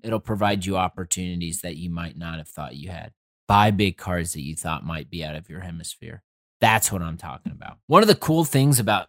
it'll 0.02 0.20
provide 0.20 0.64
you 0.64 0.76
opportunities 0.76 1.60
that 1.60 1.76
you 1.76 1.90
might 1.90 2.16
not 2.16 2.38
have 2.38 2.48
thought 2.48 2.76
you 2.76 2.90
had. 2.90 3.12
Buy 3.48 3.70
big 3.70 3.96
cards 3.96 4.32
that 4.32 4.42
you 4.42 4.56
thought 4.56 4.84
might 4.84 5.10
be 5.10 5.24
out 5.24 5.36
of 5.36 5.50
your 5.50 5.60
hemisphere. 5.60 6.22
That's 6.60 6.92
what 6.92 7.02
I'm 7.02 7.16
talking 7.16 7.52
about. 7.52 7.78
One 7.86 8.02
of 8.02 8.08
the 8.08 8.14
cool 8.14 8.44
things 8.44 8.78
about 8.78 9.08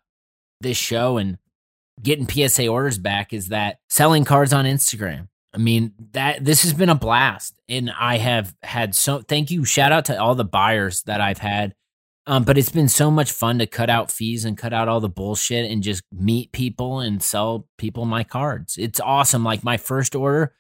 this 0.60 0.78
show 0.78 1.18
and 1.18 1.38
getting 2.02 2.28
PSA 2.28 2.68
orders 2.68 2.98
back 2.98 3.34
is 3.34 3.50
that 3.50 3.78
selling 3.90 4.26
cards 4.26 4.54
on 4.54 4.66
Instagram. 4.66 5.28
I 5.54 5.60
mean, 5.60 5.94
that 6.14 6.44
this 6.44 6.64
has 6.64 6.74
been 6.74 6.90
a 6.90 6.96
blast. 6.96 7.54
And 7.70 7.92
I 7.92 8.18
have 8.18 8.56
had 8.64 8.96
so 8.96 9.22
thank 9.22 9.52
you. 9.52 9.66
Shout 9.66 9.92
out 9.92 10.06
to 10.06 10.20
all 10.20 10.36
the 10.36 10.44
buyers 10.44 11.04
that 11.04 11.22
I've 11.22 11.38
had. 11.38 11.76
Um, 12.26 12.44
but 12.44 12.58
it's 12.58 12.72
been 12.72 12.88
so 12.88 13.12
much 13.12 13.32
fun 13.32 13.60
to 13.60 13.68
cut 13.68 13.90
out 13.90 14.10
fees 14.10 14.46
and 14.46 14.58
cut 14.58 14.74
out 14.74 14.88
all 14.88 15.02
the 15.02 15.10
bullshit 15.10 15.70
and 15.70 15.84
just 15.84 16.04
meet 16.12 16.54
people 16.54 17.02
and 17.02 17.22
sell 17.22 17.68
people 17.78 18.06
my 18.06 18.24
cards. 18.24 18.78
It's 18.78 19.02
awesome. 19.02 19.44
Like 19.44 19.64
my 19.64 19.76
first 19.76 20.16
order, 20.16 20.54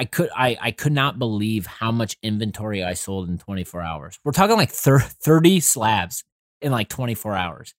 I 0.00 0.06
could 0.06 0.30
I 0.34 0.56
I 0.58 0.70
could 0.70 0.94
not 0.94 1.18
believe 1.18 1.66
how 1.66 1.92
much 1.92 2.16
inventory 2.22 2.82
I 2.82 2.94
sold 2.94 3.28
in 3.28 3.36
24 3.36 3.82
hours. 3.82 4.18
We're 4.24 4.32
talking 4.32 4.56
like 4.56 4.70
30 4.70 5.60
slabs 5.60 6.24
in 6.62 6.72
like 6.72 6.88
24 6.88 7.36
hours. 7.36 7.74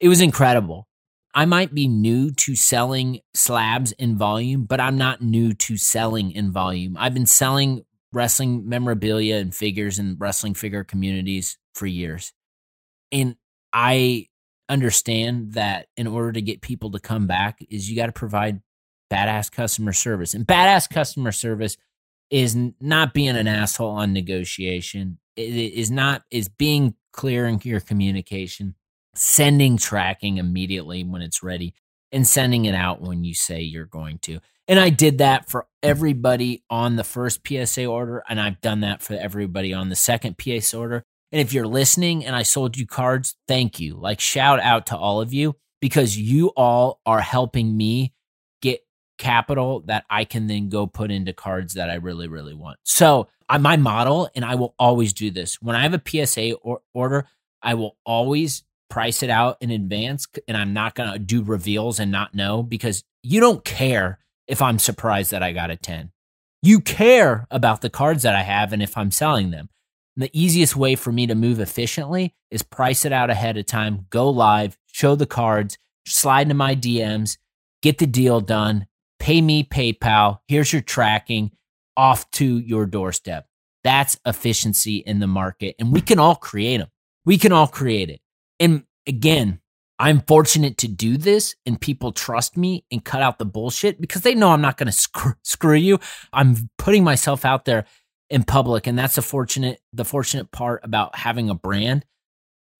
It 0.00 0.08
was 0.08 0.22
incredible. 0.22 0.88
I 1.34 1.44
might 1.44 1.74
be 1.74 1.88
new 1.88 2.30
to 2.30 2.56
selling 2.56 3.20
slabs 3.34 3.92
in 3.92 4.16
volume, 4.16 4.64
but 4.64 4.80
I'm 4.80 4.96
not 4.96 5.20
new 5.20 5.52
to 5.52 5.76
selling 5.76 6.30
in 6.32 6.52
volume. 6.52 6.96
I've 6.98 7.12
been 7.12 7.26
selling 7.26 7.84
wrestling 8.14 8.66
memorabilia 8.66 9.36
and 9.36 9.54
figures 9.54 9.98
in 9.98 10.16
wrestling 10.18 10.54
figure 10.54 10.84
communities 10.84 11.58
for 11.74 11.84
years. 11.84 12.32
And 13.10 13.36
I 13.74 14.28
understand 14.70 15.52
that 15.52 15.88
in 15.98 16.06
order 16.06 16.32
to 16.32 16.40
get 16.40 16.62
people 16.62 16.92
to 16.92 16.98
come 16.98 17.26
back 17.26 17.58
is 17.68 17.90
you 17.90 17.96
got 17.96 18.06
to 18.06 18.12
provide 18.12 18.62
badass 19.12 19.52
customer 19.52 19.92
service. 19.92 20.34
And 20.34 20.46
badass 20.46 20.88
customer 20.88 21.32
service 21.32 21.76
is 22.30 22.56
not 22.80 23.12
being 23.12 23.36
an 23.36 23.46
asshole 23.46 23.90
on 23.90 24.12
negotiation. 24.12 25.18
It 25.36 25.54
is 25.54 25.90
not 25.90 26.22
is 26.30 26.48
being 26.48 26.94
clear 27.12 27.46
in 27.46 27.60
your 27.62 27.80
communication, 27.80 28.74
sending 29.14 29.76
tracking 29.76 30.38
immediately 30.38 31.04
when 31.04 31.20
it's 31.20 31.42
ready, 31.42 31.74
and 32.10 32.26
sending 32.26 32.64
it 32.64 32.74
out 32.74 33.02
when 33.02 33.24
you 33.24 33.34
say 33.34 33.60
you're 33.60 33.84
going 33.84 34.18
to. 34.20 34.40
And 34.66 34.78
I 34.80 34.90
did 34.90 35.18
that 35.18 35.50
for 35.50 35.66
everybody 35.82 36.64
on 36.70 36.96
the 36.96 37.04
first 37.04 37.40
PSA 37.46 37.84
order, 37.84 38.22
and 38.28 38.40
I've 38.40 38.60
done 38.60 38.80
that 38.80 39.02
for 39.02 39.14
everybody 39.14 39.74
on 39.74 39.90
the 39.90 39.96
second 39.96 40.36
PSA 40.40 40.78
order. 40.78 41.04
And 41.32 41.40
if 41.40 41.52
you're 41.52 41.66
listening 41.66 42.24
and 42.24 42.36
I 42.36 42.42
sold 42.42 42.76
you 42.76 42.86
cards, 42.86 43.34
thank 43.48 43.80
you. 43.80 43.96
Like, 43.96 44.20
shout 44.20 44.60
out 44.60 44.86
to 44.86 44.96
all 44.96 45.20
of 45.20 45.32
you 45.34 45.56
because 45.80 46.16
you 46.16 46.48
all 46.56 47.00
are 47.04 47.20
helping 47.20 47.76
me 47.76 48.12
capital 49.22 49.80
that 49.86 50.04
I 50.10 50.24
can 50.24 50.48
then 50.48 50.68
go 50.68 50.88
put 50.88 51.12
into 51.12 51.32
cards 51.32 51.74
that 51.74 51.88
I 51.88 51.94
really, 51.94 52.26
really 52.26 52.54
want. 52.54 52.78
So, 52.82 53.28
uh, 53.48 53.58
my 53.58 53.76
model, 53.76 54.28
and 54.34 54.44
I 54.44 54.56
will 54.56 54.74
always 54.80 55.12
do 55.12 55.30
this 55.30 55.62
when 55.62 55.76
I 55.76 55.82
have 55.82 55.94
a 55.94 56.02
PSA 56.04 56.54
or, 56.54 56.80
order, 56.92 57.28
I 57.62 57.74
will 57.74 57.96
always 58.04 58.64
price 58.90 59.22
it 59.22 59.30
out 59.30 59.58
in 59.60 59.70
advance 59.70 60.26
and 60.48 60.56
I'm 60.56 60.72
not 60.72 60.96
going 60.96 61.12
to 61.12 61.18
do 61.20 61.44
reveals 61.44 62.00
and 62.00 62.10
not 62.10 62.34
know 62.34 62.64
because 62.64 63.04
you 63.22 63.38
don't 63.38 63.64
care 63.64 64.18
if 64.48 64.60
I'm 64.60 64.80
surprised 64.80 65.30
that 65.30 65.42
I 65.42 65.52
got 65.52 65.70
a 65.70 65.76
10. 65.76 66.10
You 66.60 66.80
care 66.80 67.46
about 67.50 67.80
the 67.80 67.90
cards 67.90 68.24
that 68.24 68.34
I 68.34 68.42
have 68.42 68.72
and 68.72 68.82
if 68.82 68.98
I'm 68.98 69.12
selling 69.12 69.52
them. 69.52 69.68
And 70.16 70.24
the 70.24 70.30
easiest 70.38 70.74
way 70.74 70.96
for 70.96 71.12
me 71.12 71.28
to 71.28 71.36
move 71.36 71.60
efficiently 71.60 72.34
is 72.50 72.62
price 72.64 73.04
it 73.04 73.12
out 73.12 73.30
ahead 73.30 73.56
of 73.56 73.66
time, 73.66 74.06
go 74.10 74.28
live, 74.28 74.76
show 74.86 75.14
the 75.14 75.26
cards, 75.26 75.78
slide 76.06 76.42
into 76.42 76.54
my 76.54 76.74
DMs, 76.74 77.38
get 77.82 77.98
the 77.98 78.06
deal 78.06 78.40
done, 78.40 78.86
pay 79.22 79.40
me 79.40 79.62
PayPal. 79.62 80.40
Here's 80.48 80.72
your 80.72 80.82
tracking 80.82 81.52
off 81.96 82.28
to 82.32 82.58
your 82.58 82.86
doorstep. 82.86 83.46
That's 83.84 84.18
efficiency 84.26 84.96
in 84.96 85.20
the 85.20 85.28
market. 85.28 85.76
And 85.78 85.92
we 85.92 86.00
can 86.00 86.18
all 86.18 86.34
create 86.34 86.78
them. 86.78 86.88
We 87.24 87.38
can 87.38 87.52
all 87.52 87.68
create 87.68 88.10
it. 88.10 88.20
And 88.58 88.82
again, 89.06 89.60
I'm 90.00 90.22
fortunate 90.22 90.76
to 90.78 90.88
do 90.88 91.16
this 91.16 91.54
and 91.64 91.80
people 91.80 92.10
trust 92.10 92.56
me 92.56 92.84
and 92.90 93.04
cut 93.04 93.22
out 93.22 93.38
the 93.38 93.44
bullshit 93.44 94.00
because 94.00 94.22
they 94.22 94.34
know 94.34 94.50
I'm 94.50 94.60
not 94.60 94.76
going 94.76 94.86
to 94.86 94.92
screw, 94.92 95.34
screw 95.44 95.76
you. 95.76 96.00
I'm 96.32 96.68
putting 96.76 97.04
myself 97.04 97.44
out 97.44 97.64
there 97.64 97.86
in 98.28 98.42
public 98.42 98.88
and 98.88 98.98
that's 98.98 99.14
the 99.14 99.22
fortunate 99.22 99.80
the 99.92 100.04
fortunate 100.04 100.50
part 100.50 100.80
about 100.82 101.14
having 101.14 101.48
a 101.48 101.54
brand 101.54 102.04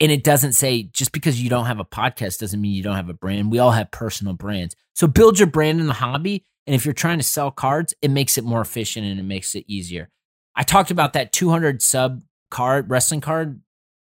and 0.01 0.11
it 0.11 0.25
doesn't 0.25 0.55
say 0.55 0.85
just 0.85 1.13
because 1.13 1.41
you 1.41 1.49
don't 1.49 1.67
have 1.67 1.79
a 1.79 1.85
podcast 1.85 2.41
doesn't 2.41 2.61
mean 2.61 2.73
you 2.73 2.83
don't 2.83 2.97
have 2.97 3.11
a 3.11 3.15
brand. 3.15 3.53
We 3.53 3.61
all 3.61 3.71
have 3.71 3.93
personal 3.93 4.35
brands. 4.35 4.75
So 4.95 5.07
build 5.07 5.39
your 5.39 5.49
brand 5.49 5.81
in 5.81 5.87
the 5.87 5.95
hobby. 5.95 6.45
And 6.67 6.75
if 6.75 6.85
you're 6.85 6.95
trying 6.95 7.19
to 7.19 7.25
sell 7.25 7.51
cards, 7.51 7.95
it 8.03 8.11
makes 8.11 8.39
it 8.39 8.45
more 8.45 8.61
efficient 8.61 9.07
and 9.07 9.19
it 9.19 9.25
makes 9.25 9.55
it 9.55 9.65
easier. 9.67 10.09
I 10.55 10.63
talked 10.63 10.91
about 10.91 11.15
that 11.15 11.33
200 11.33 11.83
sub 11.83 12.23
card, 12.51 12.91
wrestling 12.91 13.21
card 13.21 13.61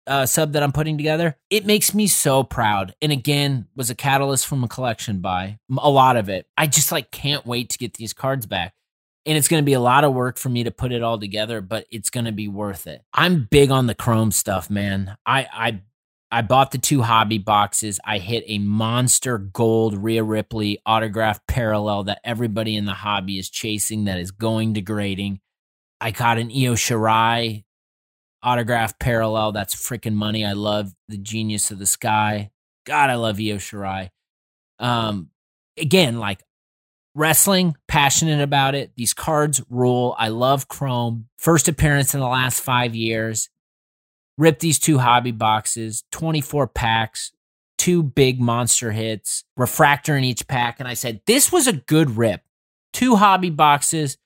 uh, 0.06 0.26
sub 0.26 0.52
that 0.52 0.62
I'm 0.62 0.72
putting 0.72 0.96
together. 0.96 1.36
It 1.50 1.66
makes 1.66 1.94
me 1.94 2.06
so 2.06 2.42
proud. 2.42 2.94
And 3.02 3.12
again, 3.12 3.66
was 3.76 3.90
a 3.90 3.94
catalyst 3.94 4.46
from 4.46 4.64
a 4.64 4.68
collection 4.68 5.20
buy, 5.20 5.58
a 5.76 5.90
lot 5.90 6.16
of 6.16 6.28
it. 6.28 6.46
I 6.56 6.66
just 6.66 6.90
like 6.90 7.10
can't 7.10 7.46
wait 7.46 7.70
to 7.70 7.78
get 7.78 7.94
these 7.94 8.12
cards 8.12 8.46
back 8.46 8.74
and 9.28 9.36
it's 9.36 9.48
going 9.48 9.62
to 9.62 9.66
be 9.66 9.74
a 9.74 9.80
lot 9.80 10.04
of 10.04 10.14
work 10.14 10.38
for 10.38 10.48
me 10.48 10.64
to 10.64 10.70
put 10.70 10.90
it 10.90 11.02
all 11.02 11.18
together 11.18 11.60
but 11.60 11.86
it's 11.90 12.10
going 12.10 12.24
to 12.24 12.32
be 12.32 12.48
worth 12.48 12.86
it 12.86 13.02
i'm 13.12 13.46
big 13.50 13.70
on 13.70 13.86
the 13.86 13.94
chrome 13.94 14.32
stuff 14.32 14.70
man 14.70 15.16
i 15.26 15.46
i 15.52 15.80
I 16.30 16.42
bought 16.42 16.72
the 16.72 16.78
two 16.78 17.02
hobby 17.02 17.38
boxes. 17.38 17.98
I 18.04 18.18
hit 18.18 18.44
a 18.46 18.58
monster 18.58 19.38
gold 19.38 19.96
Rhea 19.96 20.22
Ripley 20.22 20.78
autograph 20.84 21.40
parallel 21.46 22.04
that 22.04 22.20
everybody 22.22 22.76
in 22.76 22.84
the 22.84 22.92
hobby 22.92 23.38
is 23.38 23.48
chasing 23.48 24.04
that 24.04 24.18
is 24.18 24.30
going 24.30 24.74
to 24.74 24.82
grading. 24.82 25.40
I 26.00 26.10
got 26.10 26.38
an 26.38 26.50
Io 26.50 26.74
Shirai 26.74 27.64
autograph 28.42 28.98
parallel. 28.98 29.52
That's 29.52 29.74
freaking 29.74 30.14
money. 30.14 30.44
I 30.44 30.52
love 30.52 30.92
the 31.08 31.16
genius 31.16 31.70
of 31.70 31.78
the 31.78 31.86
sky. 31.86 32.50
God, 32.84 33.10
I 33.10 33.14
love 33.14 33.38
Io 33.38 33.56
Shirai. 33.56 34.10
Um, 34.78 35.30
again, 35.78 36.18
like 36.18 36.42
wrestling, 37.14 37.74
passionate 37.88 38.42
about 38.42 38.74
it. 38.74 38.92
These 38.96 39.14
cards 39.14 39.62
rule. 39.70 40.14
I 40.18 40.28
love 40.28 40.68
Chrome. 40.68 41.28
First 41.38 41.68
appearance 41.68 42.14
in 42.14 42.20
the 42.20 42.28
last 42.28 42.60
five 42.60 42.94
years. 42.94 43.48
Rip 44.38 44.60
these 44.60 44.78
two 44.78 44.98
hobby 44.98 45.32
boxes, 45.32 46.04
24 46.12 46.68
packs, 46.68 47.32
two 47.76 48.02
big 48.02 48.40
monster 48.40 48.92
hits, 48.92 49.44
refractor 49.56 50.16
in 50.16 50.24
each 50.24 50.46
pack. 50.46 50.78
And 50.78 50.88
I 50.88 50.94
said, 50.94 51.20
this 51.26 51.52
was 51.52 51.66
a 51.66 51.72
good 51.72 52.16
rip. 52.16 52.42
Two 52.92 53.16
hobby 53.16 53.50
boxes 53.50 54.16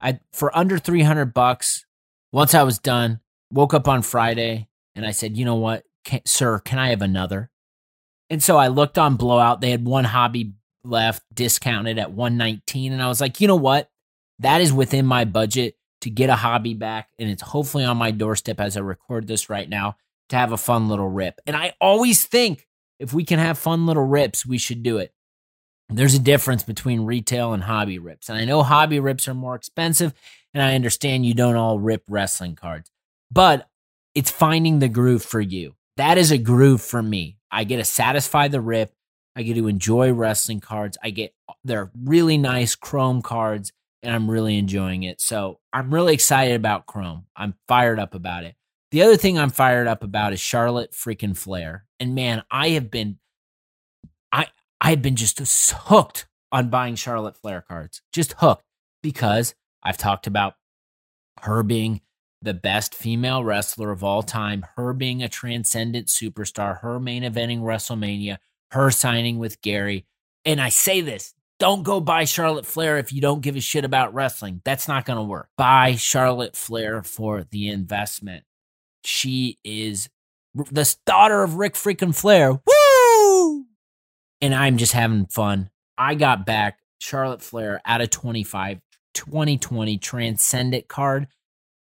I, 0.00 0.20
for 0.32 0.56
under 0.56 0.78
300 0.78 1.34
bucks. 1.34 1.84
Once 2.32 2.54
I 2.54 2.62
was 2.62 2.78
done, 2.78 3.20
woke 3.50 3.74
up 3.74 3.88
on 3.88 4.02
Friday 4.02 4.68
and 4.94 5.04
I 5.04 5.10
said, 5.10 5.36
you 5.36 5.44
know 5.44 5.56
what, 5.56 5.84
can, 6.04 6.20
sir, 6.24 6.60
can 6.60 6.78
I 6.78 6.90
have 6.90 7.02
another? 7.02 7.50
And 8.30 8.42
so 8.42 8.56
I 8.56 8.68
looked 8.68 8.98
on 8.98 9.16
Blowout. 9.16 9.60
They 9.60 9.70
had 9.70 9.84
one 9.84 10.04
hobby 10.04 10.54
left 10.84 11.22
discounted 11.34 11.98
at 11.98 12.12
119 12.12 12.92
and 12.92 13.02
I 13.02 13.08
was 13.08 13.20
like, 13.20 13.40
"You 13.40 13.48
know 13.48 13.56
what? 13.56 13.90
That 14.38 14.60
is 14.60 14.72
within 14.72 15.06
my 15.06 15.24
budget 15.24 15.76
to 16.06 16.10
get 16.10 16.30
a 16.30 16.36
hobby 16.36 16.74
back 16.74 17.10
and 17.18 17.28
it's 17.28 17.42
hopefully 17.42 17.84
on 17.84 17.96
my 17.96 18.10
doorstep 18.10 18.60
as 18.60 18.76
I 18.76 18.80
record 18.80 19.26
this 19.26 19.50
right 19.50 19.68
now 19.68 19.96
to 20.30 20.36
have 20.36 20.52
a 20.52 20.56
fun 20.56 20.88
little 20.88 21.08
rip." 21.08 21.40
And 21.46 21.56
I 21.56 21.74
always 21.80 22.24
think 22.24 22.66
if 22.98 23.12
we 23.12 23.24
can 23.24 23.38
have 23.38 23.58
fun 23.58 23.86
little 23.86 24.06
rips, 24.06 24.46
we 24.46 24.58
should 24.58 24.82
do 24.82 24.98
it. 24.98 25.12
There's 25.88 26.14
a 26.14 26.20
difference 26.20 26.62
between 26.62 27.02
retail 27.02 27.52
and 27.52 27.62
hobby 27.62 27.98
rips. 27.98 28.28
And 28.28 28.38
I 28.38 28.44
know 28.44 28.62
hobby 28.62 28.98
rips 28.98 29.28
are 29.28 29.34
more 29.34 29.54
expensive 29.54 30.14
and 30.54 30.62
I 30.62 30.74
understand 30.74 31.26
you 31.26 31.34
don't 31.34 31.56
all 31.56 31.78
rip 31.78 32.02
wrestling 32.08 32.56
cards. 32.56 32.90
But 33.30 33.68
it's 34.14 34.30
finding 34.30 34.78
the 34.78 34.88
groove 34.88 35.22
for 35.22 35.40
you. 35.40 35.74
That 35.96 36.18
is 36.18 36.30
a 36.30 36.38
groove 36.38 36.80
for 36.80 37.02
me. 37.02 37.38
I 37.50 37.64
get 37.64 37.76
to 37.76 37.84
satisfy 37.84 38.48
the 38.48 38.60
rip. 38.60 38.92
I 39.36 39.42
get 39.42 39.54
to 39.54 39.68
enjoy 39.68 40.12
wrestling 40.12 40.60
cards. 40.60 40.96
I 41.02 41.10
get 41.10 41.34
they're 41.64 41.90
really 42.02 42.38
nice 42.38 42.74
chrome 42.74 43.22
cards 43.22 43.72
and 44.06 44.14
I'm 44.14 44.30
really 44.30 44.56
enjoying 44.56 45.02
it. 45.02 45.20
So 45.20 45.58
I'm 45.72 45.92
really 45.92 46.14
excited 46.14 46.54
about 46.54 46.86
Chrome. 46.86 47.26
I'm 47.36 47.54
fired 47.66 47.98
up 47.98 48.14
about 48.14 48.44
it. 48.44 48.54
The 48.92 49.02
other 49.02 49.16
thing 49.16 49.36
I'm 49.36 49.50
fired 49.50 49.88
up 49.88 50.04
about 50.04 50.32
is 50.32 50.40
Charlotte 50.40 50.92
freaking 50.92 51.36
Flair. 51.36 51.86
And 51.98 52.14
man, 52.14 52.44
I 52.50 52.70
have 52.70 52.90
been 52.90 53.18
I 54.30 54.46
I've 54.80 55.02
been 55.02 55.16
just 55.16 55.40
hooked 55.40 56.26
on 56.52 56.70
buying 56.70 56.94
Charlotte 56.94 57.36
Flair 57.36 57.64
cards. 57.66 58.00
Just 58.12 58.34
hooked 58.38 58.62
because 59.02 59.54
I've 59.82 59.98
talked 59.98 60.26
about 60.26 60.54
her 61.42 61.62
being 61.62 62.00
the 62.42 62.54
best 62.54 62.94
female 62.94 63.42
wrestler 63.42 63.90
of 63.90 64.04
all 64.04 64.22
time, 64.22 64.64
her 64.76 64.92
being 64.92 65.22
a 65.22 65.28
transcendent 65.28 66.06
superstar, 66.06 66.80
her 66.80 67.00
main 67.00 67.24
eventing 67.24 67.60
WrestleMania, 67.60 68.38
her 68.70 68.90
signing 68.90 69.38
with 69.38 69.60
Gary. 69.62 70.06
And 70.44 70.60
I 70.60 70.68
say 70.68 71.00
this 71.00 71.34
don't 71.58 71.82
go 71.82 72.00
buy 72.00 72.24
Charlotte 72.24 72.66
Flair 72.66 72.98
if 72.98 73.12
you 73.12 73.20
don't 73.20 73.40
give 73.40 73.56
a 73.56 73.60
shit 73.60 73.84
about 73.84 74.14
wrestling. 74.14 74.60
That's 74.64 74.88
not 74.88 75.04
going 75.04 75.18
to 75.18 75.22
work. 75.24 75.48
Buy 75.56 75.96
Charlotte 75.96 76.56
Flair 76.56 77.02
for 77.02 77.44
the 77.50 77.68
investment. 77.68 78.44
She 79.04 79.58
is 79.64 80.08
the 80.54 80.94
daughter 81.06 81.42
of 81.42 81.54
Rick 81.54 81.74
freaking 81.74 82.14
Flair. 82.14 82.52
Woo! 82.52 83.64
And 84.40 84.54
I'm 84.54 84.76
just 84.76 84.92
having 84.92 85.26
fun. 85.26 85.70
I 85.96 86.14
got 86.14 86.44
back 86.44 86.78
Charlotte 87.00 87.42
Flair 87.42 87.80
out 87.84 88.00
of 88.00 88.10
25 88.10 88.80
2020 89.14 89.98
Transcendent 89.98 90.88
card. 90.88 91.26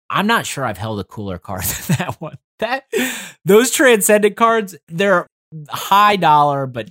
I'm 0.09 0.27
not 0.27 0.45
sure 0.45 0.65
I've 0.65 0.77
held 0.77 0.99
a 0.99 1.05
cooler 1.05 1.37
card 1.37 1.63
than 1.87 1.97
that 1.97 2.19
one. 2.19 2.37
That 2.59 2.83
those 3.45 3.71
Transcendent 3.71 4.35
cards, 4.35 4.75
they're 4.87 5.27
high 5.69 6.17
dollar, 6.17 6.67
but 6.67 6.89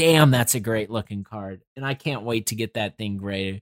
damn, 0.00 0.30
that's 0.30 0.54
a 0.54 0.60
great 0.60 0.88
looking 0.88 1.24
card. 1.24 1.60
And 1.76 1.84
I 1.84 1.92
can't 1.92 2.22
wait 2.22 2.46
to 2.46 2.54
get 2.54 2.72
that 2.74 2.96
thing 2.96 3.18
graded. 3.18 3.60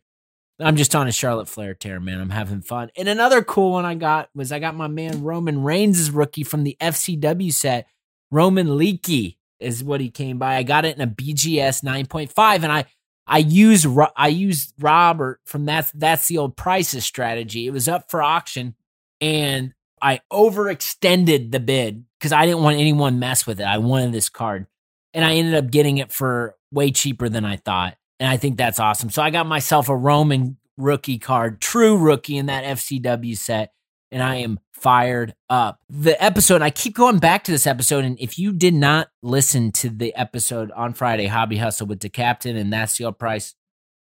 I'm 0.61 0.77
just 0.77 0.95
on 0.95 1.09
a 1.09 1.13
Charlotte 1.13 1.49
Flair 1.49 1.75
tear, 1.75 1.99
man. 1.99 2.21
I'm 2.21 2.31
having 2.31 2.63
fun. 2.63 2.91
And 2.97 3.09
another 3.09 3.43
cool 3.43 3.73
one 3.73 3.85
I 3.85 3.97
got 3.97 4.29
was 4.37 4.53
I 4.53 4.61
got 4.61 4.77
my 4.77 4.87
man 4.87 5.25
Roman 5.25 5.65
Reigns' 5.65 6.13
rookie 6.13 6.45
from 6.45 6.63
the 6.63 6.77
FCW 6.81 7.53
set. 7.53 7.89
Roman 8.31 8.69
Leakee 8.69 9.37
is 9.59 9.83
what 9.83 10.01
he 10.01 10.11
came 10.11 10.39
by. 10.39 10.57
I 10.57 10.63
got 10.63 10.85
it 10.85 10.97
in 10.97 11.03
a 11.03 11.09
BGS 11.09 11.83
9.5, 11.83 12.63
and 12.63 12.71
I 12.71 12.85
I 13.27 13.39
used 13.39 13.87
I 14.17 14.29
used 14.29 14.75
Robert 14.79 15.41
from 15.45 15.65
that's 15.65 15.91
that's 15.91 16.29
the 16.29 16.39
old 16.39 16.57
prices 16.57 17.05
strategy. 17.05 17.67
It 17.67 17.73
was 17.73 17.89
up 17.89 18.11
for 18.11 18.23
auction, 18.23 18.77
and 19.21 19.75
I 20.01 20.21
overextended 20.33 21.51
the 21.51 21.61
bid 21.61 22.05
because 22.19 22.33
I 22.33 22.47
didn't 22.47 22.63
want 22.63 22.79
anyone 22.79 23.19
mess 23.19 23.45
with 23.45 23.61
it. 23.61 23.65
I 23.65 23.79
wanted 23.79 24.13
this 24.13 24.29
card 24.29 24.67
and 25.15 25.25
I 25.25 25.35
ended 25.35 25.55
up 25.55 25.71
getting 25.71 25.99
it 25.99 26.13
for 26.13 26.57
way 26.71 26.91
cheaper 26.91 27.29
than 27.29 27.45
I 27.45 27.57
thought. 27.57 27.97
And 28.21 28.29
I 28.29 28.37
think 28.37 28.57
that's 28.57 28.81
awesome. 28.81 29.11
So 29.11 29.23
I 29.23 29.31
got 29.31 29.47
myself 29.47 29.89
a 29.89 29.97
Roman 29.97 30.57
rookie 30.77 31.19
card, 31.19 31.61
true 31.61 31.97
rookie 31.97 32.37
in 32.37 32.47
that 32.47 32.65
FCW 32.65 33.37
set, 33.37 33.73
and 34.11 34.23
I 34.23 34.37
am 34.37 34.59
fired 34.73 35.35
up. 35.51 35.81
The 35.89 36.23
episode, 36.23 36.63
I 36.63 36.71
keep 36.71 36.95
going 36.95 37.19
back 37.19 37.45
to 37.45 37.53
this 37.53 37.67
episode, 37.67 38.05
and 38.05 38.19
if 38.19 38.39
you 38.39 38.53
did 38.53 38.75
not 38.75 39.09
listen 39.23 39.73
to 39.73 39.91
the 39.91 40.15
episode 40.15 40.71
on 40.73 40.95
Friday, 40.95 41.27
Hobby 41.27 41.59
Hustle 41.59 41.87
with 41.87 42.01
the 42.01 42.09
captain 42.09 42.57
and 42.57 42.73
that's 42.73 42.97
the 42.97 43.13
price, 43.13 43.55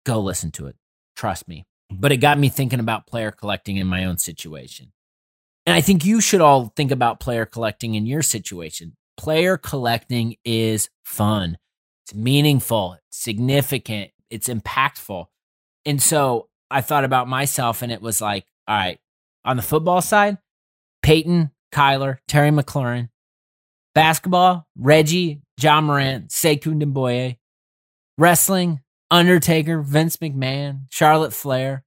go 0.05 0.21
listen 0.21 0.51
to 0.53 0.67
it. 0.67 0.77
Trust 1.17 1.49
me. 1.49 1.67
But 1.91 2.13
it 2.13 2.17
got 2.17 2.39
me 2.39 2.49
thinking 2.49 2.81
about 2.81 3.07
player 3.07 3.31
collecting 3.31 3.77
in 3.77 3.87
my 3.87 4.05
own 4.05 4.19
situation. 4.19 4.93
And 5.67 5.75
I 5.75 5.81
think 5.81 6.05
you 6.05 6.21
should 6.21 6.41
all 6.41 6.73
think 6.77 6.91
about 6.91 7.21
player 7.21 7.47
collecting 7.47 7.95
in 7.95 8.07
your 8.07 8.23
situation 8.23 8.97
player 9.17 9.57
collecting 9.57 10.37
is 10.45 10.89
fun. 11.05 11.59
It's 12.05 12.15
meaningful, 12.15 12.95
it's 12.95 13.23
significant, 13.23 14.11
it's 14.31 14.49
impactful. 14.49 15.27
And 15.87 16.03
so 16.03 16.49
I 16.71 16.81
thought 16.81 17.05
about 17.05 17.29
myself 17.29 17.83
and 17.83 17.93
it 17.93 18.03
was 18.03 18.21
like, 18.21 18.45
all 18.67 18.77
right, 18.77 18.99
on 19.45 19.57
the 19.57 19.63
football 19.63 20.03
side, 20.03 20.39
Peyton, 21.03 21.51
Kyler, 21.73 22.19
Terry 22.29 22.51
McLaurin, 22.51 23.09
basketball, 23.95 24.67
Reggie, 24.77 25.43
Ja 25.61 25.81
Morant, 25.81 26.29
Sekou 26.31 26.81
Doumbouya, 26.81 27.37
wrestling, 28.19 28.81
Undertaker, 29.11 29.81
Vince 29.81 30.17
McMahon, 30.19 30.87
Charlotte 30.91 31.33
Flair, 31.33 31.85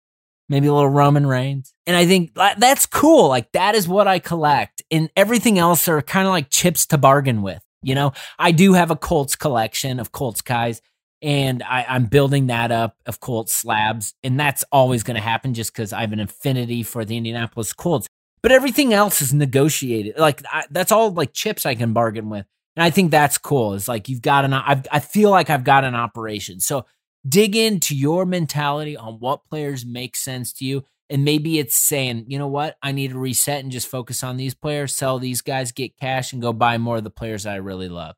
maybe 0.49 0.67
a 0.67 0.73
little 0.73 0.89
Roman 0.89 1.25
Reigns. 1.25 1.73
And 1.85 1.95
I 1.95 2.05
think 2.05 2.33
that's 2.35 2.85
cool. 2.85 3.27
Like 3.27 3.51
that 3.51 3.75
is 3.75 3.87
what 3.87 4.07
I 4.07 4.19
collect. 4.19 4.81
And 4.91 5.09
everything 5.15 5.57
else 5.59 5.87
are 5.87 6.01
kind 6.01 6.27
of 6.27 6.31
like 6.31 6.49
chips 6.49 6.85
to 6.87 6.97
bargain 6.97 7.41
with. 7.41 7.61
You 7.81 7.95
know, 7.95 8.13
I 8.39 8.51
do 8.51 8.73
have 8.73 8.91
a 8.91 8.95
Colts 8.95 9.35
collection 9.35 9.99
of 9.99 10.11
Colts 10.11 10.41
guys 10.41 10.81
and 11.21 11.63
I, 11.63 11.95
am 11.95 12.05
building 12.05 12.47
that 12.47 12.71
up 12.71 12.97
of 13.05 13.19
Colts 13.19 13.55
slabs. 13.55 14.13
And 14.23 14.39
that's 14.39 14.63
always 14.71 15.03
going 15.03 15.15
to 15.15 15.21
happen 15.21 15.53
just 15.53 15.73
because 15.73 15.93
I 15.93 16.01
have 16.01 16.13
an 16.13 16.19
affinity 16.19 16.83
for 16.83 17.05
the 17.05 17.17
Indianapolis 17.17 17.73
Colts. 17.73 18.07
But 18.41 18.51
everything 18.51 18.93
else 18.93 19.21
is 19.21 19.33
negotiated. 19.33 20.17
Like 20.17 20.43
I, 20.51 20.65
that's 20.69 20.91
all 20.91 21.11
like 21.11 21.33
chips 21.33 21.65
I 21.65 21.75
can 21.75 21.93
bargain 21.93 22.29
with. 22.29 22.45
And 22.75 22.83
I 22.83 22.91
think 22.91 23.09
that's 23.09 23.39
cool. 23.39 23.73
It's 23.73 23.87
like 23.87 24.07
you've 24.07 24.21
got 24.21 24.45
an, 24.45 24.53
I've, 24.53 24.85
I 24.91 24.99
feel 24.99 25.31
like 25.31 25.49
I've 25.49 25.63
got 25.63 25.83
an 25.83 25.95
operation. 25.95 26.59
So 26.59 26.85
dig 27.28 27.55
into 27.55 27.95
your 27.95 28.25
mentality 28.25 28.95
on 28.95 29.15
what 29.15 29.45
players 29.45 29.86
make 29.86 30.15
sense 30.15 30.53
to 30.53 30.65
you. 30.65 30.84
And 31.09 31.23
maybe 31.23 31.57
it's 31.57 31.75
saying, 31.75 32.25
you 32.28 32.38
know 32.38 32.47
what, 32.47 32.78
I 32.82 32.91
need 32.91 33.11
to 33.11 33.19
reset 33.19 33.63
and 33.63 33.71
just 33.71 33.88
focus 33.88 34.23
on 34.23 34.38
these 34.38 34.53
players, 34.53 34.93
sell 34.93 35.19
these 35.19 35.41
guys, 35.41 35.71
get 35.71 35.97
cash, 35.97 36.34
and 36.34 36.41
go 36.41 36.51
buy 36.51 36.78
more 36.78 36.97
of 36.97 37.03
the 37.03 37.09
players 37.09 37.45
I 37.45 37.55
really 37.55 37.88
love. 37.88 38.15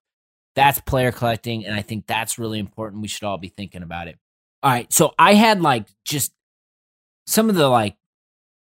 That's 0.56 0.82
player 0.82 1.12
collecting. 1.12 1.66
And 1.66 1.76
I 1.76 1.82
think 1.82 2.08
that's 2.08 2.40
really 2.40 2.60
important. 2.60 3.02
We 3.02 3.08
should 3.08 3.26
all 3.26 3.38
be 3.38 3.50
thinking 3.50 3.84
about 3.84 4.08
it. 4.08 4.18
All 4.64 4.72
right. 4.72 4.92
So 4.92 5.14
I 5.20 5.36
had 5.36 5.62
like 5.62 5.88
just 6.04 6.34
some 7.28 7.50
of 7.50 7.56
the 7.56 7.68
like 7.68 7.96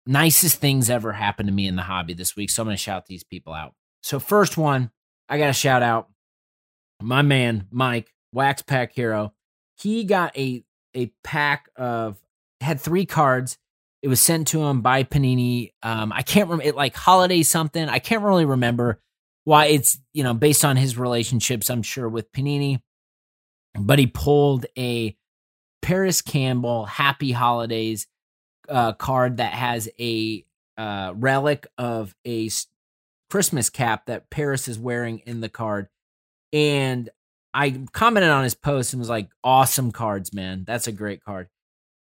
nicest 0.06 0.58
things 0.58 0.88
ever 0.88 1.12
happened 1.12 1.48
to 1.48 1.52
me 1.54 1.66
in 1.66 1.76
the 1.76 1.82
hobby 1.82 2.14
this 2.14 2.36
week. 2.36 2.50
So 2.50 2.62
I'm 2.62 2.68
going 2.68 2.76
to 2.76 2.82
shout 2.82 3.06
these 3.06 3.24
people 3.24 3.52
out. 3.52 3.74
So, 4.02 4.20
first 4.20 4.56
one, 4.56 4.90
I 5.28 5.38
got 5.38 5.46
to 5.46 5.52
shout 5.52 5.82
out 5.82 6.08
my 7.02 7.22
man, 7.22 7.66
Mike, 7.70 8.12
Wax 8.32 8.62
Pack 8.62 8.92
Hero 8.92 9.32
he 9.76 10.04
got 10.04 10.36
a 10.36 10.64
a 10.94 11.12
pack 11.22 11.68
of 11.76 12.18
had 12.60 12.80
three 12.80 13.06
cards. 13.06 13.58
It 14.02 14.08
was 14.08 14.20
sent 14.20 14.48
to 14.48 14.62
him 14.62 14.82
by 14.82 15.02
Panini. 15.04 15.72
Um, 15.82 16.12
I 16.12 16.22
can't 16.22 16.48
remember 16.48 16.68
it 16.68 16.76
like 16.76 16.94
holiday 16.94 17.42
something. 17.42 17.88
I 17.88 17.98
can't 17.98 18.22
really 18.22 18.44
remember 18.44 19.00
why 19.44 19.66
it's 19.66 19.98
you 20.12 20.22
know 20.22 20.34
based 20.34 20.64
on 20.64 20.76
his 20.76 20.98
relationships. 20.98 21.70
I'm 21.70 21.82
sure 21.82 22.08
with 22.08 22.32
Panini, 22.32 22.80
but 23.78 23.98
he 23.98 24.06
pulled 24.06 24.66
a 24.78 25.16
Parris 25.82 26.22
Campbell 26.22 26.86
Happy 26.86 27.32
Holidays 27.32 28.06
uh, 28.68 28.92
card 28.94 29.38
that 29.38 29.52
has 29.52 29.88
a 30.00 30.44
uh, 30.76 31.12
relic 31.14 31.66
of 31.78 32.14
a 32.26 32.50
Christmas 33.30 33.70
cap 33.70 34.06
that 34.06 34.30
Parris 34.30 34.68
is 34.68 34.78
wearing 34.78 35.18
in 35.20 35.40
the 35.40 35.48
card. 35.48 35.88
And 36.52 37.10
I 37.54 37.86
commented 37.92 38.30
on 38.30 38.42
his 38.42 38.54
post 38.54 38.92
and 38.92 39.00
was 39.00 39.08
like, 39.08 39.30
awesome 39.42 39.92
cards, 39.92 40.34
man. 40.34 40.64
That's 40.66 40.88
a 40.88 40.92
great 40.92 41.22
card. 41.22 41.48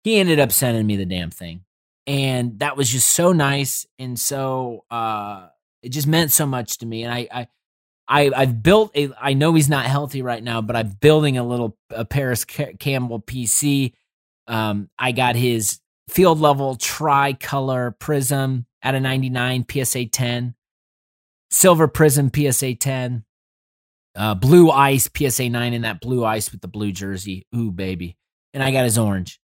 He 0.04 0.18
ended 0.18 0.40
up 0.40 0.52
sending 0.52 0.88
me 0.88 0.96
the 0.96 1.06
damn 1.06 1.32
thing. 1.32 1.66
And 2.08 2.60
that 2.60 2.78
was 2.78 2.90
just 2.90 3.12
so 3.12 3.32
nice. 3.34 3.86
And 4.00 4.20
so 4.20 4.86
uh 4.90 5.48
it 5.82 5.90
just 5.90 6.08
meant 6.08 6.32
so 6.32 6.46
much 6.46 6.78
to 6.80 6.86
me. 6.86 7.04
And 7.04 7.14
I 7.14 7.28
I 7.32 7.48
I, 8.08 8.32
I've 8.36 8.62
built 8.62 8.92
a. 8.96 9.12
I 9.20 9.34
know 9.34 9.54
he's 9.54 9.70
not 9.70 9.86
healthy 9.86 10.22
right 10.22 10.44
now, 10.44 10.62
but 10.62 10.76
I'm 10.76 10.90
building 11.00 11.38
a 11.38 11.44
little 11.44 11.78
a 11.90 12.04
Parris 12.04 12.44
Campbell 12.44 13.22
PC. 13.22 13.94
Um, 14.46 14.90
I 15.00 15.14
got 15.14 15.36
his 15.36 15.80
field 16.10 16.40
level 16.40 16.76
tricolor 16.76 17.92
prism 17.92 18.66
at 18.82 18.96
a 18.96 19.00
99 19.00 19.66
PSA 19.72 20.08
10, 20.08 20.54
silver 21.50 21.88
prism 21.88 22.30
PSA 22.34 22.76
10, 22.76 23.24
uh, 24.16 24.36
blue 24.36 24.70
ice 24.70 25.10
PSA 25.16 25.50
9 25.50 25.74
in 25.74 25.82
that 25.84 26.02
blue 26.02 26.24
ice 26.24 26.52
with 26.52 26.62
the 26.62 26.68
blue 26.68 26.92
jersey. 26.92 27.48
Ooh, 27.56 27.72
baby. 27.72 28.18
And 28.54 28.62
I 28.62 28.72
got 28.72 28.84
his 28.84 28.98
orange 28.98 29.40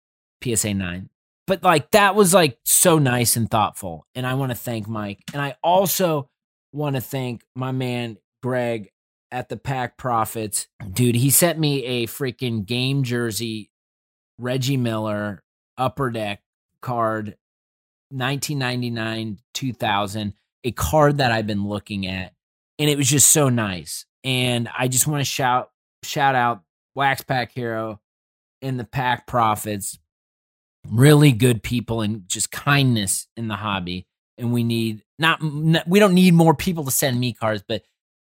PSA 0.42 0.74
9. 0.74 1.08
But 1.46 1.62
like 1.62 1.92
that 1.92 2.14
was 2.14 2.34
like 2.34 2.58
so 2.64 2.98
nice 2.98 3.36
and 3.36 3.48
thoughtful. 3.48 4.06
And 4.14 4.26
I 4.26 4.34
want 4.34 4.50
to 4.50 4.56
thank 4.56 4.88
Mike. 4.88 5.22
And 5.32 5.40
I 5.40 5.54
also 5.62 6.28
want 6.72 6.96
to 6.96 7.02
thank 7.02 7.44
my 7.54 7.70
man 7.70 8.18
Greg 8.42 8.90
at 9.30 9.48
the 9.48 9.56
Pack 9.56 9.96
Profits. 9.96 10.66
Dude, 10.92 11.14
he 11.14 11.30
sent 11.30 11.58
me 11.58 11.84
a 11.84 12.06
freaking 12.06 12.66
game 12.66 13.04
jersey, 13.04 13.70
Reggie 14.38 14.76
Miller 14.76 15.44
upper 15.78 16.10
deck 16.10 16.42
card, 16.80 17.36
1999 18.10 19.38
2000, 19.54 20.34
a 20.64 20.72
card 20.72 21.18
that 21.18 21.32
I've 21.32 21.46
been 21.46 21.66
looking 21.66 22.06
at. 22.06 22.32
And 22.78 22.90
it 22.90 22.96
was 22.96 23.08
just 23.08 23.30
so 23.30 23.48
nice. 23.48 24.04
And 24.26 24.68
I 24.78 24.88
just 24.88 25.08
want 25.08 25.22
to 25.22 25.26
shout 25.26 25.70
shout 26.04 26.34
out 26.36 26.64
Wax 26.96 27.22
Pack 27.22 27.52
Hero 27.52 28.00
and 28.62 28.80
the 28.80 28.84
Pack 28.84 29.26
Profits. 29.28 29.98
Really 30.90 31.32
good 31.32 31.62
people 31.62 32.02
and 32.02 32.28
just 32.28 32.50
kindness 32.52 33.28
in 33.38 33.48
the 33.48 33.56
hobby. 33.56 34.06
and 34.38 34.52
we 34.52 34.64
need 34.64 35.02
not 35.18 35.40
we 35.86 35.98
don't 36.00 36.14
need 36.14 36.34
more 36.34 36.54
people 36.54 36.84
to 36.84 36.90
send 36.90 37.18
me 37.20 37.32
cards, 37.32 37.64
but 37.66 37.82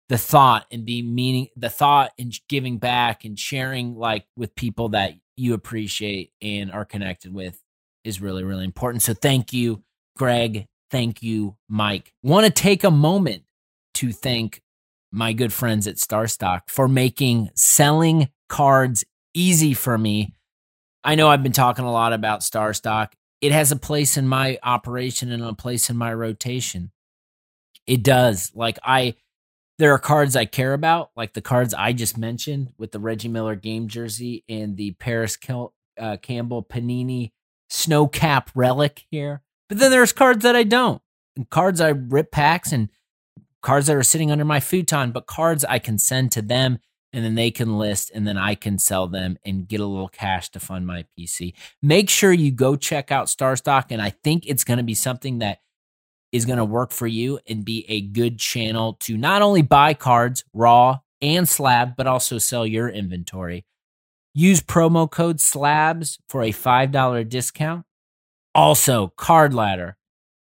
the 0.09 0.17
thought 0.17 0.65
and 0.71 0.85
be 0.85 1.01
meaning 1.01 1.47
the 1.55 1.69
thought 1.69 2.11
and 2.19 2.33
giving 2.49 2.77
back 2.77 3.25
and 3.25 3.39
sharing 3.39 3.95
like 3.95 4.25
with 4.37 4.55
people 4.55 4.89
that 4.89 5.13
you 5.37 5.53
appreciate 5.53 6.31
and 6.41 6.71
are 6.71 6.85
connected 6.85 7.33
with 7.33 7.59
is 8.03 8.21
really 8.21 8.43
really 8.43 8.65
important. 8.65 9.03
So 9.03 9.13
thank 9.13 9.53
you, 9.53 9.83
Greg. 10.17 10.67
Thank 10.91 11.23
you, 11.23 11.57
Mike. 11.69 12.13
Want 12.23 12.45
to 12.47 12.51
take 12.51 12.83
a 12.83 12.91
moment 12.91 13.43
to 13.95 14.11
thank 14.11 14.62
my 15.13 15.31
good 15.31 15.53
friends 15.53 15.87
at 15.87 15.97
StarStock 15.97 16.61
for 16.67 16.87
making 16.87 17.49
selling 17.55 18.29
cards 18.49 19.05
easy 19.33 19.73
for 19.73 19.97
me. 19.97 20.33
I 21.03 21.15
know 21.15 21.29
I've 21.29 21.43
been 21.43 21.51
talking 21.51 21.85
a 21.85 21.91
lot 21.91 22.13
about 22.13 22.41
StarStock. 22.41 23.09
It 23.39 23.51
has 23.51 23.71
a 23.71 23.77
place 23.77 24.17
in 24.17 24.27
my 24.27 24.57
operation 24.63 25.31
and 25.31 25.43
a 25.43 25.53
place 25.53 25.89
in 25.89 25.97
my 25.97 26.13
rotation. 26.13 26.91
It 27.85 28.03
does. 28.03 28.51
Like 28.55 28.79
I 28.83 29.15
there 29.79 29.93
are 29.93 29.99
cards 29.99 30.35
I 30.35 30.45
care 30.45 30.73
about, 30.73 31.11
like 31.15 31.33
the 31.33 31.41
cards 31.41 31.73
I 31.73 31.93
just 31.93 32.17
mentioned 32.17 32.69
with 32.77 32.91
the 32.91 32.99
Reggie 32.99 33.27
Miller 33.27 33.55
game 33.55 33.87
jersey 33.87 34.43
and 34.47 34.77
the 34.77 34.91
Parris 34.91 35.37
uh, 35.99 36.17
Campbell 36.17 36.63
Panini 36.63 37.31
snow 37.69 38.07
cap 38.07 38.49
relic 38.55 39.05
here. 39.11 39.41
But 39.69 39.79
then 39.79 39.91
there's 39.91 40.13
cards 40.13 40.43
that 40.43 40.55
I 40.55 40.63
don't. 40.63 41.01
And 41.35 41.49
cards 41.49 41.81
I 41.81 41.89
rip 41.89 42.31
packs 42.31 42.71
and 42.71 42.89
cards 43.63 43.87
that 43.87 43.95
are 43.95 44.03
sitting 44.03 44.29
under 44.29 44.45
my 44.45 44.59
futon, 44.59 45.11
but 45.11 45.25
cards 45.25 45.65
I 45.65 45.79
can 45.79 45.97
send 45.97 46.31
to 46.33 46.43
them 46.43 46.77
and 47.13 47.23
then 47.23 47.35
they 47.35 47.49
can 47.49 47.77
list 47.77 48.11
and 48.13 48.27
then 48.27 48.37
I 48.37 48.55
can 48.55 48.77
sell 48.77 49.07
them 49.07 49.37
and 49.45 49.67
get 49.67 49.79
a 49.79 49.85
little 49.85 50.09
cash 50.09 50.49
to 50.49 50.59
fund 50.59 50.85
my 50.85 51.05
PC. 51.17 51.53
Make 51.81 52.09
sure 52.09 52.33
you 52.33 52.51
go 52.51 52.75
check 52.75 53.11
out 53.11 53.27
StarStock. 53.27 53.85
And 53.91 54.01
I 54.01 54.09
think 54.09 54.45
it's 54.45 54.63
going 54.63 54.77
to 54.77 54.83
be 54.83 54.95
something 54.95 55.39
that 55.39 55.59
is 56.31 56.45
going 56.45 56.57
to 56.57 56.65
work 56.65 56.91
for 56.91 57.05
you 57.05 57.39
and 57.47 57.63
be 57.63 57.85
a 57.87 58.01
good 58.01 58.39
channel 58.39 58.97
to 59.01 59.15
not 59.15 59.43
only 59.43 59.61
buy 59.61 59.93
cards 59.93 60.43
raw 60.53 60.99
and 61.21 61.47
slab, 61.47 61.95
but 61.95 62.07
also 62.07 62.39
sell 62.39 62.65
your 62.65 62.89
inventory. 62.89 63.65
Use 64.33 64.61
promo 64.61 65.09
code 65.09 65.37
SLABS 65.37 66.17
for 66.27 66.41
a 66.41 66.51
$5 66.51 67.29
discount. 67.29 67.85
Also, 68.55 69.13
Card 69.15 69.53
Ladder. 69.53 69.97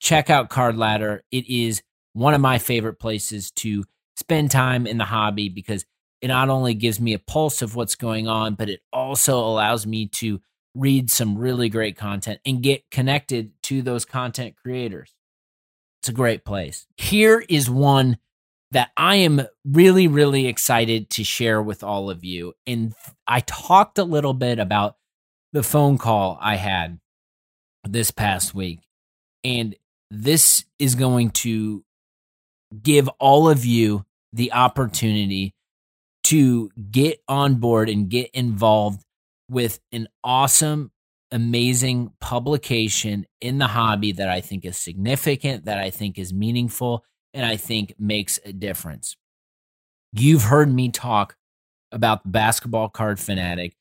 check 0.00 0.28
out 0.28 0.50
Card 0.50 0.76
Ladder. 0.76 1.24
It 1.32 1.48
is 1.48 1.82
one 2.12 2.34
of 2.34 2.42
my 2.42 2.58
favorite 2.58 2.98
places 2.98 3.50
to 3.52 3.84
spend 4.16 4.50
time 4.50 4.86
in 4.86 4.98
the 4.98 5.04
hobby 5.04 5.48
because 5.48 5.86
it 6.20 6.28
not 6.28 6.48
only 6.48 6.74
gives 6.74 7.00
me 7.00 7.12
a 7.12 7.18
pulse 7.18 7.62
of 7.62 7.76
what's 7.76 7.94
going 7.94 8.28
on, 8.28 8.54
but 8.54 8.70
it 8.70 8.80
also 8.92 9.38
allows 9.38 9.86
me 9.86 10.06
to 10.06 10.40
read 10.74 11.10
some 11.10 11.38
really 11.38 11.68
great 11.68 11.96
content 11.96 12.40
and 12.44 12.62
get 12.62 12.90
connected 12.90 13.50
to 13.62 13.82
those 13.82 14.04
content 14.04 14.54
creators. 14.56 15.14
It's 16.00 16.08
a 16.08 16.12
great 16.12 16.44
place. 16.44 16.86
Here 16.96 17.44
is 17.48 17.68
one 17.68 18.18
that 18.72 18.90
I 18.96 19.16
am 19.16 19.42
really, 19.64 20.06
really 20.06 20.46
excited 20.46 21.10
to 21.10 21.24
share 21.24 21.62
with 21.62 21.82
all 21.82 22.10
of 22.10 22.24
you. 22.24 22.52
And 22.66 22.94
I 23.26 23.40
talked 23.40 23.98
a 23.98 24.04
little 24.04 24.34
bit 24.34 24.58
about 24.58 24.96
the 25.52 25.62
phone 25.62 25.98
call 25.98 26.38
I 26.40 26.56
had 26.56 26.98
this 27.84 28.10
past 28.10 28.54
week. 28.54 28.80
And 29.44 29.74
this 30.10 30.64
is 30.78 30.94
going 30.94 31.30
to 31.30 31.84
give 32.82 33.08
all 33.18 33.48
of 33.48 33.64
you 33.64 34.04
the 34.32 34.52
opportunity 34.52 35.55
to 36.26 36.70
get 36.90 37.20
on 37.28 37.56
board 37.56 37.88
and 37.88 38.08
get 38.08 38.30
involved 38.32 39.04
with 39.48 39.78
an 39.92 40.08
awesome, 40.24 40.90
amazing 41.30 42.10
publication 42.20 43.26
in 43.40 43.58
the 43.58 43.68
hobby 43.68 44.10
that 44.10 44.28
I 44.28 44.40
think 44.40 44.64
is 44.64 44.76
significant, 44.76 45.66
that 45.66 45.78
I 45.78 45.90
think 45.90 46.18
is 46.18 46.34
meaningful, 46.34 47.04
and 47.32 47.46
I 47.46 47.56
think 47.56 47.94
makes 47.98 48.40
a 48.44 48.52
difference. 48.52 49.16
You've 50.12 50.42
heard 50.44 50.72
me 50.72 50.90
talk 50.90 51.36
about 51.92 52.24
the 52.24 52.30
Basketball 52.30 52.88
Card 52.88 53.20
Fanatic, 53.20 53.76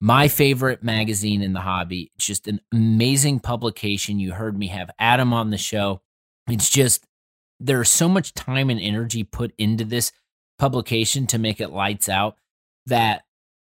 my 0.00 0.28
favorite 0.28 0.84
magazine 0.84 1.42
in 1.42 1.52
the 1.52 1.60
hobby. 1.60 2.12
It's 2.14 2.26
just 2.26 2.46
an 2.46 2.60
amazing 2.72 3.40
publication. 3.40 4.20
You 4.20 4.32
heard 4.32 4.56
me 4.56 4.68
have 4.68 4.90
Adam 5.00 5.32
on 5.32 5.50
the 5.50 5.58
show. 5.58 6.00
It's 6.48 6.70
just, 6.70 7.06
there's 7.58 7.90
so 7.90 8.08
much 8.08 8.34
time 8.34 8.70
and 8.70 8.80
energy 8.80 9.24
put 9.24 9.52
into 9.58 9.84
this 9.84 10.12
publication 10.62 11.26
to 11.26 11.40
make 11.40 11.60
it 11.60 11.72
lights 11.72 12.08
out 12.08 12.36
that 12.86 13.22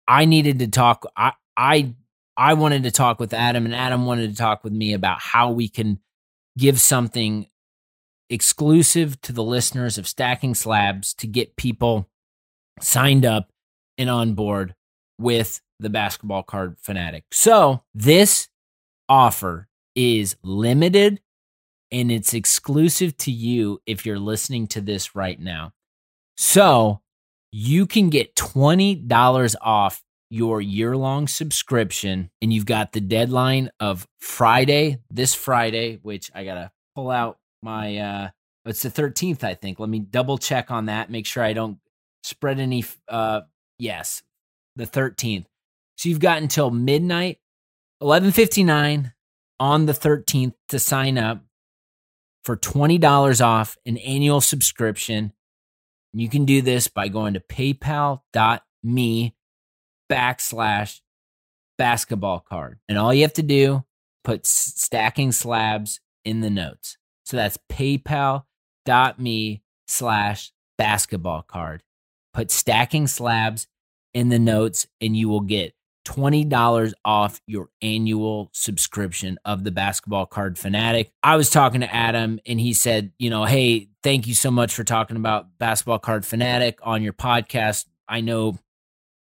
I 0.07 0.27
needed 0.27 0.59
to 0.59 0.69
talk 0.69 1.07
I 1.17 1.33
I 1.57 1.95
I 2.37 2.53
wanted 2.53 2.83
to 2.83 2.91
talk 2.91 3.19
with 3.19 3.33
Adam 3.33 3.65
and 3.65 3.75
Adam 3.75 4.05
wanted 4.05 4.29
to 4.29 4.37
talk 4.37 4.63
with 4.63 4.75
me 4.75 4.93
about 4.93 5.19
how 5.19 5.53
we 5.53 5.71
can 5.71 6.01
give 6.59 6.79
something 6.79 7.47
exclusive 8.29 9.19
to 9.23 9.33
the 9.33 9.43
listeners 9.43 9.97
of 9.97 10.07
Stacking 10.07 10.55
Slabs 10.55 11.15
to 11.15 11.27
get 11.27 11.57
people 11.57 12.11
signed 12.79 13.25
up 13.25 13.49
and 13.97 14.11
on 14.11 14.35
board 14.35 14.75
with 15.19 15.63
the 15.81 15.89
basketball 15.89 16.43
card 16.43 16.77
fanatic. 16.79 17.25
So, 17.33 17.85
this 17.95 18.49
offer 19.09 19.67
is 19.95 20.37
limited 20.43 21.23
and 21.91 22.13
it's 22.13 22.35
exclusive 22.35 23.17
to 23.17 23.33
you 23.33 23.81
if 23.87 24.05
you're 24.05 24.19
listening 24.19 24.67
to 24.67 24.83
this 24.83 25.17
right 25.17 25.41
now. 25.41 25.73
So 26.45 27.01
you 27.53 27.87
can 27.87 28.11
get 28.11 28.35
$20 28.35 29.55
off 29.61 30.03
your 30.29 30.61
year 30.61 30.97
long 30.97 31.29
subscription, 31.29 32.33
and 32.43 32.53
you've 32.53 32.67
got 32.67 32.91
the 32.91 33.01
deadline 33.01 33.71
of 33.79 34.09
Friday, 34.19 34.99
this 35.09 35.37
Friday, 35.37 36.01
which 36.03 36.33
I 36.35 36.45
got 36.45 36.55
to 36.55 36.73
pull 36.97 37.13
out 37.13 37.39
my, 37.63 37.97
uh, 37.97 38.31
it's 38.65 38.83
the 38.83 38.91
13th, 38.91 39.45
I 39.45 39.55
think. 39.55 39.79
Let 39.79 39.89
me 39.89 40.01
double 40.01 40.37
check 40.37 40.73
on 40.73 40.87
that, 40.87 41.13
make 41.13 41.27
sure 41.27 41.45
I 41.45 41.53
don't 41.53 41.79
spread 42.25 42.59
any, 42.59 42.85
uh, 43.07 43.43
yes, 43.79 44.25
the 44.75 44.85
13th. 44.85 45.47
So 45.97 46.09
you've 46.09 46.19
got 46.19 46.43
until 46.43 46.73
midnight, 46.73 47.39
11:59 48.03 49.13
on 49.61 49.87
the 49.87 49.95
13th 49.95 50.55
to 50.71 50.81
sign 50.81 51.19
up 51.19 51.45
for 52.43 52.57
$20 52.57 53.41
off 53.41 53.79
an 53.87 53.97
annual 53.99 54.41
subscription 54.41 55.33
you 56.13 56.29
can 56.29 56.45
do 56.45 56.63
this 56.63 56.89
by 56.89 57.09
going 57.09 57.35
to 57.35 57.41
paypal.me 57.41 59.35
backslash 60.11 61.01
basketball 61.79 62.41
card. 62.41 62.79
And 62.89 62.99
all 62.99 63.15
you 63.15 63.23
have 63.23 63.33
to 63.35 63.43
do, 63.43 63.85
put 64.25 64.47
stacking 64.47 65.33
slabs 65.33 66.01
in 66.25 66.41
the 66.41 66.51
notes. 66.51 66.99
So 67.25 67.37
that's 67.37 67.59
paypal.me 67.71 69.63
slash 69.87 70.53
basketball 70.77 71.43
card. 71.43 71.83
Put 72.35 72.51
stacking 72.51 73.07
slabs 73.07 73.67
in 74.15 74.29
the 74.29 74.39
notes 74.39 74.87
and 75.01 75.17
you 75.17 75.29
will 75.29 75.41
get 75.41 75.75
$20 76.05 76.93
off 77.05 77.41
your 77.47 77.69
annual 77.81 78.51
subscription 78.53 79.39
of 79.45 79.65
the 79.65 79.71
basketball 79.71 80.27
card 80.27 80.59
fanatic. 80.59 81.11
I 81.23 81.37
was 81.37 81.51
talking 81.51 81.81
to 81.81 81.95
Adam 81.95 82.41
and 82.47 82.61
he 82.61 82.75
said, 82.75 83.13
you 83.19 83.31
know, 83.31 83.45
hey, 83.45 83.89
thank 84.03 84.27
you 84.27 84.35
so 84.35 84.51
much 84.51 84.75
for 84.75 84.85
talking 84.85 85.17
about 85.17 85.59
basketball 85.59 85.99
card 85.99 86.27
fanatic 86.27 86.79
on 86.83 87.03
your 87.03 87.13
podcast. 87.13 87.87
I 88.09 88.21
know 88.21 88.59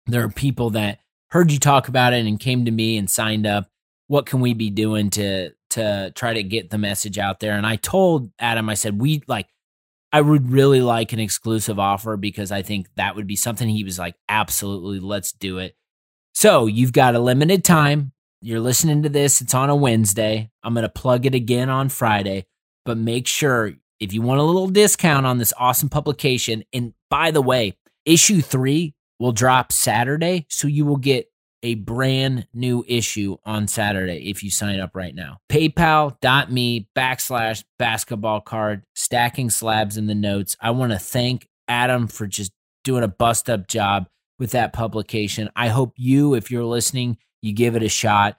there 0.05 0.23
are 0.23 0.29
people 0.29 0.71
that 0.71 0.99
heard 1.29 1.51
you 1.51 1.59
talk 1.59 1.87
about 1.87 2.13
it 2.13 2.25
and 2.25 2.39
came 2.39 2.65
to 2.65 2.71
me 2.71 2.97
and 2.97 3.09
signed 3.09 3.45
up. 3.45 3.69
What 4.07 4.25
can 4.25 4.39
we 4.39 4.53
be 4.53 4.69
doing 4.69 5.09
to 5.11 5.51
to 5.71 6.11
try 6.15 6.33
to 6.33 6.43
get 6.43 6.69
the 6.69 6.77
message 6.77 7.17
out 7.17 7.39
there? 7.39 7.57
And 7.57 7.65
I 7.65 7.75
told 7.75 8.31
Adam, 8.39 8.69
I 8.69 8.75
said, 8.75 9.01
we 9.01 9.21
like 9.27 9.47
I 10.13 10.21
would 10.21 10.49
really 10.49 10.81
like 10.81 11.11
an 11.11 11.19
exclusive 11.19 11.79
offer 11.79 12.15
because 12.15 12.51
I 12.51 12.61
think 12.61 12.87
that 12.95 13.15
would 13.15 13.27
be 13.27 13.35
something 13.35 13.67
he 13.67 13.83
was 13.83 13.99
like, 13.99 14.15
absolutely, 14.29 14.99
let's 14.99 15.33
do 15.33 15.57
it. 15.57 15.75
So 16.37 16.67
you've 16.67 16.93
got 16.93 17.15
a 17.15 17.19
limited 17.19 17.63
time. 17.63 18.11
You're 18.43 18.59
listening 18.59 19.01
to 19.01 19.09
this, 19.09 19.41
it's 19.41 19.55
on 19.55 19.71
a 19.71 19.75
Wednesday. 19.75 20.51
I'm 20.61 20.75
going 20.75 20.83
to 20.83 20.87
plug 20.89 21.25
it 21.25 21.33
again 21.33 21.67
on 21.67 21.89
Friday, 21.89 22.45
but 22.85 22.95
make 22.95 23.25
sure 23.25 23.73
if 23.99 24.13
you 24.13 24.21
want 24.21 24.39
a 24.39 24.43
little 24.43 24.67
discount 24.67 25.25
on 25.25 25.39
this 25.39 25.51
awesome 25.57 25.89
publication, 25.89 26.63
and 26.71 26.93
by 27.09 27.31
the 27.31 27.41
way, 27.41 27.73
issue 28.05 28.41
three 28.41 28.93
will 29.17 29.31
drop 29.31 29.71
Saturday. 29.71 30.45
So 30.47 30.67
you 30.67 30.85
will 30.85 30.97
get 30.97 31.25
a 31.63 31.73
brand 31.73 32.45
new 32.53 32.85
issue 32.87 33.37
on 33.43 33.67
Saturday 33.67 34.29
if 34.29 34.43
you 34.43 34.51
sign 34.51 34.79
up 34.79 34.91
right 34.93 35.15
now. 35.15 35.39
PayPal.me 35.49 36.87
backslash 36.95 37.63
basketball 37.79 38.41
card, 38.41 38.83
stacking 38.93 39.49
slabs 39.49 39.97
in 39.97 40.05
the 40.05 40.13
notes. 40.13 40.55
I 40.61 40.69
want 40.69 40.91
to 40.91 40.99
thank 40.99 41.47
Adam 41.67 42.05
for 42.05 42.27
just 42.27 42.51
doing 42.83 43.03
a 43.03 43.07
bust 43.07 43.49
up 43.49 43.67
job 43.67 44.05
with 44.39 44.51
that 44.51 44.73
publication. 44.73 45.49
I 45.55 45.69
hope 45.69 45.93
you, 45.95 46.33
if 46.33 46.51
you're 46.51 46.65
listening, 46.65 47.17
you 47.41 47.53
give 47.53 47.75
it 47.75 47.83
a 47.83 47.89
shot. 47.89 48.37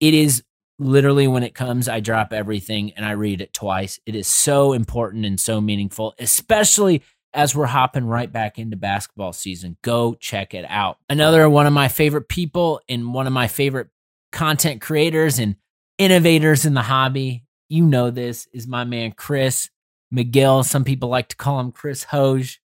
It 0.00 0.14
is 0.14 0.42
literally 0.78 1.28
when 1.28 1.42
it 1.42 1.54
comes, 1.54 1.88
I 1.88 2.00
drop 2.00 2.32
everything 2.32 2.92
and 2.92 3.04
I 3.04 3.12
read 3.12 3.40
it 3.40 3.52
twice. 3.52 4.00
It 4.06 4.14
is 4.14 4.26
so 4.26 4.72
important 4.72 5.26
and 5.26 5.38
so 5.38 5.60
meaningful, 5.60 6.14
especially 6.18 7.02
as 7.32 7.54
we're 7.54 7.66
hopping 7.66 8.06
right 8.06 8.32
back 8.32 8.58
into 8.58 8.76
basketball 8.76 9.32
season. 9.32 9.76
Go 9.82 10.14
check 10.14 10.54
it 10.54 10.64
out. 10.68 10.98
Another 11.08 11.48
one 11.48 11.66
of 11.66 11.72
my 11.72 11.88
favorite 11.88 12.28
people 12.28 12.80
and 12.88 13.12
one 13.12 13.26
of 13.26 13.32
my 13.32 13.46
favorite 13.46 13.88
content 14.32 14.80
creators 14.80 15.38
and 15.38 15.56
innovators 15.98 16.64
in 16.64 16.74
the 16.74 16.82
hobby. 16.82 17.44
You 17.68 17.84
know 17.84 18.10
this 18.10 18.48
is 18.52 18.66
my 18.66 18.84
man 18.84 19.12
Chris 19.12 19.68
McGill. 20.12 20.64
Some 20.64 20.82
people 20.82 21.08
like 21.08 21.28
to 21.28 21.36
call 21.36 21.60
him 21.60 21.72
Chris 21.72 22.04
Hoge. 22.04 22.60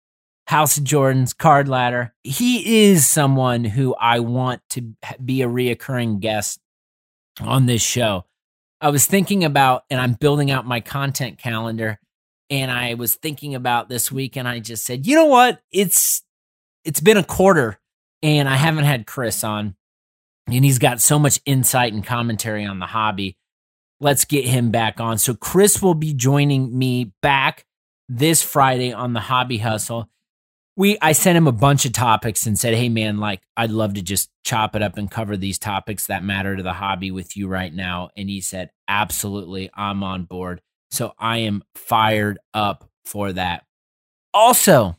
House 0.46 0.76
of 0.76 0.84
Jordans, 0.84 1.36
Card 1.36 1.68
Ladder. 1.68 2.14
He 2.22 2.84
is 2.84 3.06
someone 3.06 3.64
who 3.64 3.94
I 3.94 4.20
want 4.20 4.60
to 4.70 4.94
be 5.24 5.42
a 5.42 5.48
reoccurring 5.48 6.20
guest 6.20 6.60
on 7.40 7.66
this 7.66 7.82
show. 7.82 8.26
I 8.80 8.90
was 8.90 9.06
thinking 9.06 9.44
about, 9.44 9.84
and 9.88 10.00
I'm 10.00 10.14
building 10.14 10.50
out 10.50 10.66
my 10.66 10.80
content 10.80 11.38
calendar, 11.38 12.00
and 12.50 12.70
I 12.70 12.94
was 12.94 13.14
thinking 13.14 13.54
about 13.54 13.88
this 13.88 14.10
week, 14.10 14.36
and 14.36 14.48
I 14.48 14.58
just 14.58 14.84
said, 14.84 15.06
you 15.06 15.14
know 15.14 15.26
what? 15.26 15.60
It's 15.70 16.22
it's 16.84 17.00
been 17.00 17.16
a 17.16 17.24
quarter, 17.24 17.78
and 18.22 18.48
I 18.48 18.56
haven't 18.56 18.84
had 18.84 19.06
Chris 19.06 19.44
on, 19.44 19.76
and 20.48 20.64
he's 20.64 20.78
got 20.80 21.00
so 21.00 21.18
much 21.18 21.40
insight 21.46 21.92
and 21.92 22.04
commentary 22.04 22.64
on 22.64 22.80
the 22.80 22.86
hobby. 22.86 23.38
Let's 24.00 24.24
get 24.24 24.44
him 24.44 24.72
back 24.72 25.00
on. 25.00 25.18
So 25.18 25.32
Chris 25.32 25.80
will 25.80 25.94
be 25.94 26.12
joining 26.12 26.76
me 26.76 27.12
back 27.22 27.64
this 28.08 28.42
Friday 28.42 28.92
on 28.92 29.12
the 29.12 29.20
Hobby 29.20 29.58
Hustle 29.58 30.10
we 30.76 30.98
I 31.00 31.12
sent 31.12 31.36
him 31.36 31.46
a 31.46 31.52
bunch 31.52 31.84
of 31.84 31.92
topics 31.92 32.46
and 32.46 32.58
said, 32.58 32.74
"Hey 32.74 32.88
man, 32.88 33.18
like 33.18 33.42
I'd 33.56 33.70
love 33.70 33.94
to 33.94 34.02
just 34.02 34.30
chop 34.44 34.74
it 34.74 34.82
up 34.82 34.96
and 34.96 35.10
cover 35.10 35.36
these 35.36 35.58
topics 35.58 36.06
that 36.06 36.24
matter 36.24 36.56
to 36.56 36.62
the 36.62 36.72
hobby 36.72 37.10
with 37.10 37.36
you 37.36 37.48
right 37.48 37.72
now." 37.72 38.10
And 38.16 38.28
he 38.28 38.40
said, 38.40 38.70
"Absolutely, 38.88 39.70
I'm 39.74 40.02
on 40.02 40.24
board." 40.24 40.60
So 40.90 41.12
I 41.18 41.38
am 41.38 41.62
fired 41.74 42.38
up 42.54 42.88
for 43.04 43.32
that. 43.32 43.64
Also, 44.34 44.96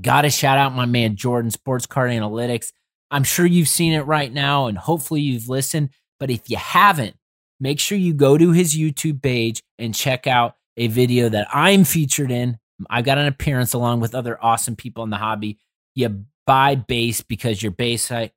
got 0.00 0.22
to 0.22 0.30
shout 0.30 0.58
out 0.58 0.74
my 0.74 0.86
man 0.86 1.16
Jordan 1.16 1.50
Sports 1.50 1.86
Card 1.86 2.10
Analytics. 2.10 2.72
I'm 3.10 3.24
sure 3.24 3.46
you've 3.46 3.68
seen 3.68 3.92
it 3.92 4.02
right 4.02 4.32
now 4.32 4.66
and 4.66 4.78
hopefully 4.78 5.20
you've 5.20 5.48
listened, 5.48 5.90
but 6.18 6.30
if 6.30 6.48
you 6.48 6.56
haven't, 6.56 7.16
make 7.58 7.80
sure 7.80 7.98
you 7.98 8.14
go 8.14 8.38
to 8.38 8.52
his 8.52 8.76
YouTube 8.76 9.22
page 9.22 9.62
and 9.78 9.94
check 9.94 10.26
out 10.26 10.56
a 10.76 10.86
video 10.86 11.28
that 11.28 11.48
I'm 11.52 11.84
featured 11.84 12.30
in 12.30 12.58
I 12.88 13.02
got 13.02 13.18
an 13.18 13.26
appearance 13.26 13.72
along 13.72 14.00
with 14.00 14.14
other 14.14 14.42
awesome 14.42 14.76
people 14.76 15.04
in 15.04 15.10
the 15.10 15.16
hobby. 15.16 15.58
You 15.94 16.24
buy 16.46 16.74
base 16.74 17.20
because 17.20 17.62
you're 17.62 17.72
basic. 17.72 18.32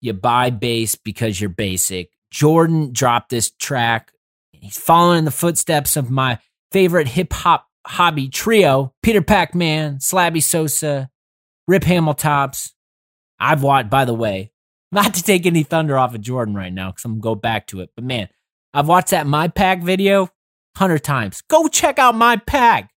You 0.00 0.12
buy 0.12 0.50
base 0.50 0.94
because 0.94 1.40
you're 1.40 1.50
basic. 1.50 2.10
Jordan 2.30 2.92
dropped 2.92 3.30
this 3.30 3.50
track. 3.50 4.12
He's 4.52 4.78
following 4.78 5.20
in 5.20 5.24
the 5.24 5.30
footsteps 5.30 5.96
of 5.96 6.10
my 6.10 6.38
favorite 6.70 7.08
hip 7.08 7.32
hop 7.32 7.66
hobby 7.86 8.28
trio 8.28 8.92
Peter 9.02 9.22
Pac 9.22 9.54
Man, 9.54 9.98
Slabby 9.98 10.42
Sosa, 10.42 11.10
Rip 11.66 11.82
Hamiltops. 11.82 12.72
I've 13.40 13.62
watched, 13.62 13.90
by 13.90 14.04
the 14.04 14.14
way, 14.14 14.52
not 14.92 15.14
to 15.14 15.22
take 15.22 15.46
any 15.46 15.62
thunder 15.62 15.98
off 15.98 16.14
of 16.14 16.20
Jordan 16.20 16.54
right 16.54 16.72
now 16.72 16.90
because 16.90 17.04
I'm 17.04 17.12
going 17.12 17.20
to 17.20 17.24
go 17.24 17.34
back 17.34 17.66
to 17.68 17.80
it. 17.80 17.90
But 17.94 18.04
man, 18.04 18.28
I've 18.74 18.88
watched 18.88 19.10
that 19.10 19.26
My 19.26 19.48
Pack 19.48 19.82
video 19.82 20.22
100 20.76 21.00
times. 21.00 21.42
Go 21.48 21.68
check 21.68 21.98
out 21.98 22.14
My 22.14 22.36
Pack. 22.36 22.90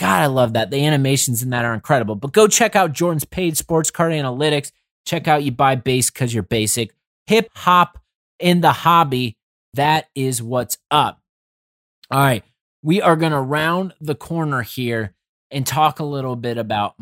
God, 0.00 0.22
I 0.22 0.26
love 0.26 0.54
that. 0.54 0.70
The 0.70 0.86
animations 0.86 1.42
in 1.42 1.50
that 1.50 1.66
are 1.66 1.74
incredible. 1.74 2.14
But 2.14 2.32
go 2.32 2.48
check 2.48 2.74
out 2.74 2.94
Jordan's 2.94 3.26
paid 3.26 3.58
sports 3.58 3.90
card 3.90 4.12
analytics. 4.12 4.72
Check 5.04 5.28
out 5.28 5.44
You 5.44 5.52
Buy 5.52 5.74
Base 5.74 6.10
because 6.10 6.32
you're 6.32 6.42
basic. 6.42 6.94
Hip 7.26 7.50
hop 7.54 7.98
in 8.38 8.62
the 8.62 8.72
hobby. 8.72 9.36
That 9.74 10.06
is 10.14 10.42
what's 10.42 10.78
up. 10.90 11.20
All 12.10 12.18
right. 12.18 12.42
We 12.82 13.02
are 13.02 13.14
going 13.14 13.32
to 13.32 13.40
round 13.40 13.92
the 14.00 14.14
corner 14.14 14.62
here 14.62 15.12
and 15.50 15.66
talk 15.66 16.00
a 16.00 16.04
little 16.04 16.34
bit 16.34 16.56
about 16.56 16.94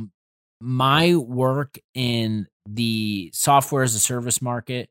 my 0.61 1.14
work 1.14 1.78
in 1.94 2.49
the 2.66 3.30
software 3.32 3.84
as 3.84 3.94
a 3.94 4.01
service 4.01 4.42
market 4.42 4.90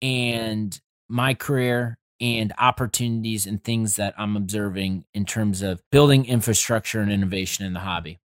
and 0.00 0.80
my 1.08 1.34
career 1.34 1.98
and 2.20 2.52
opportunities 2.58 3.46
and 3.46 3.62
things 3.62 3.96
that 3.96 4.14
I'm 4.18 4.36
observing 4.36 5.04
in 5.14 5.24
terms 5.24 5.62
of 5.62 5.82
building 5.90 6.26
infrastructure 6.26 7.00
and 7.00 7.10
innovation 7.10 7.64
in 7.64 7.72
the 7.72 7.80
hobby. 7.80 8.18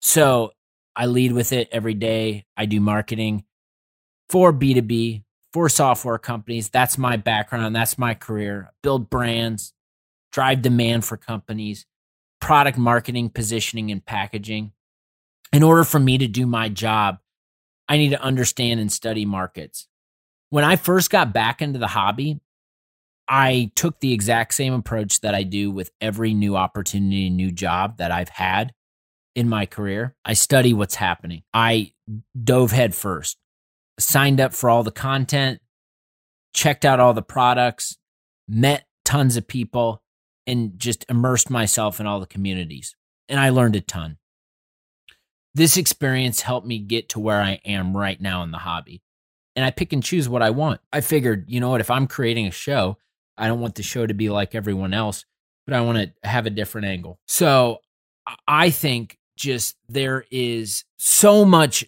So 0.00 0.52
I 0.94 1.06
lead 1.06 1.32
with 1.32 1.52
it 1.52 1.68
every 1.72 1.94
day. 1.94 2.44
I 2.56 2.66
do 2.66 2.80
marketing 2.80 3.44
for 4.28 4.52
B2B, 4.52 5.24
for 5.52 5.68
software 5.68 6.18
companies. 6.18 6.68
That's 6.68 6.98
my 6.98 7.16
background. 7.16 7.74
That's 7.74 7.98
my 7.98 8.14
career. 8.14 8.72
Build 8.82 9.08
brands, 9.08 9.72
drive 10.32 10.62
demand 10.62 11.04
for 11.04 11.16
companies, 11.16 11.86
product 12.40 12.76
marketing, 12.76 13.30
positioning, 13.30 13.90
and 13.90 14.04
packaging. 14.04 14.72
In 15.52 15.62
order 15.62 15.84
for 15.84 15.98
me 15.98 16.18
to 16.18 16.26
do 16.26 16.46
my 16.46 16.68
job, 16.68 17.18
I 17.88 17.96
need 17.96 18.10
to 18.10 18.22
understand 18.22 18.80
and 18.80 18.90
study 18.90 19.24
markets. 19.24 19.86
When 20.50 20.64
I 20.64 20.76
first 20.76 21.10
got 21.10 21.32
back 21.32 21.62
into 21.62 21.78
the 21.78 21.88
hobby, 21.88 22.40
I 23.28 23.70
took 23.76 24.00
the 24.00 24.12
exact 24.12 24.54
same 24.54 24.72
approach 24.72 25.20
that 25.20 25.34
I 25.34 25.42
do 25.42 25.70
with 25.70 25.90
every 26.00 26.34
new 26.34 26.56
opportunity, 26.56 27.30
new 27.30 27.50
job 27.50 27.98
that 27.98 28.10
I've 28.10 28.28
had 28.28 28.72
in 29.34 29.48
my 29.48 29.66
career. 29.66 30.14
I 30.24 30.34
study 30.34 30.74
what's 30.74 30.96
happening. 30.96 31.42
I 31.54 31.92
dove 32.42 32.72
head 32.72 32.94
first, 32.94 33.38
signed 33.98 34.40
up 34.40 34.52
for 34.52 34.68
all 34.68 34.82
the 34.82 34.90
content, 34.90 35.60
checked 36.54 36.84
out 36.84 37.00
all 37.00 37.14
the 37.14 37.22
products, 37.22 37.96
met 38.48 38.84
tons 39.04 39.36
of 39.36 39.46
people, 39.46 40.02
and 40.46 40.78
just 40.78 41.06
immersed 41.08 41.48
myself 41.48 42.00
in 42.00 42.06
all 42.06 42.20
the 42.20 42.26
communities. 42.26 42.94
And 43.28 43.40
I 43.40 43.50
learned 43.50 43.76
a 43.76 43.80
ton. 43.80 44.18
This 45.54 45.76
experience 45.76 46.40
helped 46.40 46.66
me 46.66 46.78
get 46.78 47.10
to 47.10 47.20
where 47.20 47.40
I 47.40 47.60
am 47.64 47.96
right 47.96 48.20
now 48.20 48.42
in 48.42 48.50
the 48.50 48.58
hobby. 48.58 49.02
And 49.54 49.64
I 49.64 49.70
pick 49.70 49.92
and 49.92 50.02
choose 50.02 50.28
what 50.28 50.42
I 50.42 50.50
want. 50.50 50.80
I 50.92 51.02
figured, 51.02 51.44
you 51.48 51.60
know 51.60 51.70
what, 51.70 51.82
if 51.82 51.90
I'm 51.90 52.06
creating 52.06 52.46
a 52.46 52.50
show, 52.50 52.96
I 53.42 53.48
don't 53.48 53.58
want 53.58 53.74
the 53.74 53.82
show 53.82 54.06
to 54.06 54.14
be 54.14 54.30
like 54.30 54.54
everyone 54.54 54.94
else, 54.94 55.24
but 55.66 55.74
I 55.74 55.80
want 55.80 55.98
to 55.98 56.12
have 56.28 56.46
a 56.46 56.50
different 56.50 56.86
angle. 56.86 57.18
So 57.26 57.80
I 58.46 58.70
think 58.70 59.18
just 59.36 59.74
there 59.88 60.24
is 60.30 60.84
so 60.96 61.44
much 61.44 61.84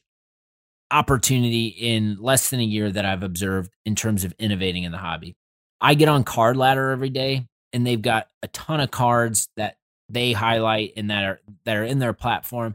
opportunity 0.90 1.68
in 1.68 2.16
less 2.20 2.50
than 2.50 2.58
a 2.58 2.64
year 2.64 2.90
that 2.90 3.04
I've 3.04 3.22
observed 3.22 3.72
in 3.86 3.94
terms 3.94 4.24
of 4.24 4.34
innovating 4.36 4.82
in 4.82 4.90
the 4.90 4.98
hobby. 4.98 5.36
I 5.80 5.94
get 5.94 6.08
on 6.08 6.24
Card 6.24 6.56
Ladder 6.56 6.90
every 6.90 7.10
day 7.10 7.46
and 7.72 7.86
they've 7.86 8.02
got 8.02 8.26
a 8.42 8.48
ton 8.48 8.80
of 8.80 8.90
cards 8.90 9.48
that 9.56 9.76
they 10.08 10.32
highlight 10.32 10.94
and 10.96 11.08
that 11.10 11.22
are 11.22 11.40
that 11.66 11.76
are 11.76 11.84
in 11.84 12.00
their 12.00 12.12
platform 12.12 12.74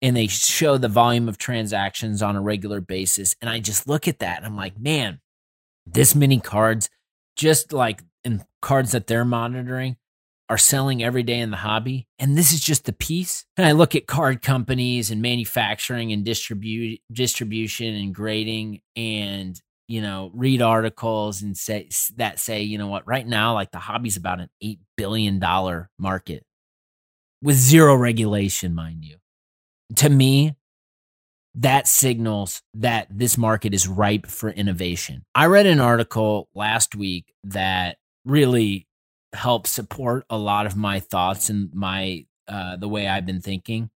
and 0.00 0.16
they 0.16 0.28
show 0.28 0.78
the 0.78 0.88
volume 0.88 1.28
of 1.28 1.36
transactions 1.36 2.22
on 2.22 2.36
a 2.36 2.40
regular 2.40 2.80
basis 2.80 3.36
and 3.42 3.50
I 3.50 3.60
just 3.60 3.86
look 3.86 4.08
at 4.08 4.20
that 4.20 4.38
and 4.38 4.46
I'm 4.46 4.56
like, 4.56 4.78
"Man, 4.78 5.20
this 5.84 6.14
many 6.14 6.40
cards 6.40 6.88
just 7.38 7.72
like 7.72 8.02
in 8.24 8.44
cards 8.60 8.92
that 8.92 9.06
they're 9.06 9.24
monitoring 9.24 9.96
are 10.50 10.58
selling 10.58 11.02
every 11.02 11.22
day 11.22 11.38
in 11.38 11.50
the 11.50 11.56
hobby. 11.56 12.06
And 12.18 12.36
this 12.36 12.52
is 12.52 12.60
just 12.60 12.84
the 12.84 12.92
piece. 12.92 13.46
And 13.56 13.66
I 13.66 13.72
look 13.72 13.94
at 13.94 14.06
card 14.06 14.42
companies 14.42 15.10
and 15.10 15.22
manufacturing 15.22 16.12
and 16.12 16.24
distribute 16.24 17.00
distribution 17.12 17.94
and 17.94 18.14
grading 18.14 18.80
and 18.96 19.60
you 19.88 20.02
know, 20.02 20.30
read 20.34 20.60
articles 20.60 21.40
and 21.40 21.56
say 21.56 21.88
that 22.16 22.38
say, 22.38 22.60
you 22.62 22.76
know 22.76 22.88
what, 22.88 23.06
right 23.06 23.26
now, 23.26 23.54
like 23.54 23.70
the 23.72 23.78
hobby's 23.78 24.18
about 24.18 24.38
an 24.38 24.50
eight 24.60 24.80
billion 24.96 25.38
dollar 25.38 25.88
market 25.98 26.44
with 27.42 27.56
zero 27.56 27.96
regulation, 27.96 28.74
mind 28.74 29.04
you. 29.04 29.16
To 29.96 30.10
me, 30.10 30.54
that 31.58 31.88
signals 31.88 32.62
that 32.74 33.08
this 33.10 33.36
market 33.36 33.74
is 33.74 33.88
ripe 33.88 34.26
for 34.26 34.48
innovation. 34.48 35.24
I 35.34 35.46
read 35.46 35.66
an 35.66 35.80
article 35.80 36.48
last 36.54 36.94
week 36.94 37.32
that 37.44 37.98
really 38.24 38.86
helped 39.32 39.66
support 39.66 40.24
a 40.30 40.38
lot 40.38 40.66
of 40.66 40.76
my 40.76 41.00
thoughts 41.00 41.50
and 41.50 41.74
my 41.74 42.26
uh, 42.46 42.76
the 42.76 42.88
way 42.88 43.08
I've 43.08 43.26
been 43.26 43.40
thinking. 43.40 43.90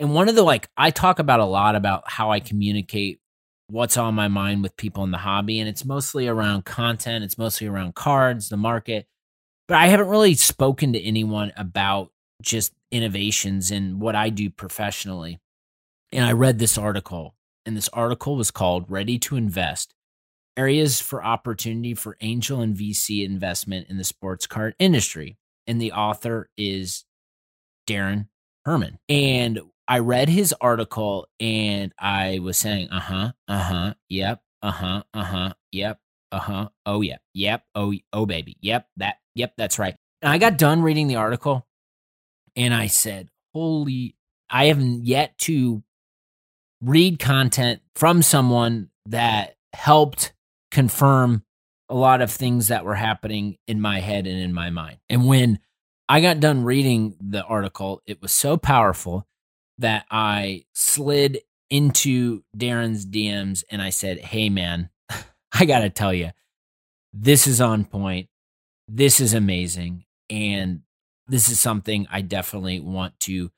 And 0.00 0.14
one 0.14 0.28
of 0.28 0.34
the 0.34 0.42
like 0.42 0.68
I 0.76 0.90
talk 0.90 1.20
about 1.20 1.38
a 1.38 1.44
lot 1.44 1.76
about 1.76 2.10
how 2.10 2.32
I 2.32 2.40
communicate 2.40 3.20
what's 3.68 3.96
on 3.96 4.14
my 4.14 4.28
mind 4.28 4.64
with 4.64 4.76
people 4.76 5.04
in 5.04 5.12
the 5.12 5.18
hobby 5.18 5.60
and 5.60 5.68
it's 5.68 5.84
mostly 5.84 6.26
around 6.26 6.64
content, 6.64 7.24
it's 7.24 7.38
mostly 7.38 7.68
around 7.68 7.94
cards, 7.94 8.48
the 8.48 8.56
market. 8.56 9.06
But 9.68 9.78
I 9.78 9.86
haven't 9.86 10.08
really 10.08 10.34
spoken 10.34 10.92
to 10.92 11.00
anyone 11.00 11.52
about 11.56 12.10
just 12.42 12.72
innovations 12.90 13.70
and 13.70 14.00
what 14.00 14.16
I 14.16 14.28
do 14.28 14.50
professionally. 14.50 15.40
And 16.16 16.24
I 16.24 16.32
read 16.32 16.58
this 16.58 16.78
article, 16.78 17.34
and 17.66 17.76
this 17.76 17.90
article 17.90 18.36
was 18.36 18.50
called 18.50 18.90
Ready 18.90 19.18
to 19.18 19.36
Invest 19.36 19.92
Areas 20.56 20.98
for 20.98 21.22
Opportunity 21.22 21.92
for 21.92 22.16
Angel 22.22 22.62
and 22.62 22.74
VC 22.74 23.22
Investment 23.22 23.88
in 23.90 23.98
the 23.98 24.02
Sports 24.02 24.46
Card 24.46 24.74
Industry. 24.78 25.36
And 25.66 25.78
the 25.78 25.92
author 25.92 26.48
is 26.56 27.04
Darren 27.86 28.28
Herman. 28.64 28.98
And 29.10 29.60
I 29.86 29.98
read 29.98 30.30
his 30.30 30.54
article 30.58 31.28
and 31.38 31.92
I 31.98 32.38
was 32.38 32.56
saying, 32.56 32.88
uh 32.88 33.00
huh, 33.00 33.32
uh 33.46 33.58
huh, 33.58 33.94
yep, 34.08 34.40
uh 34.62 34.70
huh, 34.70 35.02
uh 35.12 35.22
huh, 35.22 35.52
yep, 35.70 36.00
uh 36.32 36.38
huh, 36.38 36.68
oh 36.86 37.02
yeah, 37.02 37.18
yep, 37.34 37.64
oh 37.74 37.92
oh 38.14 38.24
baby, 38.24 38.56
yep, 38.62 38.86
that, 38.96 39.16
yep, 39.34 39.52
that's 39.58 39.78
right. 39.78 39.94
And 40.22 40.32
I 40.32 40.38
got 40.38 40.56
done 40.56 40.80
reading 40.80 41.08
the 41.08 41.16
article, 41.16 41.66
and 42.56 42.72
I 42.72 42.86
said, 42.86 43.28
holy, 43.52 44.16
I 44.48 44.66
haven't 44.66 45.04
yet 45.04 45.36
to 45.40 45.82
read 46.80 47.18
content 47.18 47.80
from 47.94 48.22
someone 48.22 48.90
that 49.06 49.56
helped 49.72 50.32
confirm 50.70 51.42
a 51.88 51.94
lot 51.94 52.20
of 52.20 52.30
things 52.30 52.68
that 52.68 52.84
were 52.84 52.94
happening 52.94 53.56
in 53.66 53.80
my 53.80 54.00
head 54.00 54.26
and 54.26 54.38
in 54.38 54.52
my 54.52 54.70
mind. 54.70 54.98
And 55.08 55.26
when 55.26 55.60
I 56.08 56.20
got 56.20 56.40
done 56.40 56.64
reading 56.64 57.16
the 57.20 57.42
article, 57.44 58.02
it 58.06 58.20
was 58.20 58.32
so 58.32 58.56
powerful 58.56 59.26
that 59.78 60.04
I 60.10 60.64
slid 60.72 61.40
into 61.70 62.42
Darren's 62.56 63.06
DMs 63.06 63.64
and 63.70 63.82
I 63.82 63.90
said, 63.90 64.18
Hey, 64.18 64.48
man, 64.48 64.90
I 65.52 65.64
got 65.64 65.80
to 65.80 65.90
tell 65.90 66.14
you, 66.14 66.30
this 67.12 67.46
is 67.46 67.60
on 67.60 67.84
point. 67.84 68.28
This 68.88 69.20
is 69.20 69.34
amazing. 69.34 70.04
And 70.30 70.82
this 71.28 71.48
is 71.48 71.58
something 71.58 72.06
I 72.10 72.20
definitely 72.20 72.80
want 72.80 73.18
to 73.20 73.50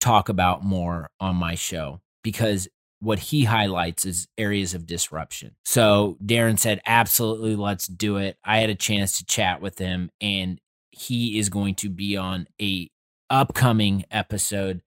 talk 0.00 0.28
about 0.28 0.64
more 0.64 1.10
on 1.18 1.36
my 1.36 1.54
show 1.54 2.00
because 2.26 2.66
what 2.98 3.20
he 3.20 3.44
highlights 3.44 4.04
is 4.04 4.26
areas 4.36 4.74
of 4.74 4.84
disruption. 4.84 5.54
So 5.64 6.18
Darren 6.20 6.58
said, 6.58 6.80
absolutely, 6.84 7.54
let's 7.54 7.86
do 7.86 8.16
it. 8.16 8.36
I 8.42 8.58
had 8.58 8.68
a 8.68 8.74
chance 8.74 9.18
to 9.18 9.24
chat 9.24 9.62
with 9.62 9.78
him 9.78 10.10
and 10.20 10.60
he 10.90 11.38
is 11.38 11.48
going 11.48 11.76
to 11.76 11.88
be 11.88 12.16
on 12.16 12.48
a 12.60 12.90
upcoming 13.30 14.06
episode 14.10 14.82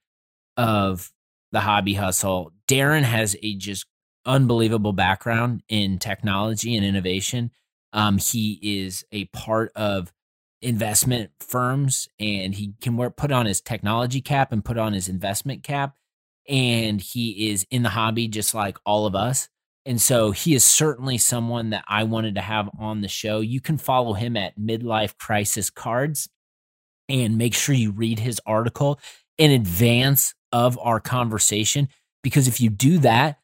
of 0.58 1.14
the 1.54 1.62
hobby 1.62 1.94
hustle. 1.94 2.52
Darren 2.68 3.04
has 3.04 3.38
a 3.42 3.56
just 3.56 3.86
unbelievable 4.26 4.92
background 4.92 5.64
in 5.70 5.98
technology 5.98 6.76
and 6.76 6.86
innovation. 6.86 7.52
Um, 7.94 8.18
he 8.18 8.60
is 8.62 9.06
a 9.14 9.26
part 9.28 9.72
of 9.78 10.12
investment 10.62 11.32
firms 11.40 12.10
and 12.20 12.56
he 12.56 12.74
can 12.82 12.98
wear, 12.98 13.10
put 13.10 13.32
on 13.32 13.46
his 13.46 13.62
technology 13.62 14.20
cap 14.20 14.52
and 14.52 14.66
put 14.66 14.78
on 14.78 14.92
his 14.92 15.08
investment 15.08 15.64
cap. 15.64 15.96
And 16.50 17.00
he 17.00 17.50
is 17.52 17.66
in 17.72 17.84
the 17.84 17.90
hobby 17.90 18.28
just 18.28 18.54
like 18.54 18.78
all 18.86 19.06
of 19.06 19.16
us. 19.16 19.48
And 19.86 20.02
so 20.02 20.32
he 20.32 20.54
is 20.54 20.66
certainly 20.66 21.18
someone 21.18 21.70
that 21.70 21.86
I 21.88 22.04
wanted 22.04 22.36
to 22.36 22.42
have 22.42 22.70
on 22.78 23.02
the 23.02 23.08
show. 23.08 23.40
You 23.40 23.62
can 23.62 23.78
follow 23.78 24.14
him 24.14 24.36
at 24.36 24.60
Midlife 24.60 25.18
Crisis 25.18 25.70
Cards 25.70 26.28
and 27.08 27.38
make 27.38 27.54
sure 27.54 27.74
you 27.74 27.92
read 27.92 28.20
his 28.20 28.42
article 28.46 29.00
in 29.38 29.52
advance 29.52 30.34
of 30.52 30.78
our 30.80 31.00
conversation 31.00 31.88
because 32.24 32.48
if 32.48 32.60
you 32.60 32.70
do 32.70 32.98
that 33.00 33.38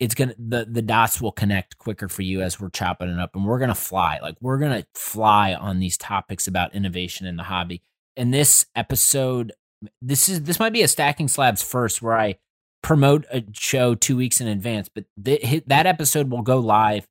it's 0.00 0.14
gonna 0.14 0.34
the 0.38 0.66
the 0.70 0.82
dots 0.82 1.20
will 1.20 1.32
connect 1.32 1.78
quicker 1.78 2.08
for 2.08 2.22
you 2.22 2.40
as 2.40 2.60
we're 2.60 2.70
chopping 2.70 3.08
it 3.08 3.18
up 3.18 3.34
and 3.34 3.44
we're 3.44 3.58
gonna 3.58 3.74
fly 3.74 4.18
like 4.22 4.36
we're 4.40 4.58
gonna 4.58 4.84
fly 4.94 5.54
on 5.54 5.78
these 5.78 5.96
topics 5.96 6.46
about 6.46 6.74
innovation 6.74 7.26
in 7.26 7.36
the 7.36 7.42
hobby 7.42 7.82
and 8.16 8.32
this 8.32 8.66
episode 8.74 9.52
this 10.02 10.28
is 10.28 10.42
this 10.42 10.58
might 10.58 10.72
be 10.72 10.82
a 10.82 10.88
stacking 10.88 11.28
slabs 11.28 11.62
first 11.62 12.02
where 12.02 12.18
i 12.18 12.36
promote 12.82 13.24
a 13.32 13.44
show 13.52 13.94
two 13.94 14.16
weeks 14.16 14.40
in 14.40 14.48
advance 14.48 14.88
but 14.88 15.04
th- 15.22 15.64
that 15.66 15.86
episode 15.86 16.30
will 16.30 16.42
go 16.42 16.58
live 16.58 17.06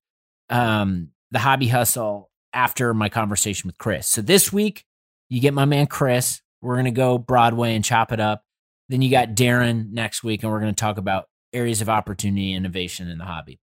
um 0.50 1.10
the 1.32 1.40
hobby 1.40 1.68
hustle 1.68 2.30
after 2.54 2.94
my 2.94 3.10
conversation 3.10 3.68
with 3.68 3.78
chris. 3.78 4.08
So 4.08 4.22
this 4.22 4.52
week 4.52 4.84
you 5.30 5.40
get 5.40 5.54
my 5.54 5.66
man 5.66 5.88
chris. 5.88 6.42
We're 6.62 6.78
gonna 6.78 6.92
go 6.92 7.18
broadway 7.18 7.76
and 7.76 7.86
chop 7.86 8.12
it 8.12 8.20
up. 8.20 8.44
Then 8.90 9.02
you 9.02 9.12
got 9.12 9.30
Darren 9.30 9.92
next 9.92 10.24
week, 10.24 10.44
and 10.44 10.52
we're 10.52 10.62
going 10.62 10.74
to 10.74 10.80
talk 10.80 10.98
about 10.98 11.26
areas 11.52 11.82
of 11.82 11.90
opportunity 11.90 12.54
innovation 12.54 13.10
in 13.10 13.18
the 13.18 13.26
hobby. 13.26 13.60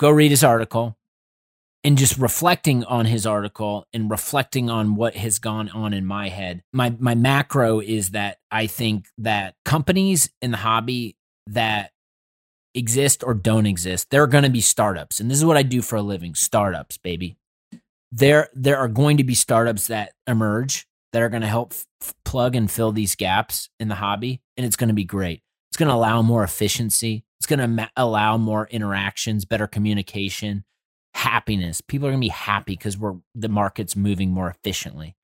Go 0.00 0.10
read 0.10 0.30
his 0.30 0.42
article 0.42 0.96
and 1.84 1.96
just 1.96 2.18
reflecting 2.18 2.84
on 2.84 3.06
his 3.06 3.26
article 3.26 3.86
and 3.92 4.10
reflecting 4.10 4.68
on 4.68 4.96
what 4.96 5.14
has 5.14 5.38
gone 5.38 5.68
on 5.70 5.92
in 5.92 6.04
my 6.04 6.28
head. 6.28 6.62
My 6.72 6.94
my 6.98 7.14
macro 7.14 7.80
is 7.80 8.10
that 8.10 8.38
I 8.50 8.66
think 8.66 9.06
that 9.18 9.54
companies 9.64 10.30
in 10.42 10.50
the 10.50 10.56
hobby 10.56 11.16
that 11.46 11.92
exist 12.74 13.22
or 13.24 13.34
don't 13.34 13.66
exist, 13.66 14.08
there 14.10 14.22
are 14.22 14.28
going 14.28 14.44
to 14.44 14.50
be 14.50 14.60
startups. 14.60 15.20
And 15.20 15.30
this 15.30 15.38
is 15.38 15.44
what 15.44 15.56
I 15.56 15.62
do 15.62 15.82
for 15.82 15.96
a 15.96 16.02
living, 16.02 16.34
startups, 16.34 16.98
baby. 16.98 17.36
There 18.10 18.48
there 18.54 18.78
are 18.78 18.88
going 18.88 19.18
to 19.18 19.24
be 19.24 19.34
startups 19.34 19.88
that 19.88 20.12
emerge 20.26 20.86
that 21.12 21.22
are 21.22 21.28
going 21.28 21.42
to 21.42 21.48
help 21.48 21.72
f- 22.02 22.14
plug 22.24 22.54
and 22.54 22.70
fill 22.70 22.92
these 22.92 23.14
gaps 23.14 23.70
in 23.80 23.88
the 23.88 23.94
hobby. 23.94 24.40
And 24.56 24.66
it's 24.66 24.76
going 24.76 24.88
to 24.88 24.94
be 24.94 25.04
great. 25.04 25.42
It's 25.70 25.76
going 25.76 25.88
to 25.88 25.94
allow 25.94 26.22
more 26.22 26.42
efficiency. 26.42 27.24
It's 27.40 27.46
going 27.46 27.58
to 27.60 27.68
ma- 27.68 27.88
allow 27.96 28.36
more 28.36 28.66
interactions, 28.70 29.44
better 29.44 29.66
communication, 29.66 30.64
happiness. 31.18 31.80
People 31.80 32.08
are 32.08 32.10
going 32.10 32.20
to 32.20 32.26
be 32.26 32.28
happy 32.28 32.74
because 32.74 32.96
we're 32.96 33.16
the 33.34 33.48
market's 33.48 33.96
moving 33.96 34.30
more 34.30 34.48
efficiently. 34.48 35.16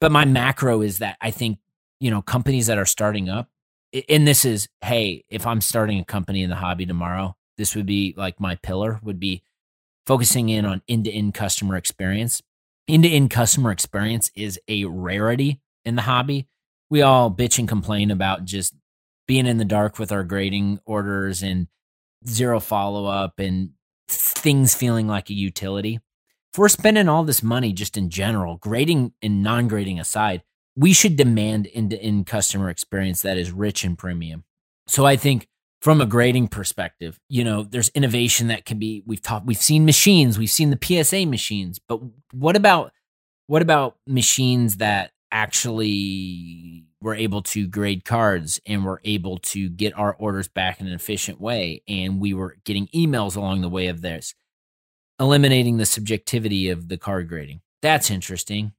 But 0.00 0.12
my 0.12 0.24
macro 0.24 0.82
is 0.82 0.98
that 0.98 1.16
I 1.20 1.30
think, 1.30 1.58
you 2.00 2.10
know, 2.10 2.22
companies 2.22 2.66
that 2.66 2.78
are 2.78 2.86
starting 2.86 3.28
up, 3.28 3.48
and 4.08 4.26
this 4.26 4.44
is, 4.44 4.68
hey, 4.82 5.24
if 5.28 5.46
I'm 5.46 5.60
starting 5.60 6.00
a 6.00 6.04
company 6.04 6.42
in 6.42 6.50
the 6.50 6.56
hobby 6.56 6.86
tomorrow, 6.86 7.36
this 7.56 7.76
would 7.76 7.86
be 7.86 8.14
like 8.16 8.40
my 8.40 8.56
pillar 8.56 8.98
would 9.02 9.20
be 9.20 9.42
focusing 10.06 10.48
in 10.48 10.64
on 10.64 10.82
end 10.88 11.04
to 11.04 11.12
end 11.12 11.34
customer 11.34 11.76
experience 11.76 12.42
end 12.88 13.04
to 13.04 13.08
end 13.08 13.30
customer 13.30 13.70
experience 13.70 14.30
is 14.34 14.60
a 14.68 14.84
rarity 14.84 15.60
in 15.84 15.96
the 15.96 16.02
hobby. 16.02 16.46
We 16.90 17.02
all 17.02 17.30
bitch 17.30 17.58
and 17.58 17.68
complain 17.68 18.10
about 18.10 18.44
just 18.44 18.74
being 19.26 19.46
in 19.46 19.58
the 19.58 19.64
dark 19.64 19.98
with 19.98 20.12
our 20.12 20.24
grading 20.24 20.80
orders 20.84 21.42
and 21.42 21.68
zero 22.26 22.60
follow 22.60 23.06
up 23.06 23.38
and 23.38 23.70
things 24.08 24.74
feeling 24.74 25.08
like 25.08 25.30
a 25.30 25.34
utility. 25.34 26.00
If 26.52 26.58
we're 26.58 26.68
spending 26.68 27.08
all 27.08 27.24
this 27.24 27.42
money 27.42 27.72
just 27.72 27.96
in 27.96 28.10
general, 28.10 28.56
grading 28.56 29.12
and 29.22 29.42
non 29.42 29.68
grading 29.68 29.98
aside, 29.98 30.42
we 30.76 30.92
should 30.92 31.16
demand 31.16 31.68
end 31.72 31.90
to 31.90 31.98
end 31.98 32.26
customer 32.26 32.68
experience 32.70 33.22
that 33.22 33.38
is 33.38 33.52
rich 33.52 33.84
and 33.84 33.96
premium. 33.96 34.44
So 34.86 35.06
I 35.06 35.16
think 35.16 35.48
from 35.82 36.00
a 36.00 36.06
grading 36.06 36.46
perspective 36.46 37.18
you 37.28 37.42
know 37.42 37.64
there's 37.64 37.88
innovation 37.90 38.46
that 38.46 38.64
can 38.64 38.78
be 38.78 39.02
we've 39.04 39.20
taught 39.20 39.44
we've 39.44 39.56
seen 39.56 39.84
machines 39.84 40.38
we've 40.38 40.48
seen 40.48 40.70
the 40.70 41.02
psa 41.04 41.26
machines 41.26 41.80
but 41.88 42.00
what 42.32 42.54
about 42.54 42.92
what 43.48 43.62
about 43.62 43.96
machines 44.06 44.76
that 44.76 45.10
actually 45.32 46.84
were 47.02 47.14
able 47.14 47.42
to 47.42 47.66
grade 47.66 48.04
cards 48.04 48.60
and 48.66 48.84
were 48.84 49.00
able 49.04 49.38
to 49.38 49.68
get 49.68 49.96
our 49.98 50.14
orders 50.14 50.48
back 50.48 50.80
in 50.80 50.86
an 50.86 50.92
efficient 50.92 51.40
way 51.40 51.82
and 51.88 52.20
we 52.20 52.32
were 52.32 52.56
getting 52.64 52.86
emails 52.88 53.36
along 53.36 53.60
the 53.60 53.68
way 53.68 53.88
of 53.88 54.00
this 54.00 54.34
eliminating 55.20 55.76
the 55.76 55.86
subjectivity 55.86 56.68
of 56.68 56.88
the 56.88 56.96
card 56.96 57.28
grading 57.28 57.60
that's 57.80 58.10
interesting 58.10 58.72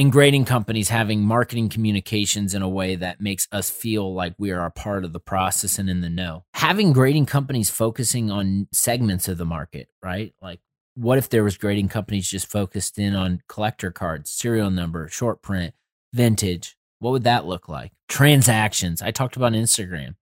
and 0.00 0.10
grading 0.10 0.46
companies 0.46 0.88
having 0.88 1.20
marketing 1.20 1.68
communications 1.68 2.54
in 2.54 2.62
a 2.62 2.68
way 2.68 2.96
that 2.96 3.20
makes 3.20 3.46
us 3.52 3.68
feel 3.68 4.14
like 4.14 4.34
we 4.38 4.50
are 4.50 4.64
a 4.64 4.70
part 4.70 5.04
of 5.04 5.12
the 5.12 5.20
process 5.20 5.78
and 5.78 5.90
in 5.90 6.00
the 6.00 6.08
know. 6.08 6.42
Having 6.54 6.94
grading 6.94 7.26
companies 7.26 7.68
focusing 7.68 8.30
on 8.30 8.66
segments 8.72 9.28
of 9.28 9.36
the 9.36 9.44
market, 9.44 9.88
right? 10.02 10.32
Like, 10.40 10.60
what 10.94 11.18
if 11.18 11.28
there 11.28 11.44
was 11.44 11.58
grading 11.58 11.88
companies 11.88 12.30
just 12.30 12.46
focused 12.46 12.98
in 12.98 13.14
on 13.14 13.42
collector 13.46 13.90
cards, 13.90 14.30
serial 14.30 14.70
number, 14.70 15.06
short 15.08 15.42
print, 15.42 15.74
vintage? 16.14 16.78
What 17.00 17.10
would 17.10 17.24
that 17.24 17.46
look 17.46 17.68
like? 17.68 17.92
Transactions. 18.08 19.02
I 19.02 19.10
talked 19.10 19.36
about 19.36 19.52
Instagram. 19.52 20.14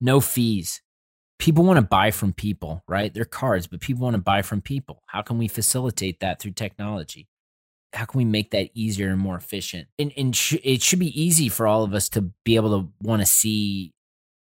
No 0.00 0.20
fees. 0.20 0.80
People 1.38 1.64
want 1.64 1.76
to 1.76 1.82
buy 1.82 2.10
from 2.10 2.32
people, 2.32 2.82
right? 2.88 3.12
They're 3.12 3.24
cards, 3.24 3.66
but 3.66 3.80
people 3.80 4.04
want 4.04 4.14
to 4.14 4.22
buy 4.22 4.42
from 4.42 4.60
people. 4.60 5.02
How 5.06 5.22
can 5.22 5.38
we 5.38 5.48
facilitate 5.48 6.20
that 6.20 6.40
through 6.40 6.52
technology? 6.52 7.28
how 7.92 8.04
can 8.04 8.18
we 8.18 8.24
make 8.24 8.50
that 8.50 8.70
easier 8.74 9.10
and 9.10 9.18
more 9.18 9.36
efficient? 9.36 9.88
And, 9.98 10.12
and 10.16 10.34
sh- 10.34 10.56
it 10.62 10.82
should 10.82 10.98
be 10.98 11.20
easy 11.20 11.48
for 11.48 11.66
all 11.66 11.82
of 11.82 11.94
us 11.94 12.08
to 12.10 12.22
be 12.44 12.56
able 12.56 12.80
to 12.80 12.88
want 13.02 13.22
to 13.22 13.26
see 13.26 13.92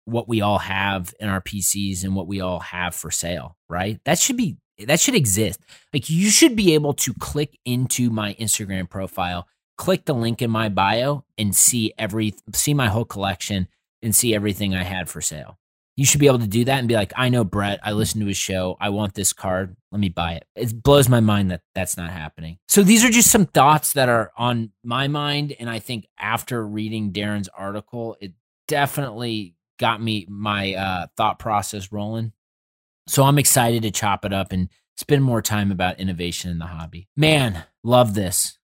what 0.04 0.28
we 0.28 0.40
all 0.40 0.58
have 0.58 1.14
in 1.20 1.28
our 1.28 1.40
PCs 1.40 2.04
and 2.04 2.14
what 2.14 2.26
we 2.26 2.40
all 2.40 2.60
have 2.60 2.94
for 2.94 3.10
sale, 3.10 3.56
right? 3.68 4.00
That 4.04 4.18
should 4.18 4.36
be 4.36 4.56
that 4.86 5.00
should 5.00 5.16
exist. 5.16 5.60
Like 5.92 6.08
you 6.08 6.30
should 6.30 6.54
be 6.54 6.74
able 6.74 6.94
to 6.94 7.12
click 7.14 7.58
into 7.64 8.10
my 8.10 8.34
Instagram 8.34 8.88
profile, 8.88 9.48
click 9.78 10.04
the 10.04 10.14
link 10.14 10.42
in 10.42 10.50
my 10.50 10.68
bio 10.68 11.24
and 11.38 11.56
see 11.56 11.94
every 11.96 12.34
see 12.52 12.74
my 12.74 12.88
whole 12.88 13.06
collection 13.06 13.68
and 14.02 14.14
see 14.14 14.34
everything 14.34 14.74
I 14.74 14.82
had 14.82 15.08
for 15.08 15.22
sale 15.22 15.58
you 15.98 16.04
should 16.04 16.20
be 16.20 16.28
able 16.28 16.38
to 16.38 16.46
do 16.46 16.64
that 16.64 16.78
and 16.78 16.86
be 16.86 16.94
like, 16.94 17.12
I 17.16 17.28
know 17.28 17.42
Brett. 17.42 17.80
I 17.82 17.90
listened 17.90 18.22
to 18.22 18.28
his 18.28 18.36
show. 18.36 18.76
I 18.80 18.90
want 18.90 19.14
this 19.14 19.32
card. 19.32 19.76
Let 19.90 19.98
me 19.98 20.08
buy 20.08 20.34
it. 20.34 20.44
It 20.54 20.80
blows 20.80 21.08
my 21.08 21.18
mind 21.18 21.50
that 21.50 21.62
that's 21.74 21.96
not 21.96 22.10
happening. 22.10 22.58
So 22.68 22.84
these 22.84 23.04
are 23.04 23.10
just 23.10 23.32
some 23.32 23.46
thoughts 23.46 23.94
that 23.94 24.08
are 24.08 24.30
on 24.38 24.70
my 24.84 25.08
mind. 25.08 25.56
And 25.58 25.68
I 25.68 25.80
think 25.80 26.06
after 26.16 26.64
reading 26.64 27.12
Darren's 27.12 27.48
article, 27.48 28.16
it 28.20 28.34
definitely 28.68 29.56
got 29.80 30.00
me 30.00 30.24
my 30.28 30.74
uh, 30.74 31.06
thought 31.16 31.40
process 31.40 31.90
rolling. 31.90 32.30
So 33.08 33.24
I'm 33.24 33.38
excited 33.38 33.82
to 33.82 33.90
chop 33.90 34.24
it 34.24 34.32
up 34.32 34.52
and 34.52 34.68
spend 34.96 35.24
more 35.24 35.42
time 35.42 35.72
about 35.72 35.98
innovation 35.98 36.52
in 36.52 36.60
the 36.60 36.66
hobby. 36.66 37.08
Man, 37.16 37.64
love 37.82 38.14
this. 38.14 38.57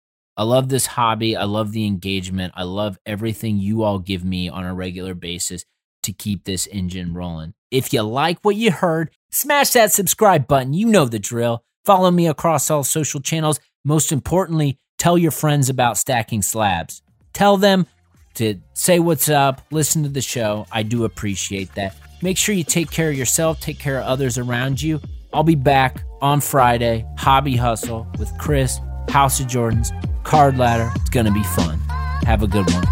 I 0.42 0.44
love 0.44 0.68
this 0.68 0.86
hobby. 0.86 1.36
I 1.36 1.44
love 1.44 1.70
the 1.70 1.86
engagement. 1.86 2.52
I 2.56 2.64
love 2.64 2.98
everything 3.06 3.58
you 3.58 3.84
all 3.84 4.00
give 4.00 4.24
me 4.24 4.48
on 4.48 4.64
a 4.64 4.74
regular 4.74 5.14
basis 5.14 5.64
to 6.02 6.12
keep 6.12 6.42
this 6.42 6.66
engine 6.66 7.14
rolling. 7.14 7.54
If 7.70 7.92
you 7.92 8.02
like 8.02 8.40
what 8.42 8.56
you 8.56 8.72
heard, 8.72 9.12
smash 9.30 9.70
that 9.70 9.92
subscribe 9.92 10.48
button. 10.48 10.74
You 10.74 10.88
know 10.88 11.04
the 11.04 11.20
drill. 11.20 11.62
Follow 11.84 12.10
me 12.10 12.26
across 12.26 12.72
all 12.72 12.82
social 12.82 13.20
channels. 13.20 13.60
Most 13.84 14.10
importantly, 14.10 14.80
tell 14.98 15.16
your 15.16 15.30
friends 15.30 15.68
about 15.68 15.96
stacking 15.96 16.42
slabs. 16.42 17.02
Tell 17.32 17.56
them 17.56 17.86
to 18.34 18.60
say 18.74 18.98
what's 18.98 19.28
up, 19.28 19.60
listen 19.70 20.02
to 20.02 20.08
the 20.08 20.20
show. 20.20 20.66
I 20.72 20.82
do 20.82 21.04
appreciate 21.04 21.72
that. 21.76 21.94
Make 22.20 22.36
sure 22.36 22.52
you 22.52 22.64
take 22.64 22.90
care 22.90 23.10
of 23.10 23.16
yourself, 23.16 23.60
take 23.60 23.78
care 23.78 24.00
of 24.00 24.06
others 24.06 24.38
around 24.38 24.82
you. 24.82 25.00
I'll 25.32 25.44
be 25.44 25.54
back 25.54 26.02
on 26.20 26.40
Friday, 26.40 27.06
Hobby 27.16 27.54
Hustle 27.54 28.08
with 28.18 28.36
Chris, 28.38 28.80
House 29.08 29.38
of 29.38 29.46
Jordans, 29.46 29.92
Card 30.24 30.58
Ladder. 30.58 30.90
It's 30.96 31.10
going 31.10 31.26
to 31.26 31.32
be 31.32 31.42
fun. 31.42 31.78
Have 32.24 32.42
a 32.42 32.46
good 32.46 32.70
one. 32.72 32.84